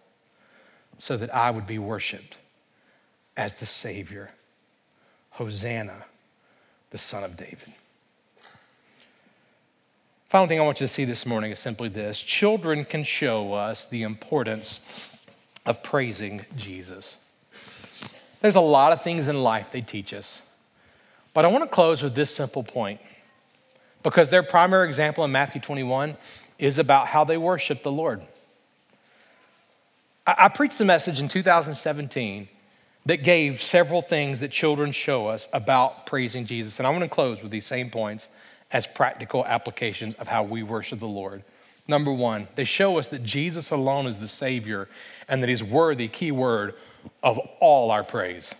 so 0.96 1.16
that 1.16 1.34
I 1.34 1.50
would 1.50 1.66
be 1.66 1.78
worshiped 1.78 2.36
as 3.36 3.54
the 3.54 3.66
Savior. 3.66 4.30
Hosanna, 5.38 6.04
the 6.90 6.98
Son 6.98 7.22
of 7.22 7.36
David. 7.36 7.72
Final 10.28 10.48
thing 10.48 10.58
I 10.58 10.64
want 10.64 10.80
you 10.80 10.86
to 10.86 10.92
see 10.92 11.04
this 11.04 11.24
morning 11.24 11.52
is 11.52 11.60
simply 11.60 11.88
this 11.88 12.20
children 12.20 12.84
can 12.84 13.04
show 13.04 13.52
us 13.54 13.84
the 13.84 14.02
importance 14.02 14.80
of 15.64 15.80
praising 15.84 16.44
Jesus. 16.56 17.18
There's 18.40 18.56
a 18.56 18.60
lot 18.60 18.92
of 18.92 19.02
things 19.02 19.28
in 19.28 19.44
life 19.44 19.70
they 19.70 19.80
teach 19.80 20.12
us, 20.12 20.42
but 21.38 21.44
I 21.44 21.52
want 21.52 21.62
to 21.62 21.70
close 21.70 22.02
with 22.02 22.16
this 22.16 22.34
simple 22.34 22.64
point 22.64 23.00
because 24.02 24.28
their 24.28 24.42
primary 24.42 24.88
example 24.88 25.24
in 25.24 25.30
Matthew 25.30 25.60
21 25.60 26.16
is 26.58 26.80
about 26.80 27.06
how 27.06 27.22
they 27.22 27.36
worship 27.36 27.84
the 27.84 27.92
Lord. 27.92 28.22
I, 30.26 30.48
preached 30.48 30.80
a 30.80 30.84
message 30.84 31.20
in 31.20 31.28
2017 31.28 32.48
that 33.06 33.22
gave 33.22 33.62
several 33.62 34.02
things 34.02 34.40
that 34.40 34.50
children 34.50 34.90
show 34.90 35.28
us 35.28 35.48
about 35.52 36.06
praising 36.06 36.44
Jesus. 36.44 36.80
And 36.80 36.88
I 36.88 36.90
want 36.90 37.04
to 37.04 37.08
close 37.08 37.40
with 37.40 37.52
these 37.52 37.66
same 37.66 37.88
points 37.88 38.28
as 38.72 38.88
practical 38.88 39.46
applications 39.46 40.14
of 40.14 40.26
how 40.26 40.42
we 40.42 40.64
worship 40.64 40.98
the 40.98 41.06
Lord. 41.06 41.44
Number 41.86 42.12
one, 42.12 42.48
they 42.56 42.64
show 42.64 42.98
us 42.98 43.06
that 43.10 43.22
Jesus 43.22 43.70
alone 43.70 44.08
is 44.08 44.18
the 44.18 44.26
Savior 44.26 44.88
and 45.28 45.40
that 45.40 45.48
He's 45.48 45.62
worthy, 45.62 46.08
key 46.08 46.32
word, 46.32 46.74
of 47.22 47.38
all 47.60 47.92
our 47.92 48.02
praise. 48.02 48.56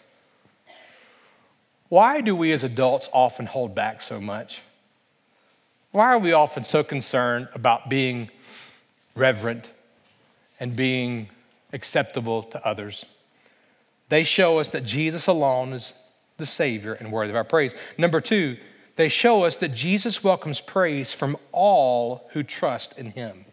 Why 1.89 2.21
do 2.21 2.37
we 2.37 2.53
as 2.53 2.65
adults 2.65 3.09
often 3.13 3.47
hold 3.47 3.75
back 3.75 4.01
so 4.01 4.21
much? 4.21 4.63
Why 5.91 6.07
are 6.13 6.19
we 6.19 6.33
often 6.33 6.65
so 6.65 6.85
concerned 6.85 7.49
about 7.55 7.89
being 7.89 8.31
reverent 9.15 9.71
and 10.61 10.77
being 10.77 11.31
acceptable 11.73 12.43
to 12.45 12.67
others? 12.67 13.07
They 14.11 14.23
show 14.23 14.59
us 14.59 14.71
that 14.71 14.85
Jesus 14.85 15.27
alone 15.27 15.73
is 15.73 15.95
the 16.37 16.47
Savior 16.47 16.93
and 16.93 17.11
worthy 17.11 17.31
of 17.31 17.37
our 17.37 17.45
praise. 17.45 17.75
Number 17.97 18.21
two, 18.21 18.59
they 18.97 19.09
show 19.09 19.45
us 19.45 19.57
that 19.57 19.75
Jesus 19.75 20.25
welcomes 20.25 20.61
praise 20.61 21.13
from 21.13 21.37
all 21.53 22.29
who 22.33 22.43
trust 22.43 22.99
in 22.99 23.13
Him. 23.13 23.45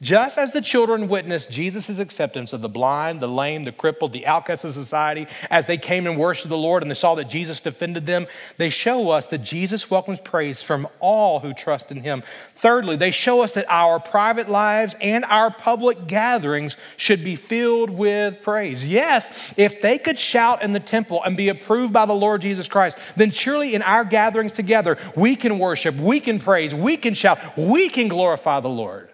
Just 0.00 0.38
as 0.38 0.52
the 0.52 0.60
children 0.60 1.08
witnessed 1.08 1.50
Jesus' 1.50 1.98
acceptance 1.98 2.52
of 2.52 2.60
the 2.60 2.68
blind, 2.68 3.18
the 3.18 3.26
lame, 3.26 3.64
the 3.64 3.72
crippled, 3.72 4.12
the 4.12 4.28
outcasts 4.28 4.64
of 4.64 4.72
society, 4.72 5.26
as 5.50 5.66
they 5.66 5.76
came 5.76 6.06
and 6.06 6.16
worshiped 6.16 6.50
the 6.50 6.56
Lord 6.56 6.84
and 6.84 6.90
they 6.90 6.94
saw 6.94 7.16
that 7.16 7.28
Jesus 7.28 7.60
defended 7.60 8.06
them, 8.06 8.28
they 8.58 8.70
show 8.70 9.10
us 9.10 9.26
that 9.26 9.38
Jesus 9.38 9.90
welcomes 9.90 10.20
praise 10.20 10.62
from 10.62 10.86
all 11.00 11.40
who 11.40 11.52
trust 11.52 11.90
in 11.90 12.02
him. 12.04 12.22
Thirdly, 12.54 12.94
they 12.94 13.10
show 13.10 13.42
us 13.42 13.54
that 13.54 13.66
our 13.68 13.98
private 13.98 14.48
lives 14.48 14.94
and 15.00 15.24
our 15.24 15.50
public 15.50 16.06
gatherings 16.06 16.76
should 16.96 17.24
be 17.24 17.34
filled 17.34 17.90
with 17.90 18.40
praise. 18.40 18.86
Yes, 18.86 19.52
if 19.56 19.82
they 19.82 19.98
could 19.98 20.20
shout 20.20 20.62
in 20.62 20.74
the 20.74 20.78
temple 20.78 21.24
and 21.24 21.36
be 21.36 21.48
approved 21.48 21.92
by 21.92 22.06
the 22.06 22.12
Lord 22.14 22.40
Jesus 22.40 22.68
Christ, 22.68 22.98
then 23.16 23.32
surely 23.32 23.74
in 23.74 23.82
our 23.82 24.04
gatherings 24.04 24.52
together, 24.52 24.96
we 25.16 25.34
can 25.34 25.58
worship, 25.58 25.96
we 25.96 26.20
can 26.20 26.38
praise, 26.38 26.72
we 26.72 26.96
can 26.96 27.14
shout, 27.14 27.40
we 27.56 27.88
can 27.88 28.06
glorify 28.06 28.60
the 28.60 28.68
Lord. 28.68 29.10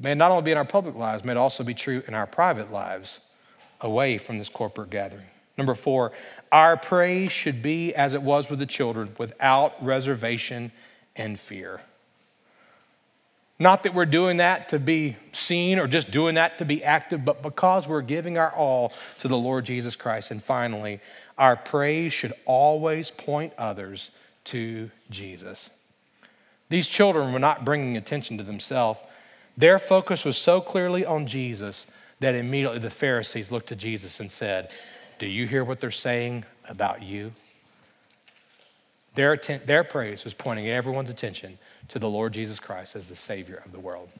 May 0.00 0.14
not 0.14 0.30
only 0.30 0.42
be 0.42 0.50
in 0.52 0.58
our 0.58 0.64
public 0.64 0.94
lives, 0.94 1.24
may 1.24 1.34
also 1.34 1.64
be 1.64 1.74
true 1.74 2.02
in 2.06 2.14
our 2.14 2.26
private 2.26 2.70
lives 2.70 3.20
away 3.80 4.18
from 4.18 4.38
this 4.38 4.48
corporate 4.48 4.90
gathering. 4.90 5.26
Number 5.56 5.74
four, 5.74 6.12
our 6.52 6.76
praise 6.76 7.32
should 7.32 7.62
be 7.62 7.94
as 7.94 8.12
it 8.12 8.22
was 8.22 8.50
with 8.50 8.58
the 8.58 8.66
children, 8.66 9.14
without 9.18 9.82
reservation 9.82 10.70
and 11.14 11.38
fear. 11.38 11.80
Not 13.58 13.84
that 13.84 13.94
we're 13.94 14.04
doing 14.04 14.36
that 14.36 14.68
to 14.70 14.78
be 14.78 15.16
seen 15.32 15.78
or 15.78 15.86
just 15.86 16.10
doing 16.10 16.34
that 16.34 16.58
to 16.58 16.66
be 16.66 16.84
active, 16.84 17.24
but 17.24 17.42
because 17.42 17.88
we're 17.88 18.02
giving 18.02 18.36
our 18.36 18.52
all 18.52 18.92
to 19.20 19.28
the 19.28 19.38
Lord 19.38 19.64
Jesus 19.64 19.96
Christ. 19.96 20.30
And 20.30 20.42
finally, 20.42 21.00
our 21.38 21.56
praise 21.56 22.12
should 22.12 22.34
always 22.44 23.10
point 23.10 23.54
others 23.56 24.10
to 24.44 24.90
Jesus. 25.10 25.70
These 26.68 26.88
children 26.88 27.32
were 27.32 27.38
not 27.38 27.64
bringing 27.64 27.96
attention 27.96 28.36
to 28.36 28.44
themselves, 28.44 29.00
their 29.56 29.78
focus 29.78 30.24
was 30.24 30.36
so 30.36 30.60
clearly 30.60 31.04
on 31.04 31.26
Jesus 31.26 31.86
that 32.20 32.34
immediately 32.34 32.78
the 32.78 32.90
Pharisees 32.90 33.50
looked 33.50 33.68
to 33.68 33.76
Jesus 33.76 34.20
and 34.20 34.30
said, 34.30 34.70
Do 35.18 35.26
you 35.26 35.46
hear 35.46 35.64
what 35.64 35.80
they're 35.80 35.90
saying 35.90 36.44
about 36.68 37.02
you? 37.02 37.32
Their, 39.14 39.32
atten- 39.32 39.62
their 39.64 39.82
praise 39.82 40.24
was 40.24 40.34
pointing 40.34 40.68
everyone's 40.68 41.08
attention 41.08 41.58
to 41.88 41.98
the 41.98 42.08
Lord 42.08 42.34
Jesus 42.34 42.60
Christ 42.60 42.96
as 42.96 43.06
the 43.06 43.16
Savior 43.16 43.62
of 43.64 43.72
the 43.72 43.80
world. 43.80 44.10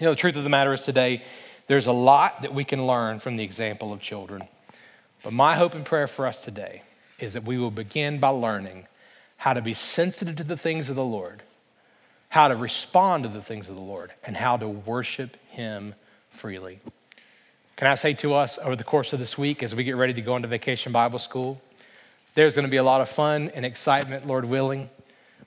You 0.00 0.06
know, 0.06 0.10
the 0.10 0.16
truth 0.16 0.36
of 0.36 0.42
the 0.42 0.50
matter 0.50 0.74
is 0.74 0.80
today, 0.80 1.22
there's 1.68 1.86
a 1.86 1.92
lot 1.92 2.42
that 2.42 2.54
we 2.54 2.64
can 2.64 2.86
learn 2.86 3.18
from 3.20 3.36
the 3.36 3.44
example 3.44 3.92
of 3.92 4.00
children. 4.00 4.48
But 5.22 5.32
my 5.32 5.56
hope 5.56 5.74
and 5.74 5.84
prayer 5.84 6.06
for 6.06 6.26
us 6.26 6.44
today 6.44 6.82
is 7.18 7.34
that 7.34 7.44
we 7.44 7.56
will 7.56 7.70
begin 7.70 8.18
by 8.18 8.28
learning 8.28 8.86
how 9.38 9.52
to 9.52 9.62
be 9.62 9.74
sensitive 9.74 10.36
to 10.36 10.44
the 10.44 10.56
things 10.56 10.90
of 10.90 10.96
the 10.96 11.04
Lord 11.04 11.42
how 12.28 12.48
to 12.48 12.56
respond 12.56 13.24
to 13.24 13.28
the 13.28 13.42
things 13.42 13.68
of 13.68 13.74
the 13.74 13.80
Lord, 13.80 14.12
and 14.24 14.36
how 14.36 14.56
to 14.56 14.68
worship 14.68 15.36
Him 15.48 15.94
freely. 16.30 16.80
Can 17.76 17.88
I 17.88 17.94
say 17.94 18.14
to 18.14 18.34
us 18.34 18.58
over 18.58 18.74
the 18.74 18.84
course 18.84 19.12
of 19.12 19.18
this 19.18 19.36
week, 19.36 19.62
as 19.62 19.74
we 19.74 19.84
get 19.84 19.96
ready 19.96 20.14
to 20.14 20.22
go 20.22 20.36
into 20.36 20.48
vacation 20.48 20.92
Bible 20.92 21.18
school, 21.18 21.60
there's 22.34 22.54
going 22.54 22.64
to 22.64 22.70
be 22.70 22.78
a 22.78 22.82
lot 22.84 23.00
of 23.00 23.08
fun 23.08 23.50
and 23.54 23.64
excitement, 23.64 24.26
Lord 24.26 24.44
willing, 24.44 24.90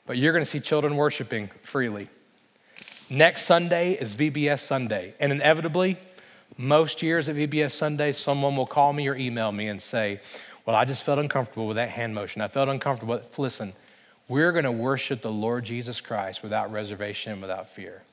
but 0.05 0.17
you're 0.17 0.33
going 0.33 0.43
to 0.43 0.49
see 0.49 0.59
children 0.59 0.95
worshiping 0.95 1.49
freely. 1.63 2.07
Next 3.09 3.43
Sunday 3.43 3.93
is 3.93 4.13
VBS 4.13 4.59
Sunday, 4.59 5.15
and 5.19 5.31
inevitably, 5.31 5.97
most 6.57 7.01
years 7.01 7.29
at 7.29 7.35
VBS 7.35 7.71
Sunday, 7.71 8.11
someone 8.11 8.55
will 8.55 8.67
call 8.67 8.93
me 8.93 9.07
or 9.07 9.15
email 9.15 9.51
me 9.51 9.67
and 9.67 9.81
say, 9.81 10.19
Well, 10.65 10.75
I 10.75 10.85
just 10.85 11.03
felt 11.03 11.17
uncomfortable 11.17 11.67
with 11.67 11.75
that 11.75 11.89
hand 11.89 12.13
motion. 12.13 12.41
I 12.41 12.47
felt 12.47 12.69
uncomfortable. 12.69 13.21
Listen, 13.37 13.73
we're 14.29 14.51
going 14.51 14.63
to 14.63 14.71
worship 14.71 15.21
the 15.21 15.31
Lord 15.31 15.65
Jesus 15.65 15.99
Christ 15.99 16.41
without 16.41 16.71
reservation 16.71 17.33
and 17.33 17.41
without 17.41 17.67
fear. 17.67 18.03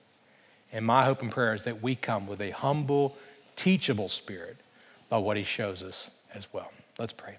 And 0.72 0.84
my 0.84 1.04
hope 1.04 1.22
and 1.22 1.30
prayer 1.30 1.54
is 1.54 1.64
that 1.64 1.82
we 1.82 1.94
come 1.94 2.26
with 2.26 2.40
a 2.40 2.50
humble, 2.50 3.16
teachable 3.54 4.08
spirit 4.08 4.56
by 5.08 5.18
what 5.18 5.36
he 5.36 5.44
shows 5.44 5.82
us 5.82 6.10
as 6.34 6.52
well. 6.52 6.72
Let's 6.98 7.12
pray. 7.12 7.36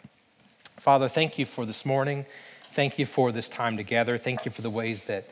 Father, 0.77 1.09
thank 1.09 1.37
you 1.37 1.45
for 1.45 1.65
this 1.65 1.85
morning. 1.85 2.25
Thank 2.73 2.99
you 2.99 3.05
for 3.05 3.31
this 3.31 3.49
time 3.49 3.75
together. 3.75 4.17
Thank 4.17 4.45
you 4.45 4.51
for 4.51 4.61
the 4.61 4.69
ways 4.69 5.01
that 5.03 5.25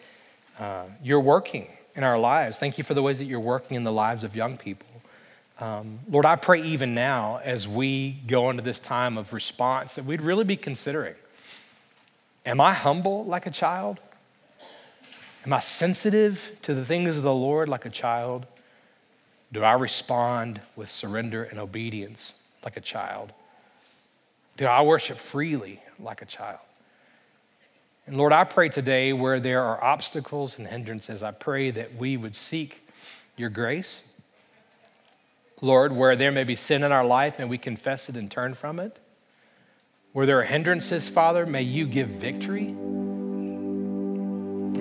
uh, 0.59 0.85
you're 1.03 1.21
working 1.21 1.67
in 1.95 2.03
our 2.03 2.17
lives. 2.17 2.57
Thank 2.57 2.79
you 2.79 2.83
for 2.83 2.95
the 2.95 3.03
ways 3.03 3.19
that 3.19 3.25
you're 3.25 3.39
working 3.39 3.77
in 3.77 3.83
the 3.83 3.91
lives 3.91 4.23
of 4.23 4.35
young 4.35 4.57
people. 4.57 4.87
Um, 5.59 5.99
Lord, 6.09 6.25
I 6.25 6.35
pray 6.35 6.61
even 6.63 6.95
now 6.95 7.39
as 7.43 7.67
we 7.67 8.11
go 8.11 8.49
into 8.49 8.63
this 8.63 8.79
time 8.79 9.17
of 9.17 9.31
response 9.31 9.93
that 9.93 10.03
we'd 10.03 10.21
really 10.21 10.43
be 10.43 10.57
considering 10.57 11.15
Am 12.45 12.61
I 12.61 12.73
humble 12.73 13.25
like 13.25 13.45
a 13.45 13.51
child? 13.51 13.99
Am 15.45 15.53
I 15.53 15.59
sensitive 15.59 16.57
to 16.63 16.73
the 16.73 16.85
things 16.85 17.17
of 17.17 17.23
the 17.23 17.33
Lord 17.33 17.69
like 17.69 17.85
a 17.85 17.89
child? 17.89 18.45
Do 19.51 19.63
I 19.63 19.73
respond 19.73 20.61
with 20.75 20.89
surrender 20.89 21.43
and 21.43 21.59
obedience 21.59 22.33
like 22.63 22.77
a 22.77 22.81
child? 22.81 23.31
Do 24.57 24.65
I 24.65 24.81
worship 24.81 25.17
freely 25.17 25.81
like 25.99 26.21
a 26.21 26.25
child? 26.25 26.59
And 28.07 28.17
Lord, 28.17 28.33
I 28.33 28.43
pray 28.43 28.69
today 28.69 29.13
where 29.13 29.39
there 29.39 29.63
are 29.63 29.83
obstacles 29.83 30.59
and 30.59 30.67
hindrances, 30.67 31.23
I 31.23 31.31
pray 31.31 31.71
that 31.71 31.95
we 31.95 32.17
would 32.17 32.35
seek 32.35 32.87
your 33.35 33.49
grace. 33.49 34.07
Lord, 35.61 35.91
where 35.91 36.15
there 36.15 36.31
may 36.31 36.43
be 36.43 36.55
sin 36.55 36.83
in 36.83 36.91
our 36.91 37.05
life, 37.05 37.39
may 37.39 37.45
we 37.45 37.57
confess 37.57 38.09
it 38.09 38.15
and 38.15 38.29
turn 38.29 38.53
from 38.53 38.79
it. 38.79 38.97
Where 40.15 40.25
there 40.25 40.39
are 40.39 40.43
hindrances, 40.43 41.09
Father, 41.09 41.45
may 41.45 41.63
you 41.63 41.85
give 41.85 42.07
victory. 42.07 42.69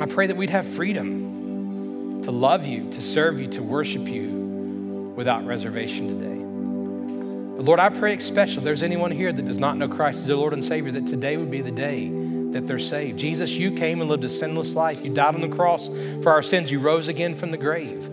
I 0.00 0.06
pray 0.06 0.28
that 0.28 0.36
we'd 0.36 0.50
have 0.50 0.64
freedom 0.64 2.22
to 2.22 2.30
love 2.30 2.68
you, 2.68 2.88
to 2.92 3.02
serve 3.02 3.40
you, 3.40 3.48
to 3.48 3.60
worship 3.60 4.06
you 4.06 5.12
without 5.16 5.44
reservation 5.44 6.06
today. 6.06 7.56
But 7.56 7.64
Lord, 7.64 7.80
I 7.80 7.88
pray 7.88 8.16
especially 8.16 8.58
if 8.58 8.62
there's 8.62 8.84
anyone 8.84 9.10
here 9.10 9.32
that 9.32 9.44
does 9.44 9.58
not 9.58 9.76
know 9.76 9.88
Christ 9.88 10.20
as 10.20 10.28
their 10.28 10.36
Lord 10.36 10.52
and 10.52 10.64
Savior, 10.64 10.92
that 10.92 11.08
today 11.08 11.36
would 11.36 11.50
be 11.50 11.62
the 11.62 11.72
day 11.72 12.10
that 12.52 12.68
they're 12.68 12.78
saved. 12.78 13.18
Jesus, 13.18 13.50
you 13.50 13.72
came 13.72 14.00
and 14.00 14.08
lived 14.08 14.22
a 14.22 14.28
sinless 14.28 14.76
life. 14.76 15.04
You 15.04 15.12
died 15.12 15.34
on 15.34 15.40
the 15.40 15.48
cross 15.48 15.88
for 16.22 16.30
our 16.30 16.44
sins. 16.44 16.70
You 16.70 16.78
rose 16.78 17.08
again 17.08 17.34
from 17.34 17.50
the 17.50 17.56
grave 17.56 18.04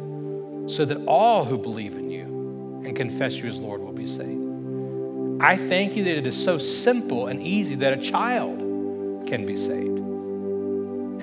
so 0.65 0.85
that 0.85 0.97
all 1.05 1.45
who 1.45 1.59
believe 1.59 1.93
in 1.93 2.09
you 2.09 2.81
and 2.83 2.95
confess 2.95 3.35
you 3.35 3.47
as 3.47 3.59
Lord 3.59 3.81
will 3.81 3.93
be 3.93 4.07
saved. 4.07 4.50
I 5.43 5.57
thank 5.57 5.95
you 5.95 6.03
that 6.03 6.17
it 6.17 6.27
is 6.27 6.41
so 6.41 6.59
simple 6.59 7.25
and 7.25 7.41
easy 7.41 7.73
that 7.75 7.93
a 7.93 7.97
child 7.97 8.59
can 9.27 9.43
be 9.43 9.57
saved. 9.57 9.97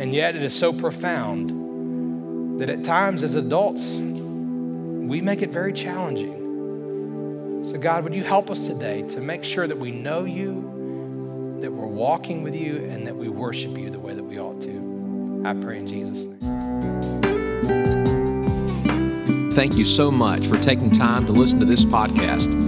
And 0.00 0.12
yet 0.12 0.34
it 0.34 0.42
is 0.42 0.52
so 0.54 0.72
profound 0.72 2.60
that 2.60 2.68
at 2.68 2.82
times 2.82 3.22
as 3.22 3.36
adults, 3.36 3.94
we 3.94 5.20
make 5.20 5.40
it 5.40 5.50
very 5.50 5.72
challenging. 5.72 7.68
So, 7.70 7.78
God, 7.78 8.02
would 8.02 8.12
you 8.12 8.24
help 8.24 8.50
us 8.50 8.66
today 8.66 9.02
to 9.02 9.20
make 9.20 9.44
sure 9.44 9.68
that 9.68 9.78
we 9.78 9.92
know 9.92 10.24
you, 10.24 11.58
that 11.60 11.70
we're 11.70 11.86
walking 11.86 12.42
with 12.42 12.56
you, 12.56 12.76
and 12.90 13.06
that 13.06 13.16
we 13.16 13.28
worship 13.28 13.78
you 13.78 13.88
the 13.88 14.00
way 14.00 14.14
that 14.14 14.24
we 14.24 14.40
ought 14.40 14.60
to? 14.62 15.42
I 15.44 15.54
pray 15.54 15.78
in 15.78 15.86
Jesus' 15.86 16.24
name. 16.24 16.38
Thank 19.52 19.74
you 19.74 19.84
so 19.84 20.10
much 20.10 20.48
for 20.48 20.58
taking 20.58 20.90
time 20.90 21.24
to 21.26 21.32
listen 21.32 21.60
to 21.60 21.66
this 21.66 21.84
podcast. 21.84 22.67